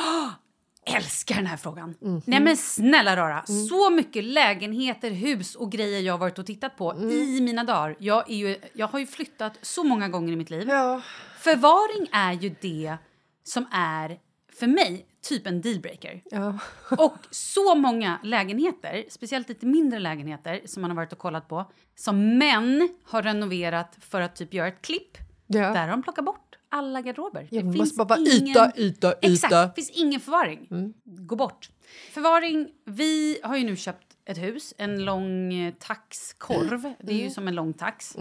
Älskar 0.87 1.35
den 1.35 1.47
här 1.47 1.57
frågan. 1.57 1.95
Mhm. 2.01 2.23
Nej 2.27 2.41
men 2.41 2.57
snälla 2.57 3.17
rara, 3.17 3.45
Mm. 3.49 3.67
så 3.67 3.91
mycket 3.91 4.25
lägenheter, 4.25 5.11
hus 5.11 5.55
och 5.55 5.73
grejer 5.73 6.01
jag 6.01 6.13
har 6.13 6.19
varit 6.19 6.39
och 6.39 6.47
tittat 6.47 6.77
på 6.77 6.93
Mm. 6.93 7.11
i 7.11 7.41
mina 7.41 7.65
dagar. 7.65 7.97
Jag, 7.99 8.31
är 8.31 8.35
ju, 8.37 8.57
jag 8.73 8.87
har 8.87 8.99
ju 8.99 9.07
flyttat 9.07 9.59
så 9.63 9.85
många 9.85 10.09
gånger 10.09 10.33
i 10.33 10.37
mitt 10.37 10.51
liv. 10.51 10.69
Ja. 10.69 11.01
Förvaring 11.39 12.09
är 12.13 12.33
ju 12.33 12.55
det 12.61 12.97
som 13.45 13.67
är, 13.73 14.19
för 14.59 14.67
mig, 14.67 15.07
typ 15.23 15.47
en 15.47 15.61
dealbreaker. 15.61 16.23
Ja. 16.31 16.59
Och 16.99 17.17
så 17.31 17.75
många 17.75 18.19
lägenheter, 18.23 19.05
speciellt 19.09 19.49
lite 19.49 19.67
mindre 19.67 19.99
lägenheter 19.99 20.61
som 20.67 20.83
man 20.83 20.91
har 20.91 20.97
varit 20.97 21.13
och 21.13 21.19
kollat 21.19 21.49
på, 21.49 21.71
som 21.97 22.39
män 22.39 22.89
har 23.05 23.23
renoverat 23.23 23.97
för 24.01 24.21
att 24.21 24.37
typ 24.37 24.55
göra 24.55 24.69
ett 24.69 24.83
klipp. 24.83 25.19
Ja. 25.47 25.73
Där 25.73 25.89
de 25.89 26.03
plockat 26.03 26.25
bort 26.25 26.50
alla 26.71 27.01
garderober. 27.03 27.49
Ja, 27.51 27.62
det 27.62 27.73
finns 27.73 27.77
måste 27.77 28.05
bara 28.05 28.18
ingen- 28.18 28.49
yta, 28.49 28.73
yta, 28.77 29.12
Exakt, 29.12 29.53
yta. 29.53 29.66
det 29.66 29.73
finns 29.75 29.91
ingen 29.91 30.21
förvaring. 30.21 30.95
Gå 31.05 31.37
bort. 31.37 31.71
Förvaring, 32.12 32.68
vi 32.85 33.39
har 33.43 33.57
ju 33.57 33.64
nu 33.64 33.77
köpt 33.77 34.07
ett 34.25 34.39
hus, 34.39 34.75
en 34.79 35.05
lång 35.05 35.55
eh, 35.55 35.75
taxkorv. 35.79 36.83
Det 37.01 37.12
är 37.12 37.16
ju 37.16 37.21
Mm. 37.21 37.31
som 37.33 37.49
en 37.49 37.55
lång 37.55 37.73
tax. 37.73 38.16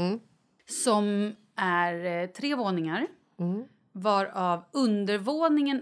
Som 0.83 1.35
är 1.55 2.05
eh, 2.23 2.27
tre 2.27 2.55
våningar. 2.55 3.07
Mm. 3.39 3.63
Varav 3.91 4.63
undervåningen 4.73 5.81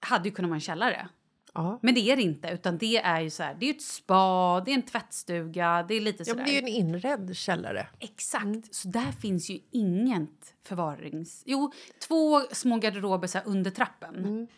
hade 0.00 0.28
ju 0.28 0.34
kunnat 0.34 0.48
vara 0.48 0.56
en 0.56 0.60
källare. 0.60 1.08
Ja. 1.56 1.78
Men 1.82 1.94
det 1.94 2.00
är 2.00 2.16
det 2.16 2.22
inte, 2.22 2.48
utan 2.48 2.78
det 2.78 2.96
är 2.96 3.20
ju 3.20 3.30
så 3.30 3.42
här, 3.42 3.54
det 3.60 3.66
är 3.66 3.74
ett 3.74 3.82
spa, 3.82 4.60
det 4.64 4.70
är 4.70 4.74
en 4.74 4.82
tvättstuga, 4.82 5.84
det 5.88 5.94
är 5.94 6.00
lite 6.00 6.20
Ja, 6.20 6.24
sådär. 6.24 6.36
men 6.36 6.44
det 6.44 6.50
är 6.50 6.54
ju 6.54 6.58
en 6.58 6.86
inredd 6.86 7.36
källare. 7.36 7.86
Exakt, 7.98 8.74
så 8.74 8.88
där 8.88 9.12
finns 9.12 9.50
ju 9.50 9.58
inget 9.70 10.54
förvarings... 10.64 11.42
Jo, 11.46 11.72
två 12.08 12.40
små 12.40 12.76
garderober 12.78 13.26
så 13.28 13.38
under 13.44 13.70
trappen. 13.70 14.48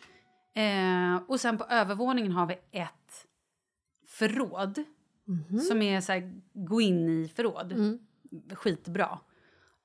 Eh, 0.55 1.21
och 1.27 1.39
sen 1.39 1.57
på 1.57 1.63
övervåningen 1.69 2.31
har 2.31 2.45
vi 2.45 2.53
ett 2.71 3.25
förråd 4.07 4.83
Mhm. 5.25 5.59
som 5.59 5.81
är 5.81 6.01
så 6.01 6.11
här, 6.11 6.33
gå 6.53 6.81
in 6.81 7.09
i 7.09 7.31
förråd. 7.35 7.71
Mm. 7.71 7.99
Skitbra. 8.53 9.19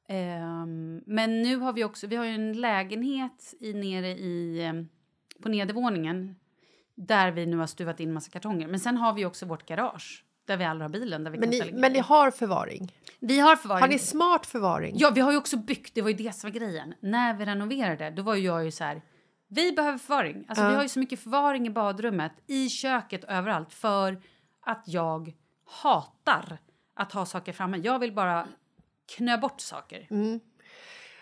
Ehm, 0.08 1.02
men 1.06 1.42
nu 1.42 1.56
har 1.56 1.72
vi 1.72 1.84
också 1.84 2.06
vi 2.06 2.16
har 2.16 2.24
ju 2.24 2.30
en 2.34 2.52
lägenhet 2.60 3.54
i, 3.60 3.72
nere 3.72 4.08
i, 4.08 4.84
på 5.42 5.48
nedervåningen 5.48 6.36
där 6.94 7.30
vi 7.30 7.46
nu 7.46 7.56
har 7.56 7.66
stuvat 7.66 8.00
in 8.00 8.12
massa 8.12 8.30
kartonger. 8.30 8.68
Men 8.68 8.80
sen 8.80 8.96
har 8.96 9.12
vi 9.12 9.24
också 9.24 9.46
vårt 9.46 9.66
garage 9.66 10.24
där 10.46 10.56
vi 10.56 10.64
aldrig 10.64 10.84
har 10.84 10.92
bilen. 10.92 11.24
Där 11.24 11.30
vi 11.30 11.38
Men 11.38 11.50
kan 11.50 11.66
ni, 11.66 11.72
men 11.72 11.92
ni 11.92 11.98
har 11.98 12.30
förvaring? 12.30 12.92
Vi 13.18 13.40
har 13.40 13.56
förvaring. 13.56 13.80
Har 13.80 13.88
ni 13.88 13.98
smart 13.98 14.46
förvaring? 14.46 14.94
Ja, 14.98 15.10
vi 15.10 15.20
har 15.20 15.32
ju 15.32 15.38
också 15.38 15.56
byggt. 15.56 15.94
Det 15.94 16.02
var 16.02 16.08
ju 16.08 16.16
det 16.16 16.34
som 16.34 16.50
var 16.50 16.54
grejen. 16.58 16.94
När 17.00 17.34
vi 17.34 17.44
renoverade, 17.44 18.10
då 18.10 18.22
var 18.22 18.34
ju 18.34 18.44
jag 18.44 18.64
ju 18.64 18.70
så 18.70 18.84
här... 18.84 19.02
Vi 19.48 19.72
behöver 19.72 19.98
förvaring. 19.98 20.44
Alltså, 20.48 20.64
Ja. 20.64 20.68
Vi 20.68 20.74
har 20.74 20.82
ju 20.82 20.88
så 20.88 20.98
mycket 20.98 21.20
förvaring 21.20 21.66
i 21.66 21.70
badrummet, 21.70 22.32
i 22.46 22.68
köket, 22.68 23.24
överallt. 23.24 23.72
För 23.72 24.22
att 24.60 24.82
jag 24.86 25.32
hatar 25.64 26.58
att 26.94 27.12
ha 27.12 27.26
saker 27.26 27.52
framme. 27.52 27.76
Jag 27.76 27.98
vill 27.98 28.12
bara 28.12 28.48
knö 29.16 29.38
bort 29.38 29.60
saker. 29.60 30.06
Mm. 30.10 30.40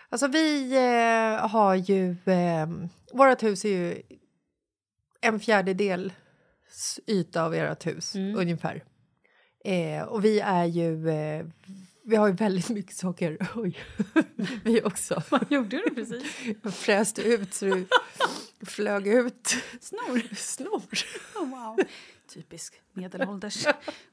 Alltså 0.09 0.27
vi 0.27 0.75
eh, 0.75 1.47
har 1.49 1.75
ju... 1.75 2.11
Eh, 2.11 2.67
vårt 3.13 3.43
hus 3.43 3.65
är 3.65 3.69
ju 3.69 4.01
en 5.23 5.39
fjärdedel 5.39 6.13
yta 7.07 7.43
av 7.43 7.53
ert 7.53 7.85
hus, 7.85 8.15
Mm. 8.15 8.35
ungefär. 8.39 8.83
Eh, 9.65 10.03
och 10.03 10.25
vi 10.25 10.39
är 10.39 10.65
ju... 10.65 11.09
Eh, 11.09 11.45
vi 12.05 12.15
har 12.15 12.27
ju 12.27 12.33
väldigt 12.33 12.69
mycket 12.69 12.95
saker. 12.95 13.37
Oj, 13.55 13.79
vi 14.63 14.81
också. 14.81 15.23
Vad 15.29 15.51
gjorde 15.51 15.77
du 15.77 15.95
precis? 15.95 16.23
Jag 16.63 16.73
fräste 16.85 17.21
ut 17.21 17.53
så 17.53 17.65
det 18.59 18.65
flög 18.65 19.07
ut. 19.07 19.55
Snor? 19.81 20.35
Snor. 20.35 20.81
Oh, 21.35 21.49
wow. 21.49 21.79
Typisk 22.33 22.81
medelålders 22.93 23.65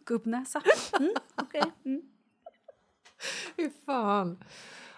gubbnäsa. 0.07 0.63
Mm, 0.99 1.15
okej. 1.37 1.63
mm. 1.85 2.03
Fy 3.57 3.71
fan. 3.87 4.45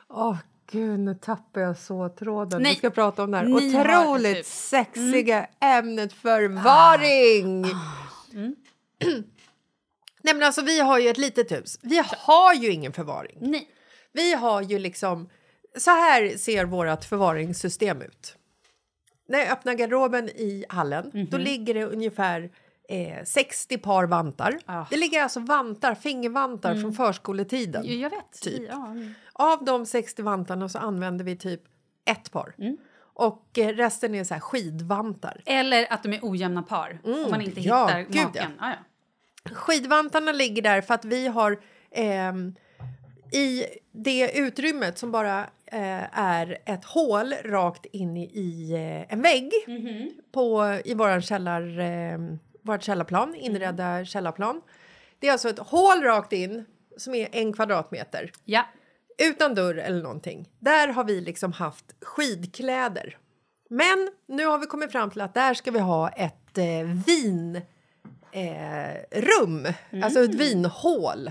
Åh, 0.09 0.39
gud, 0.73 1.01
nu 1.01 1.15
tappar 1.15 1.61
jag 1.61 1.79
så 1.79 2.09
tråden. 2.09 2.63
Nej. 2.63 2.73
Vi 2.73 2.79
ska 2.79 2.91
prata 2.91 3.23
om 3.25 3.31
det 3.31 3.37
här 3.37 3.45
Ni 3.45 3.53
otroligt 3.81 4.37
typ- 4.37 4.47
sexiga 4.47 5.47
ämnet 5.61 6.13
förvaring. 6.13 7.65
Mm. 8.33 8.55
Nej, 10.25 10.35
men 10.35 10.43
alltså, 10.43 10.63
vi 10.63 10.81
har 10.81 10.99
ju 10.99 11.09
ett 11.09 11.19
litet 11.19 11.53
hus. 11.53 11.79
Vi 11.83 12.03
har 12.19 12.55
ju 12.55 12.71
ingen 12.73 12.93
förvaring. 12.93 13.37
Nej. 13.41 13.69
Vi 14.13 14.35
har 14.35 14.63
ju 14.63 14.79
liksom... 14.79 15.29
Så 15.77 15.91
här 15.91 16.37
ser 16.37 16.65
vårt 16.65 17.05
förvaringssystem 17.05 18.03
ut. 18.03 18.37
När 19.29 19.39
jag 19.39 19.49
öppnar 19.49 19.75
garderoben 19.75 20.29
i 20.29 20.65
hallen, 20.69 21.11
då 21.31 21.37
Mhm. 21.37 21.41
ligger 21.47 21.75
det 21.75 21.85
ungefär 21.85 22.51
eh, 22.93 23.25
60 23.25 23.79
par 23.79 24.07
vantar. 24.07 24.59
Det 24.91 24.97
ligger 24.97 25.23
alltså 25.23 25.41
vantar, 25.41 25.95
fingervantar 25.95 26.69
Ah. 26.69 26.73
Mm. 26.73 26.83
från 26.83 26.93
förskoletiden. 26.93 28.01
Jag 28.01 28.11
vet. 28.11 28.43
Typ. 28.43 28.63
Ja, 28.69 28.87
mm. 28.87 29.15
Av 29.33 29.65
de 29.65 29.87
60 29.87 30.23
vantarna 30.23 30.69
så 30.69 30.79
använder 30.79 31.25
vi 31.25 31.37
typ 31.37 31.61
ett 32.05 32.33
par. 32.33 32.55
Mm. 32.59 32.77
Och 33.15 33.59
eh, 33.59 33.69
resten 33.69 34.15
är 34.15 34.25
så 34.25 34.35
skidvantar. 34.35 35.43
Eller 35.47 35.93
att 35.93 36.03
de 36.03 36.13
är 36.13 36.21
ojämna 36.23 36.63
par. 36.63 37.01
Mm, 37.05 37.25
Om 37.25 37.31
man 37.31 37.41
inte 37.41 37.61
ja, 37.61 37.87
hittar 37.87 38.01
gud, 38.01 38.25
maken. 38.25 38.53
Ah, 38.59 38.69
Ja. 38.71 38.77
Ja, 39.45 39.51
Skidvantarna 39.55 40.33
ligger 40.33 40.63
där 40.63 40.81
för 40.81 40.95
att 40.95 41.05
vi 41.05 41.27
har 41.27 41.61
ehm, 41.91 42.55
i 43.33 43.65
det 43.93 44.39
utrymmet 44.39 44.99
som 44.99 45.13
bara 45.13 45.41
eh, 45.67 46.19
är 46.19 46.59
ett 46.67 46.85
hål 46.85 47.35
rakt 47.45 47.87
in 47.87 48.17
i, 48.17 48.25
i 48.25 48.73
eh, 48.73 49.13
en 49.13 49.23
vägg 49.23 49.51
på, 50.33 50.79
i 50.85 50.95
vår 50.95 51.21
källar, 51.21 51.79
eh, 51.81 52.19
vårt 52.63 52.83
källarplan, 52.83 53.35
inredda 53.35 54.05
källarplan. 54.05 54.61
Det 55.19 55.29
är 55.29 55.33
alltså 55.33 55.49
ett 55.49 55.59
hål 55.59 56.03
rakt 56.03 56.33
in 56.33 56.65
som 56.97 57.15
är 57.15 57.29
en 57.33 57.53
kvadratmeter. 57.53 58.31
Ja. 58.45 58.67
Utan 59.19 59.55
dörr 59.55 59.75
eller 59.75 60.03
någonting. 60.03 60.49
Där 60.59 60.89
har 60.89 61.05
vi 61.05 61.21
liksom 61.21 61.53
haft 61.53 61.85
skidkläder. 62.03 63.17
Men 63.71 64.11
nu 64.29 64.47
har 64.47 64.59
vi 64.59 64.67
kommit 64.67 64.93
fram 64.93 65.11
till 65.11 65.21
att 65.21 65.35
där 65.35 65.55
ska 65.55 65.71
vi 65.71 65.79
ha 65.79 66.09
ett 66.09 66.59
eh, 66.59 66.65
vin 67.07 67.57
eh, 68.33 69.21
rum, 69.21 69.67
alltså 70.05 70.21
ett 70.25 70.35
vinhål. 70.35 71.31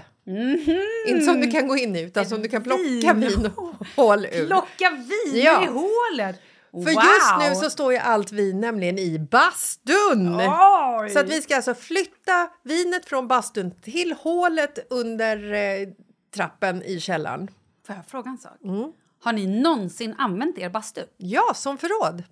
Inte 1.07 1.25
som 1.25 1.41
du 1.41 1.51
kan 1.51 1.67
gå 1.67 1.77
in 1.77 1.95
i 1.95 2.01
utan 2.01 2.25
som 2.25 2.41
du 2.41 2.49
kan 2.49 2.63
plocka 2.63 3.13
vinhål 3.13 4.25
ur. 4.25 4.47
Plocka 4.47 4.89
vin 4.89 5.43
Ja. 5.43 5.63
i 5.63 5.67
hålet! 5.67 6.41
För 6.71 6.91
just 6.91 7.49
nu 7.49 7.55
så 7.55 7.69
står 7.69 7.93
ju 7.93 7.97
allt 7.97 8.31
vin 8.31 8.61
nämligen 8.61 8.99
i 8.99 9.19
bastun. 9.19 10.35
Oj! 10.35 11.09
Så 11.09 11.19
att 11.19 11.29
vi 11.29 11.41
ska 11.41 11.55
alltså 11.55 11.73
flytta 11.73 12.49
vinet 12.63 13.05
från 13.05 13.27
bastun 13.27 13.71
till 13.81 14.15
hålet 14.19 14.87
under 14.89 15.53
eh, 15.53 15.87
trappen 16.35 16.83
i 16.83 16.99
källaren. 16.99 17.47
Får 17.87 17.95
jag 17.95 18.05
fråga 18.05 18.29
en 18.29 18.37
sak? 18.37 18.57
Mm. 18.63 18.91
Har 19.23 19.33
ni 19.33 19.61
någonsin 19.61 20.15
använt 20.17 20.57
er 20.57 20.69
bastu? 20.69 21.01
Ja, 21.17 21.53
som 21.55 21.77
förråd. 21.77 22.23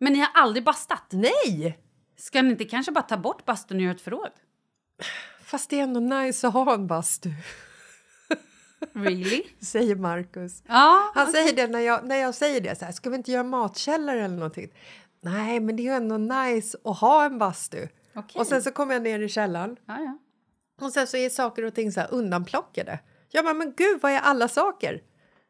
Men 0.00 0.12
ni 0.12 0.18
har 0.18 0.30
aldrig 0.34 0.64
bastat? 0.64 1.04
Nej! 1.10 1.78
Ska 2.18 2.42
ni 2.42 2.50
inte 2.50 2.64
kanske 2.64 2.92
bara 2.92 3.02
ta 3.02 3.16
bort 3.16 3.44
bastun 3.44 3.76
och 3.76 3.82
göra 3.82 3.94
ett 3.94 4.00
förråd? 4.00 4.30
Fast 5.44 5.70
det 5.70 5.78
är 5.78 5.82
ändå 5.82 6.00
nice 6.00 6.48
att 6.48 6.54
ha 6.54 6.74
en 6.74 6.86
bastu. 6.86 7.30
Really? 8.92 9.42
säger 9.60 9.96
Marcus. 9.96 10.62
Ja, 10.66 11.12
Han 11.14 11.28
okej. 11.28 11.34
säger 11.34 11.56
det 11.56 11.66
när 11.72 11.80
jag, 11.80 12.06
när 12.06 12.16
jag 12.16 12.34
säger 12.34 12.60
det. 12.60 12.78
Så 12.78 12.84
här, 12.84 12.92
ska 12.92 13.10
vi 13.10 13.16
inte 13.16 13.32
göra 13.32 13.42
matkällare 13.42 14.24
eller 14.24 14.36
någonting? 14.36 14.72
Nej, 15.22 15.60
men 15.60 15.76
det 15.76 15.82
är 15.82 15.84
ju 15.84 15.90
ändå 15.90 16.16
nice 16.18 16.78
att 16.84 16.98
ha 16.98 17.24
en 17.24 17.38
bastu. 17.38 17.88
Okej. 18.14 18.40
Och 18.40 18.46
sen 18.46 18.62
så 18.62 18.70
kommer 18.70 18.94
jag 18.94 19.02
ner 19.02 19.20
i 19.20 19.28
källaren. 19.28 19.76
Ja, 19.86 19.98
ja. 19.98 20.18
Och 20.86 20.92
sen 20.92 21.06
så 21.06 21.16
är 21.16 21.28
saker 21.30 21.62
och 21.64 21.74
ting 21.74 21.92
så 21.92 22.00
här 22.00 22.08
undanplockade. 22.12 22.98
Jag 23.30 23.44
bara, 23.44 23.54
men 23.54 23.72
gud, 23.76 24.00
vad 24.02 24.12
är 24.12 24.18
alla 24.20 24.48
saker? 24.48 25.02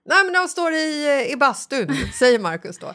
Nej, 0.04 0.24
men 0.24 0.32
de 0.32 0.48
står 0.48 0.72
i, 0.72 1.06
eh, 1.26 1.32
i 1.32 1.36
bastun, 1.36 1.88
säger 2.18 2.38
Marcus 2.38 2.78
då. 2.78 2.94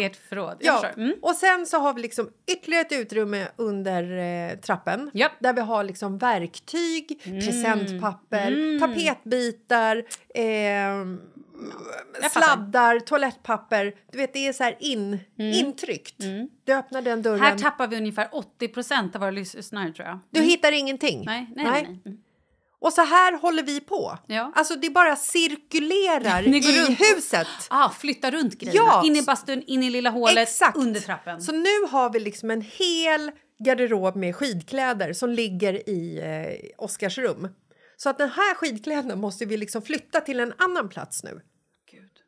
I 0.00 0.04
ert 0.04 0.16
förråd. 0.16 0.56
Ja. 0.60 0.84
Mm. 0.96 1.14
och 1.22 1.34
sen 1.34 1.66
så 1.66 1.78
har 1.78 1.94
vi 1.94 2.02
liksom 2.02 2.30
ytterligare 2.52 2.82
ett 2.84 2.92
utrymme 2.92 3.48
under 3.56 4.18
eh, 4.18 4.56
trappen 4.58 5.10
där 5.40 5.52
vi 5.52 5.60
har 5.60 5.84
liksom 5.84 6.18
verktyg, 6.18 7.20
presentpapper, 7.24 8.52
Mm. 8.52 8.80
tapetbitar, 8.80 9.96
eh, 10.34 10.42
sladdar, 12.30 13.00
toalettpapper. 13.00 13.94
Du 14.12 14.18
vet, 14.18 14.32
det 14.32 14.46
är 14.48 14.52
så 14.52 14.64
här 14.64 14.76
in, 14.80 15.18
intryckt. 15.38 16.14
Du 16.64 16.72
öppnar 16.74 17.02
den 17.02 17.22
dörren. 17.22 17.38
Mm. 17.38 17.50
Här 17.52 17.58
tappar 17.58 17.86
vi 17.86 17.96
ungefär 17.96 18.28
80 18.32 18.68
procent 18.68 19.14
av 19.14 19.20
våra 19.20 19.30
lyssnare, 19.30 19.92
tror 19.92 20.08
jag. 20.08 20.18
Du 20.30 20.40
hittar 20.40 20.72
ingenting. 20.72 21.22
Nej, 21.26 21.50
nej, 21.56 21.64
nej. 21.64 22.00
nej. 22.04 22.18
Och 22.80 22.92
så 22.92 23.02
här 23.02 23.38
håller 23.38 23.62
vi 23.62 23.80
på. 23.80 24.18
Ja. 24.26 24.52
Alltså 24.54 24.74
det 24.76 24.90
bara 24.90 25.16
cirkulerar 25.16 26.42
Ni 26.46 26.60
går 26.60 26.70
i 26.70 26.80
runt. 26.86 27.00
huset. 27.00 27.46
Ah, 27.70 27.90
flytta 27.90 28.30
runt 28.30 28.58
grejerna. 28.58 28.88
Ja. 28.88 29.02
In 29.06 29.16
i 29.16 29.22
bastun, 29.22 29.62
in 29.66 29.82
i 29.82 29.90
lilla 29.90 30.10
hålet, 30.10 30.38
Exakt. 30.38 30.76
under 30.76 31.00
trappen. 31.00 31.40
Så 31.42 31.52
nu 31.52 31.86
har 31.90 32.12
vi 32.12 32.20
liksom 32.20 32.50
en 32.50 32.60
hel 32.60 33.30
garderob 33.64 34.16
med 34.16 34.36
skidkläder 34.36 35.12
som 35.12 35.30
ligger 35.30 35.88
i 35.88 36.18
eh, 36.18 36.84
Oskars 36.84 37.18
rum. 37.18 37.48
Så 37.96 38.10
att 38.10 38.18
den 38.18 38.30
här 38.30 38.54
skidkläderna 38.54 39.16
måste 39.16 39.44
vi 39.44 39.56
liksom 39.56 39.82
flytta 39.82 40.20
till 40.20 40.40
en 40.40 40.52
annan 40.58 40.88
plats 40.88 41.24
nu. 41.24 41.40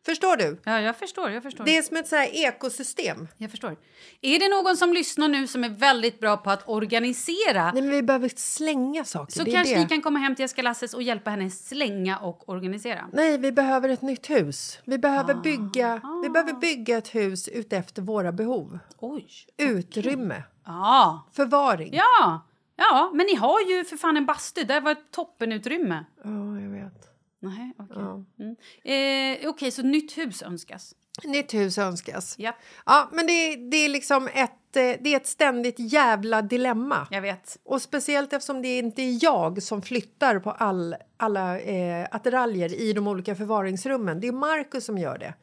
Förstår 0.07 0.37
du? 0.37 0.61
Ja, 0.65 0.81
jag 0.81 0.97
förstår. 0.97 1.31
Jag 1.31 1.43
förstår. 1.43 1.65
Det 1.65 1.79
är 1.79 1.83
som 1.83 1.97
ett 1.97 2.09
så 2.09 2.17
här 2.17 2.29
ekosystem. 2.47 3.29
Jag 3.37 3.51
förstår. 3.51 3.77
Är 4.21 4.39
det 4.39 4.49
någon 4.49 4.77
som 4.77 4.93
lyssnar 4.93 5.29
nu 5.29 5.47
som 5.47 5.65
är 5.65 5.69
väldigt 5.69 6.21
bra 6.21 6.37
på 6.37 6.51
att 6.51 6.69
organisera 6.69 7.73
Nej, 7.73 7.83
men 7.83 7.91
vi 7.91 8.03
behöver 8.03 8.31
slänga 8.37 9.05
saker. 9.05 9.33
så 9.33 9.45
det 9.45 9.51
kanske 9.51 9.75
det. 9.75 9.81
ni 9.81 9.89
kan 9.89 10.03
komma 10.03 10.19
hem 10.19 10.35
till 10.35 10.43
Jessica 10.43 10.63
Lasses 10.63 10.95
och 10.95 11.03
hjälpa 11.03 11.31
henne 11.31 11.51
slänga 11.51 12.19
och 12.19 12.49
organisera. 12.49 13.07
Nej, 13.13 13.39
vi 13.39 13.53
behöver 13.53 13.89
ett 13.89 14.03
nytt 14.03 14.31
hus. 14.31 14.79
Vi 14.85 14.99
behöver, 14.99 15.35
bygga, 15.35 16.01
vi 16.23 16.31
behöver 16.31 16.53
bygga 16.53 16.99
ett 16.99 17.15
hus 17.15 17.49
utefter 17.49 18.03
våra 18.03 18.33
behov. 18.33 18.79
Oj. 18.99 19.27
Utrymme. 19.57 20.43
Ja. 20.67 21.29
Förvaring. 21.33 21.91
Ja. 21.93 22.47
Ja, 22.77 23.11
men 23.15 23.27
ni 23.27 23.35
har 23.35 23.61
ju 23.61 23.85
för 23.85 23.97
fan 23.97 24.17
en 24.17 24.27
bastu. 24.27 24.65
Där 24.65 24.81
var 24.81 24.93
ett 24.93 25.11
toppenutrymme. 25.11 26.05
Ja, 26.25 26.61
jag 26.61 26.71
vet. 26.71 27.00
Nej, 27.41 27.72
okej. 27.78 27.97
Ja. 27.97 28.24
Mm. 28.38 29.43
Eh, 29.43 29.49
okej, 29.49 29.70
så 29.70 29.82
nytt 29.82 30.18
hus 30.18 30.43
önskas. 30.43 30.95
Nytt 31.24 31.55
hus 31.55 31.78
önskas. 31.78 32.34
Ja. 32.38 32.57
Ja, 32.86 33.09
men 33.12 33.26
det, 33.26 33.57
det 33.57 33.76
är 33.76 33.88
liksom 33.88 34.28
ett, 34.34 34.76
eh, 34.76 34.82
det 35.01 35.07
är 35.07 35.16
ett 35.16 35.26
ständigt 35.26 35.78
jävla 35.78 36.43
dilemma. 36.43 37.07
Jag 37.11 37.22
vet. 37.22 37.59
Och 37.64 37.82
speciellt 37.82 38.32
eftersom 38.32 38.62
det 38.62 38.78
inte 38.78 39.03
är 39.03 39.24
jag 39.24 39.62
som 39.62 39.82
flyttar 39.82 40.38
på 40.38 40.51
all, 40.51 40.97
alla 41.16 41.61
eh, 41.61 42.07
attiraljer 42.11 42.80
i 42.80 42.93
de 42.93 43.07
olika 43.07 43.34
förvaringsrummen. 43.34 44.20
Det 44.20 44.28
är 44.28 44.32
Markus 44.32 44.84
som 44.84 44.99
gör 44.99 45.18
det. 45.18 45.34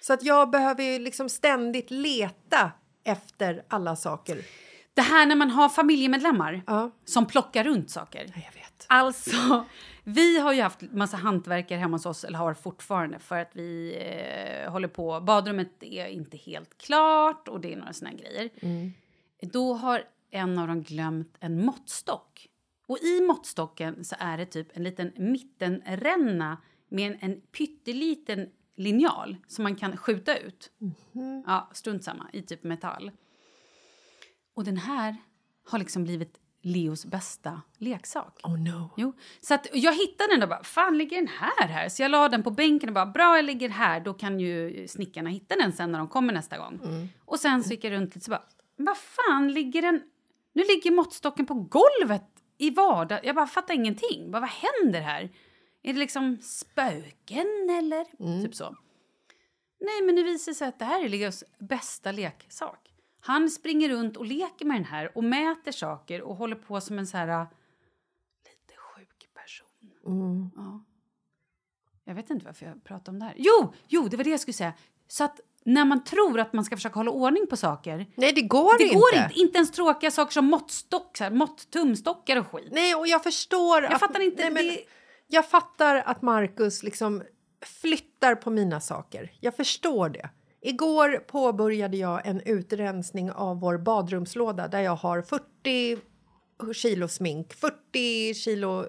Så 0.00 0.12
att 0.12 0.22
jag 0.22 0.50
behöver 0.50 0.84
ju 0.84 0.98
liksom 0.98 1.28
ständigt 1.28 1.90
leta 1.90 2.72
efter 3.04 3.64
alla 3.68 3.96
saker. 3.96 4.44
Det 4.94 5.02
här 5.02 5.26
när 5.26 5.36
man 5.36 5.50
har 5.50 5.68
familjemedlemmar 5.68 6.62
som 7.04 7.26
plockar 7.26 7.64
runt 7.64 7.90
saker. 7.90 8.20
Jag 8.20 8.60
vet. 8.60 8.86
Alltså, 8.86 9.64
Vi 10.04 10.38
har 10.38 10.52
ju 10.52 10.62
haft 10.62 10.82
massa 10.82 11.16
hantverkare 11.16 11.78
hemma 11.78 11.94
hos 11.94 12.06
oss, 12.06 12.24
eller 12.24 12.38
har 12.38 12.54
fortfarande, 12.54 13.18
för 13.18 13.38
att 13.38 13.50
vi 13.52 13.96
eh, 14.00 14.72
håller 14.72 14.88
på. 14.88 15.20
Badrummet 15.20 15.82
är 15.82 16.06
inte 16.06 16.36
helt 16.36 16.78
klart 16.78 17.48
och 17.48 17.60
det 17.60 17.72
är 17.72 17.76
några 17.76 17.92
såna 17.92 18.12
grejer. 18.12 18.50
Mm. 18.60 18.92
Då 19.40 19.74
har 19.74 20.04
en 20.30 20.58
av 20.58 20.68
dem 20.68 20.82
glömt 20.82 21.36
en 21.40 21.64
måttstock. 21.64 22.48
Och 22.86 22.98
i 22.98 23.20
måttstocken 23.20 24.04
så 24.04 24.16
är 24.18 24.38
det 24.38 24.46
typ 24.46 24.76
en 24.76 24.82
liten 24.82 25.12
mittenränna 25.16 26.56
med 26.88 27.12
en, 27.12 27.18
en 27.20 27.40
pytteliten 27.40 28.50
linjal 28.76 29.36
som 29.46 29.62
man 29.62 29.76
kan 29.76 29.96
skjuta 29.96 30.36
ut. 30.36 30.70
Mhm. 30.78 31.44
Ja, 31.46 31.70
strunt 31.72 32.04
samma, 32.04 32.30
i 32.32 32.42
typ 32.42 32.62
metall. 32.62 33.10
Och 34.54 34.64
den 34.64 34.76
här 34.76 35.16
har 35.64 35.78
liksom 35.78 36.04
blivit 36.04 36.38
Leos 36.62 37.06
bästa 37.06 37.62
leksak. 37.78 38.40
Oh 38.42 38.58
no. 38.58 38.90
Jo, 38.96 39.12
så 39.40 39.54
att 39.54 39.66
jag 39.72 39.94
hittade 39.94 40.34
den 40.34 40.42
och 40.42 40.48
bara, 40.48 40.62
fan 40.62 40.98
ligger 40.98 41.16
den 41.16 41.28
här 41.28 41.68
här? 41.68 41.88
Så 41.88 42.02
jag 42.02 42.10
la 42.10 42.28
den 42.28 42.42
på 42.42 42.50
bänken 42.50 42.88
och 42.88 42.94
bara, 42.94 43.06
bra 43.06 43.36
jag 43.36 43.44
ligger 43.44 43.68
här, 43.68 44.00
då 44.00 44.14
kan 44.14 44.40
ju 44.40 44.86
snickarna 44.88 45.30
hitta 45.30 45.56
den 45.56 45.72
sen 45.72 45.92
när 45.92 45.98
de 45.98 46.08
kommer 46.08 46.32
nästa 46.32 46.58
gång. 46.58 46.80
Mm. 46.84 47.08
Och 47.24 47.40
sen 47.40 47.64
så 47.64 47.70
gick 47.70 47.84
jag 47.84 47.92
runt 47.92 48.14
lite 48.14 48.24
så 48.24 48.30
bara, 48.30 48.44
vad 48.76 48.96
fan 48.96 49.52
ligger 49.52 49.82
den, 49.82 50.02
nu 50.52 50.62
ligger 50.62 50.90
måttstocken 50.90 51.46
på 51.46 51.54
golvet 51.54 52.28
i 52.58 52.70
vardag. 52.70 53.20
Jag 53.22 53.34
bara 53.34 53.46
fattar 53.46 53.74
ingenting, 53.74 54.30
bara, 54.30 54.40
vad 54.40 54.50
händer 54.50 55.00
här? 55.00 55.30
Är 55.82 55.92
det 55.92 55.98
liksom 55.98 56.38
spöken 56.42 57.70
eller? 57.78 58.06
Mm. 58.20 58.44
Typ 58.44 58.54
så. 58.54 58.76
Nej, 59.80 60.02
men 60.02 60.16
det 60.16 60.22
visar 60.22 60.52
sig 60.52 60.68
att 60.68 60.78
det 60.78 60.84
här 60.84 61.04
är 61.04 61.08
Leos 61.08 61.44
bästa 61.58 62.12
leksak. 62.12 62.91
Han 63.24 63.50
springer 63.50 63.88
runt 63.88 64.16
och 64.16 64.26
leker 64.26 64.64
med 64.64 64.76
den 64.76 64.84
här 64.84 65.16
och 65.16 65.24
mäter 65.24 65.72
saker 65.72 66.22
och 66.22 66.36
håller 66.36 66.56
på 66.56 66.80
som 66.80 66.98
en 66.98 67.06
så 67.06 67.16
här 67.16 67.28
äh, 67.28 67.46
lite 68.44 68.74
sjuk 68.76 69.28
person. 69.34 69.90
Mm. 70.06 70.50
Ja. 70.56 70.84
Jag 72.04 72.14
vet 72.14 72.30
inte 72.30 72.46
varför 72.46 72.66
jag 72.66 72.84
pratar 72.84 73.12
om 73.12 73.18
det 73.18 73.24
här. 73.24 73.34
Jo, 73.36 73.72
jo, 73.88 74.08
det 74.08 74.16
var 74.16 74.24
det 74.24 74.30
jag 74.30 74.40
skulle 74.40 74.52
säga. 74.54 74.72
Så 75.08 75.24
att 75.24 75.40
när 75.64 75.84
man 75.84 76.04
tror 76.04 76.40
att 76.40 76.52
man 76.52 76.64
ska 76.64 76.76
försöka 76.76 76.94
hålla 76.98 77.10
ordning 77.10 77.46
på 77.46 77.56
saker. 77.56 78.06
Nej, 78.14 78.32
det 78.32 78.42
går 78.42 78.78
det 78.78 78.84
inte. 78.84 78.94
går 78.96 79.14
inte. 79.14 79.40
Inte 79.40 79.56
ens 79.58 79.70
tråkiga 79.70 80.10
saker 80.10 80.32
som 80.32 80.44
måttstock, 80.46 81.16
så 81.16 81.24
här, 81.24 81.30
mått, 81.30 81.70
tumstockar 81.70 82.36
och 82.36 82.46
skit. 82.46 82.68
Nej, 82.72 82.94
och 82.94 83.06
jag 83.06 83.22
förstår... 83.22 83.82
Jag 83.82 83.92
att, 83.92 84.00
fattar 84.00 84.20
inte, 84.20 84.42
Nej, 84.42 84.50
men, 84.52 84.64
det- 84.66 84.84
Jag 85.26 85.48
fattar 85.48 85.96
att 85.96 86.22
Markus 86.22 86.82
liksom 86.82 87.22
flyttar 87.64 88.34
på 88.34 88.50
mina 88.50 88.80
saker. 88.80 89.32
Jag 89.40 89.56
förstår 89.56 90.08
det. 90.08 90.30
Igår 90.64 91.16
påbörjade 91.26 91.96
jag 91.96 92.26
en 92.26 92.40
utrensning 92.40 93.30
av 93.32 93.60
vår 93.60 93.78
badrumslåda 93.78 94.68
där 94.68 94.80
jag 94.80 94.96
har 94.96 95.22
40 95.22 95.98
kilo 96.74 97.08
smink, 97.08 97.52
40 97.54 98.34
kilo 98.34 98.84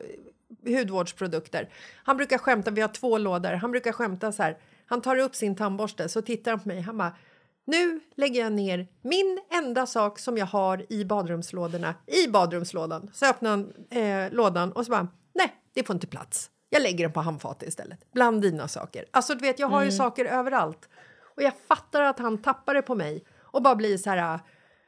hudvårdsprodukter. 0.65 1.69
Han 2.03 2.17
brukar 2.17 2.37
skämta, 2.37 2.71
vi 2.71 2.81
har 2.81 2.87
två 2.87 3.17
lådor, 3.17 3.51
han 3.53 3.71
brukar 3.71 3.91
skämta 3.91 4.31
så 4.31 4.43
här. 4.43 4.57
Han 4.85 5.01
tar 5.01 5.17
upp 5.17 5.35
sin 5.35 5.55
tandborste 5.55 6.09
så 6.09 6.21
tittar 6.21 6.51
han 6.51 6.59
på 6.59 6.67
mig, 6.67 6.81
han 6.81 6.97
bara 6.97 7.15
nu 7.65 7.99
lägger 8.15 8.41
jag 8.41 8.53
ner 8.53 8.87
min 9.01 9.39
enda 9.51 9.85
sak 9.85 10.19
som 10.19 10.37
jag 10.37 10.45
har 10.45 10.85
i 10.89 11.05
badrumslådorna 11.05 11.95
i 12.07 12.27
badrumslådan. 12.27 13.09
Så 13.13 13.25
öppnar 13.25 13.49
han 13.49 13.73
eh, 13.89 14.31
lådan 14.31 14.71
och 14.71 14.85
så 14.85 14.91
bara, 14.91 15.07
nej, 15.33 15.53
det 15.73 15.83
får 15.83 15.93
inte 15.93 16.07
plats. 16.07 16.49
Jag 16.69 16.81
lägger 16.81 17.05
den 17.05 17.13
på 17.13 17.19
handfatet 17.21 17.69
istället, 17.69 17.99
bland 18.13 18.41
dina 18.41 18.67
saker. 18.67 19.05
Alltså 19.11 19.33
du 19.35 19.39
vet, 19.39 19.59
jag 19.59 19.67
har 19.67 19.81
ju 19.81 19.87
Mm. 19.87 19.97
saker 19.97 20.25
överallt. 20.25 20.89
Och 21.37 21.43
jag 21.43 21.53
fattar 21.67 22.01
att 22.01 22.19
han 22.19 22.37
tappar 22.37 22.73
det 22.73 22.81
på 22.81 22.95
mig 22.95 23.23
och 23.41 23.61
bara 23.61 23.75
blir 23.75 23.97
så 23.97 24.09
här 24.09 24.39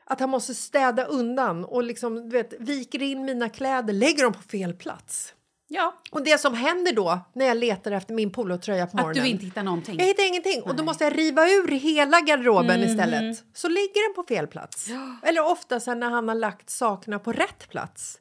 att 0.06 0.20
han 0.20 0.30
måste 0.30 0.54
städa 0.54 1.06
undan 1.06 1.66
och 1.66 1.84
liksom, 1.84 2.16
du 2.30 2.38
vet, 2.38 2.54
viker 2.60 3.02
in 3.02 3.26
mina 3.26 3.50
kläder, 3.50 3.94
lägger 3.94 4.24
dem 4.24 4.34
på 4.34 4.42
fel 4.42 4.74
plats. 4.74 5.34
Ja. 5.68 5.96
Och 6.12 6.24
det 6.24 6.38
som 6.42 6.54
händer 6.54 6.94
då 6.94 7.20
när 7.34 7.46
jag 7.46 7.58
letar 7.58 7.92
efter 7.92 8.14
min 8.14 8.32
polotröja 8.32 8.88
på 8.88 8.98
Att 8.98 9.04
morgonen. 9.04 9.24
du 9.24 9.30
inte 9.30 9.46
hittar 9.46 9.64
någonting. 9.64 10.00
Jag 10.00 10.06
hittar 10.06 10.28
ingenting 10.28 10.62
och 10.62 10.76
då 10.76 10.84
måste 10.84 11.04
jag 11.04 11.18
riva 11.18 11.48
ur 11.50 11.68
hela 11.68 12.22
garderoben 12.22 12.80
Mhm. 12.82 12.90
istället. 12.90 13.44
Så 13.54 13.68
ligger 13.68 14.08
den 14.08 14.16
på 14.16 14.24
fel 14.34 14.48
plats. 14.48 14.88
Eller 15.24 15.46
ofta 15.52 15.80
sen 15.80 16.00
när 16.00 16.10
han 16.10 16.28
har 16.28 16.36
lagt 16.36 16.70
sakerna 16.70 17.20
på 17.20 17.32
rätt 17.32 17.70
plats. 17.70 18.20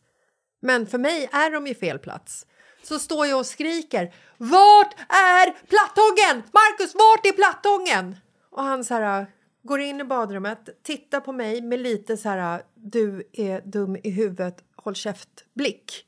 Men 0.62 0.86
för 0.86 0.98
mig 0.98 1.28
är 1.32 1.50
de 1.50 1.66
ju 1.66 1.74
fel 1.74 1.98
plats. 1.98 2.46
Så 2.88 2.98
står 2.98 3.26
jag 3.26 3.38
och 3.38 3.46
skriker 3.46 4.14
Vart 4.36 4.94
är 5.08 5.50
plattången? 5.50 6.42
Markus, 6.52 6.94
vart 6.94 7.26
är 7.26 7.32
plattången? 7.32 8.16
Och 8.50 8.62
han 8.62 8.84
så 8.84 8.94
här, 8.94 9.26
går 9.62 9.80
in 9.80 10.00
i 10.00 10.04
badrummet, 10.04 10.82
tittar 10.82 11.20
på 11.20 11.32
mig 11.32 11.62
med 11.62 11.78
lite 11.80 12.16
så 12.16 12.28
här 12.28 12.62
du 12.74 13.28
är 13.32 13.60
dum 13.64 13.96
i 13.96 14.10
huvudet, 14.10 14.56
håll 14.76 14.94
käft-blick. 14.94 16.04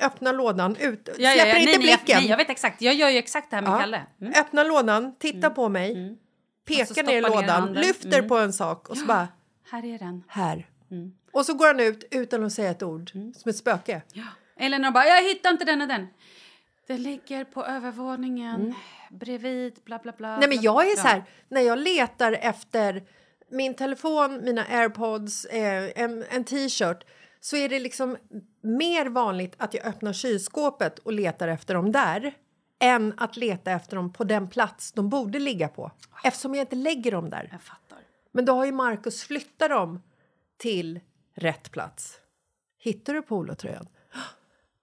Öppnar 0.00 0.32
lådan, 0.32 0.76
ut, 0.76 1.08
Ja, 1.08 1.14
ja, 1.18 1.32
släpper 1.32 1.48
ja. 1.50 1.58
inte 1.58 1.70
nej, 1.70 1.78
nej, 1.78 1.88
jag, 1.90 1.98
blicken. 2.00 2.20
nej, 2.20 2.30
jag 2.30 2.36
vet 2.36 2.50
exakt. 2.50 2.82
Jag 2.82 2.94
gör 2.94 3.08
ju 3.08 3.18
exakt 3.18 3.50
det 3.50 3.56
här 3.56 3.62
med 3.62 3.72
Ja. 3.72 3.78
Kalle. 3.78 4.06
Mm. 4.20 4.32
Öppnar 4.40 4.64
lådan, 4.64 5.14
tittar 5.18 5.50
på 5.50 5.68
mig, 5.68 5.94
så 5.94 6.94
pekar 6.94 7.02
ner 7.02 7.12
i 7.18 7.20
ner 7.20 7.28
lådan, 7.28 7.48
handen. 7.48 7.82
lyfter 7.82 8.18
Mm. 8.18 8.28
på 8.28 8.36
en 8.38 8.52
sak 8.52 8.88
och 8.88 8.96
så 8.96 9.06
bara 9.06 9.28
Här 9.70 9.84
är 9.84 9.98
den. 9.98 10.24
här. 10.28 10.66
Mm. 10.90 11.12
Och 11.32 11.46
så 11.46 11.54
går 11.54 11.66
han 11.66 11.80
ut 11.80 12.04
utan 12.10 12.44
att 12.44 12.52
säga 12.52 12.70
ett 12.70 12.82
ord, 12.82 13.10
som 13.10 13.48
ett 13.50 13.56
spöke. 13.56 14.02
De 14.58 14.92
bara, 14.92 15.06
jag 15.06 15.22
hittar 15.22 15.50
inte 15.50 15.64
den 15.64 15.82
och 15.82 15.88
den. 15.88 16.06
Den 16.86 17.02
ligger 17.02 17.44
på 17.44 17.64
övervåningen, 17.64 18.74
bredvid, 19.10 19.80
bla 19.84 19.98
bla 19.98 20.12
bla. 20.12 20.28
Mm. 20.28 20.40
Nej 20.40 20.48
men 20.48 20.60
jag 20.62 20.90
är 20.90 20.96
så 20.96 21.06
här, 21.06 21.24
när 21.48 21.60
jag 21.60 21.78
letar 21.78 22.32
efter 22.32 23.02
min 23.50 23.74
telefon, 23.74 24.40
mina 24.44 24.64
airpods, 24.64 25.44
eh, 25.44 25.90
en, 25.96 26.24
en 26.30 26.44
t-shirt 26.44 27.04
så 27.40 27.56
är 27.56 27.68
det 27.68 27.78
liksom 27.78 28.16
mer 28.60 29.06
vanligt 29.06 29.54
att 29.56 29.74
jag 29.74 29.86
öppnar 29.86 30.12
kylskåpet 30.12 30.98
och 30.98 31.12
letar 31.12 31.48
efter 31.48 31.74
dem 31.74 31.92
där 31.92 32.34
än 32.78 33.14
att 33.16 33.36
leta 33.36 33.70
efter 33.70 33.96
dem 33.96 34.12
på 34.12 34.24
den 34.24 34.48
plats 34.48 34.92
de 34.92 35.08
borde 35.08 35.38
ligga 35.38 35.68
på 35.68 35.92
eftersom 36.24 36.54
jag 36.54 36.62
inte 36.62 36.76
lägger 36.76 37.12
dem 37.12 37.30
där. 37.30 37.48
Jag 37.52 37.62
fattar. 37.62 37.98
Men 38.32 38.44
då 38.44 38.52
har 38.52 38.64
ju 38.64 38.72
Markus 38.72 39.22
flyttat 39.22 39.70
dem 39.70 40.02
till 40.56 41.00
rätt 41.34 41.70
plats. 41.72 42.20
Hittar 42.78 43.14
du 43.14 43.22
polotröjan? 43.22 43.88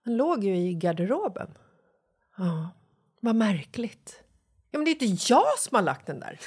Den 0.06 0.18
låg 0.18 0.44
ju 0.44 0.58
i 0.58 0.74
garderoben. 0.74 1.48
Ja, 2.38 2.70
vad 3.20 3.36
märkligt. 3.36 4.20
Ja, 4.72 4.80
men 4.80 4.86
det 4.86 4.92
är 4.92 5.04
inte 5.04 5.34
jag 5.34 5.60
som 5.60 5.76
har 5.76 5.82
lagt 5.82 6.08
den 6.08 6.20
där. 6.20 6.40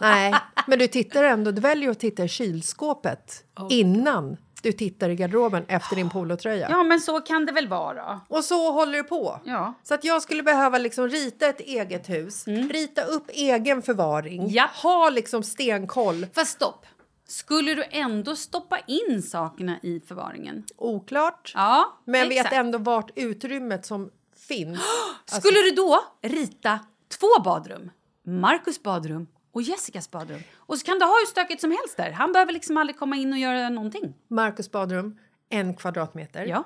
Nej, 0.00 0.34
men 0.66 0.78
du 0.78 0.86
tittar 0.86 1.24
ändå. 1.24 1.50
Du 1.50 1.60
väljer 1.60 1.90
att 1.90 2.00
titta 2.00 2.24
i 2.24 2.28
kylskåpet 2.28 3.44
innan 3.70 4.36
du 4.62 4.72
tittar 4.72 5.08
i 5.08 5.16
garderoben 5.16 5.64
efter 5.68 5.96
din 5.96 6.10
polotröja. 6.10 6.66
Ja, 6.70 6.82
men 6.82 7.00
så 7.00 7.20
kan 7.20 7.46
det 7.46 7.52
väl 7.52 7.68
vara. 7.68 8.20
Och 8.28 8.44
så 8.44 8.72
håller 8.72 8.98
det 8.98 9.04
på. 9.04 9.40
Ja. 9.44 9.74
Så 9.82 9.94
att 9.94 10.04
jag 10.04 10.22
skulle 10.22 10.42
behöva 10.42 10.78
liksom 10.78 11.08
rita 11.08 11.46
ett 11.46 11.60
eget 11.60 12.08
hus, 12.08 12.46
rita 12.46 13.02
upp 13.02 13.24
egen 13.28 13.82
förvaring, 13.82 14.58
ha 14.82 15.10
liksom 15.10 15.42
stenkoll. 15.42 16.26
Fast 16.32 16.50
stopp. 16.50 16.86
Skulle 17.32 17.74
du 17.74 17.84
ändå 17.90 18.36
stoppa 18.36 18.78
in 18.78 19.22
sakerna 19.22 19.78
i 19.82 20.00
förvaringen? 20.00 20.64
Oklart. 20.76 21.52
Ja, 21.54 21.98
Men 22.04 22.30
exakt. 22.32 22.52
vet 22.52 22.58
ändå 22.58 22.78
vart 22.78 23.10
utrymmet 23.14 23.86
som 23.86 24.10
finns. 24.48 24.78
Alltså, 25.20 25.40
Skulle 25.40 25.60
du 25.62 25.70
då 25.70 26.04
rita 26.22 26.78
två 27.08 27.42
badrum? 27.44 27.90
Marcus 28.22 28.82
badrum 28.82 29.26
och 29.52 29.62
Jessicas 29.62 30.10
badrum. 30.10 30.40
Och 30.56 30.78
så 30.78 30.86
kan 30.86 30.98
du 30.98 31.04
ha 31.04 31.12
hur 31.12 31.26
stökigt 31.26 31.60
som 31.60 31.70
helst 31.70 31.96
där. 31.96 32.10
Han 32.10 32.32
behöver 32.32 32.52
liksom 32.52 32.76
aldrig 32.76 32.98
komma 32.98 33.16
in 33.16 33.32
och 33.32 33.38
göra 33.38 33.68
någonting. 33.68 34.14
Marcus 34.28 34.70
badrum, 34.70 35.18
en 35.48 35.76
kvadratmeter. 35.76 36.46
Ja. 36.46 36.64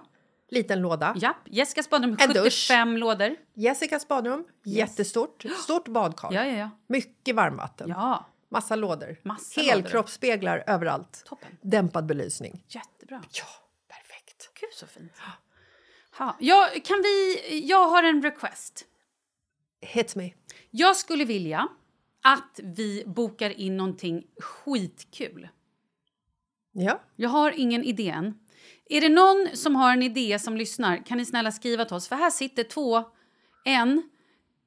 Liten 0.50 0.80
låda. 0.80 1.14
Japp. 1.16 1.36
Jessicas 1.44 1.90
badrum, 1.90 2.16
En 2.20 2.32
dusch. 2.32 2.68
75 2.68 2.96
lådor. 2.96 3.36
Jessicas 3.54 4.08
badrum, 4.08 4.44
jättestort. 4.64 5.44
Stort 5.64 5.88
badkar. 5.88 6.32
Ja, 6.32 6.44
ja, 6.46 6.56
ja. 6.58 6.70
Mycket 6.86 7.36
varmvatten. 7.36 7.88
Ja. 7.88 8.26
Massa 8.56 8.76
lådor. 8.76 9.16
Massa 9.22 9.60
Helkroppsspeglar 9.60 10.64
överallt. 10.66 11.22
Toppen. 11.26 11.58
Dämpad 11.60 12.06
belysning. 12.06 12.64
Jättebra. 12.68 13.22
Ja, 13.32 13.44
perfekt. 13.88 14.50
Gud, 14.60 14.70
så 14.72 14.86
fint. 14.86 15.12
Ja, 16.18 16.36
ja, 16.40 16.68
kan 16.84 17.02
vi... 17.02 17.38
Jag 17.68 17.88
har 17.88 18.02
en 18.02 18.22
request. 18.22 18.84
Hit 19.80 20.16
me. 20.16 20.32
Jag 20.70 20.96
skulle 20.96 21.24
vilja 21.24 21.68
att 22.22 22.60
vi 22.62 23.04
bokar 23.06 23.50
in 23.50 23.76
någonting 23.76 24.24
skitkul. 24.40 25.48
Ja. 26.72 27.02
Jag 27.16 27.28
har 27.28 27.50
ingen 27.50 27.84
idé 27.84 28.08
än. 28.08 28.38
Är 28.88 29.00
det 29.00 29.08
någon 29.08 29.56
som 29.56 29.76
har 29.76 29.92
en 29.92 30.02
idé 30.02 30.38
som 30.38 30.56
lyssnar 30.56 31.06
kan 31.06 31.18
ni 31.18 31.24
snälla 31.24 31.52
skriva 31.52 31.84
till 31.84 31.96
oss. 31.96 32.08
För 32.08 32.16
här 32.16 32.30
sitter 32.30 32.64
två, 32.64 33.04
en 33.64 34.10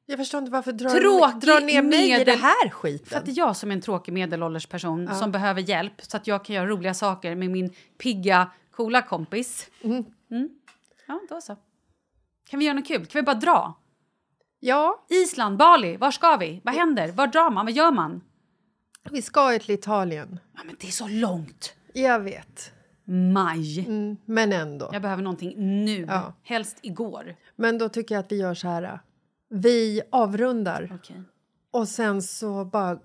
Jag 0.10 0.18
förstår 0.18 0.38
inte 0.40 0.52
varför 0.52 0.72
drar, 0.72 0.90
tråkig 0.90 1.40
drar 1.42 1.62
ner 1.62 1.82
mig 1.82 2.10
i 2.10 2.14
medel- 2.14 2.26
det 2.26 2.32
här 2.36 2.70
skiten. 2.70 3.08
För 3.08 3.16
att 3.18 3.26
det 3.26 3.32
är 3.32 3.38
jag 3.38 3.56
som 3.56 3.72
är 3.72 3.76
en 3.76 3.82
tråkig 3.82 4.12
medelålders 4.14 4.66
person 4.66 5.08
Ja. 5.10 5.16
som 5.16 5.32
behöver 5.32 5.62
hjälp 5.62 5.94
så 6.02 6.18
att 6.18 6.28
jag 6.28 6.46
kan 6.46 6.56
göra 6.56 6.68
roliga 6.68 6.94
saker 6.94 7.36
med 7.36 7.50
min 7.52 7.74
pigga, 7.98 8.52
coola 8.72 9.02
kompis. 9.02 9.68
Mm. 9.82 10.06
Mm. 10.32 10.50
Ja, 11.08 11.20
då 11.30 11.42
så. 11.42 11.56
Kan 12.50 12.60
vi 12.60 12.66
göra 12.66 12.76
något 12.76 12.88
kul? 12.88 13.06
Kan 13.06 13.20
vi 13.22 13.24
bara 13.26 13.36
dra? 13.36 13.74
Ja. 14.60 15.06
Island, 15.10 15.58
Bali, 15.58 15.98
var 15.98 16.12
ska 16.12 16.36
vi? 16.38 16.62
Vad 16.64 16.74
händer? 16.76 17.12
Var 17.12 17.28
drar 17.28 17.50
man? 17.52 17.66
Vad 17.66 17.74
gör 17.76 17.92
man? 17.92 18.22
Vi 19.12 19.22
ska 19.22 19.54
ju 19.54 19.60
till 19.60 19.72
Italien. 19.76 20.40
Ja, 20.56 20.62
men 20.66 20.76
det 20.80 20.88
är 20.88 20.92
så 20.92 21.08
långt. 21.08 21.74
Jag 21.94 22.20
vet. 22.20 22.72
maj. 23.34 23.80
Mm, 23.80 24.18
men 24.26 24.54
ändå. 24.54 24.90
Jag 24.94 25.02
behöver 25.02 25.24
någonting 25.24 25.54
nu. 25.86 26.06
Ja. 26.10 26.34
Helst 26.44 26.78
igår. 26.82 27.36
Men 27.56 27.78
då 27.78 27.90
tycker 27.90 28.16
jag 28.16 28.20
att 28.20 28.32
vi 28.32 28.36
gör 28.38 28.54
så 28.54 28.68
här. 28.68 29.00
Vi 29.50 30.02
avrundar. 30.12 30.92
Okej. 31.00 31.22
Och 31.72 31.88
sen 31.88 32.22
så 32.22 32.66
bara 32.66 33.00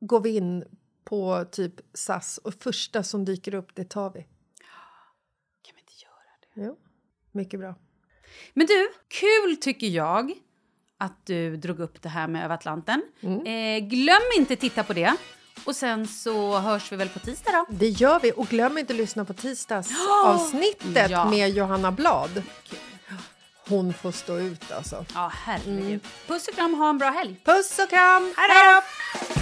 går 0.00 0.20
vi 0.20 0.36
in 0.36 0.64
på 1.04 1.44
typ 1.50 1.74
SAS 1.94 2.38
och 2.38 2.54
första 2.54 3.02
som 3.02 3.24
dyker 3.24 3.54
upp, 3.54 3.74
det 3.74 3.84
tar 3.84 4.10
vi. 4.10 4.20
Kan 5.62 5.74
vi 5.74 5.80
inte 5.80 5.92
göra 6.04 6.22
det? 6.54 6.62
Jo, 6.66 6.76
mycket 7.32 7.60
bra. 7.60 7.74
Men 8.54 8.66
du, 8.66 8.88
kul 9.08 9.56
tycker 9.56 9.86
jag 9.86 10.32
att 10.98 11.26
du 11.26 11.56
drog 11.56 11.80
upp 11.80 12.02
det 12.02 12.08
här 12.08 12.28
med 12.28 12.44
över 12.44 12.54
Atlanten. 12.54 13.02
Mm. 13.20 13.46
Eh, 13.46 13.88
glöm 13.88 14.22
inte 14.38 14.56
titta 14.56 14.84
på 14.84 14.92
det. 14.92 15.16
Och 15.66 15.76
sen 15.76 16.06
så 16.06 16.58
hörs 16.58 16.92
vi 16.92 16.96
väl 16.96 17.08
på 17.08 17.18
tisdag 17.18 17.50
då. 17.52 17.66
Det 17.70 17.88
gör 17.88 18.20
vi. 18.20 18.32
Och 18.36 18.46
glöm 18.46 18.78
inte 18.78 18.92
att 18.92 18.96
lyssna 18.96 19.24
på 19.24 19.32
tisdagsavsnittet 19.34 21.10
Ja. 21.10 21.30
med 21.30 21.50
Johanna 21.50 21.92
Blad. 21.92 22.42
Hon 23.68 23.94
får 23.94 24.12
stå 24.12 24.38
ut 24.38 24.72
alltså. 24.72 25.04
Ja, 25.14 25.32
herregud. 25.34 26.00
Puss 26.26 26.48
och 26.48 26.54
kram, 26.54 26.74
ha 26.74 26.90
en 26.90 26.98
bra 26.98 27.10
helg. 27.10 27.36
Puss 27.44 27.78
och 27.78 27.90
kram! 27.90 28.34
Hej 28.36 28.48
då! 28.48 29.41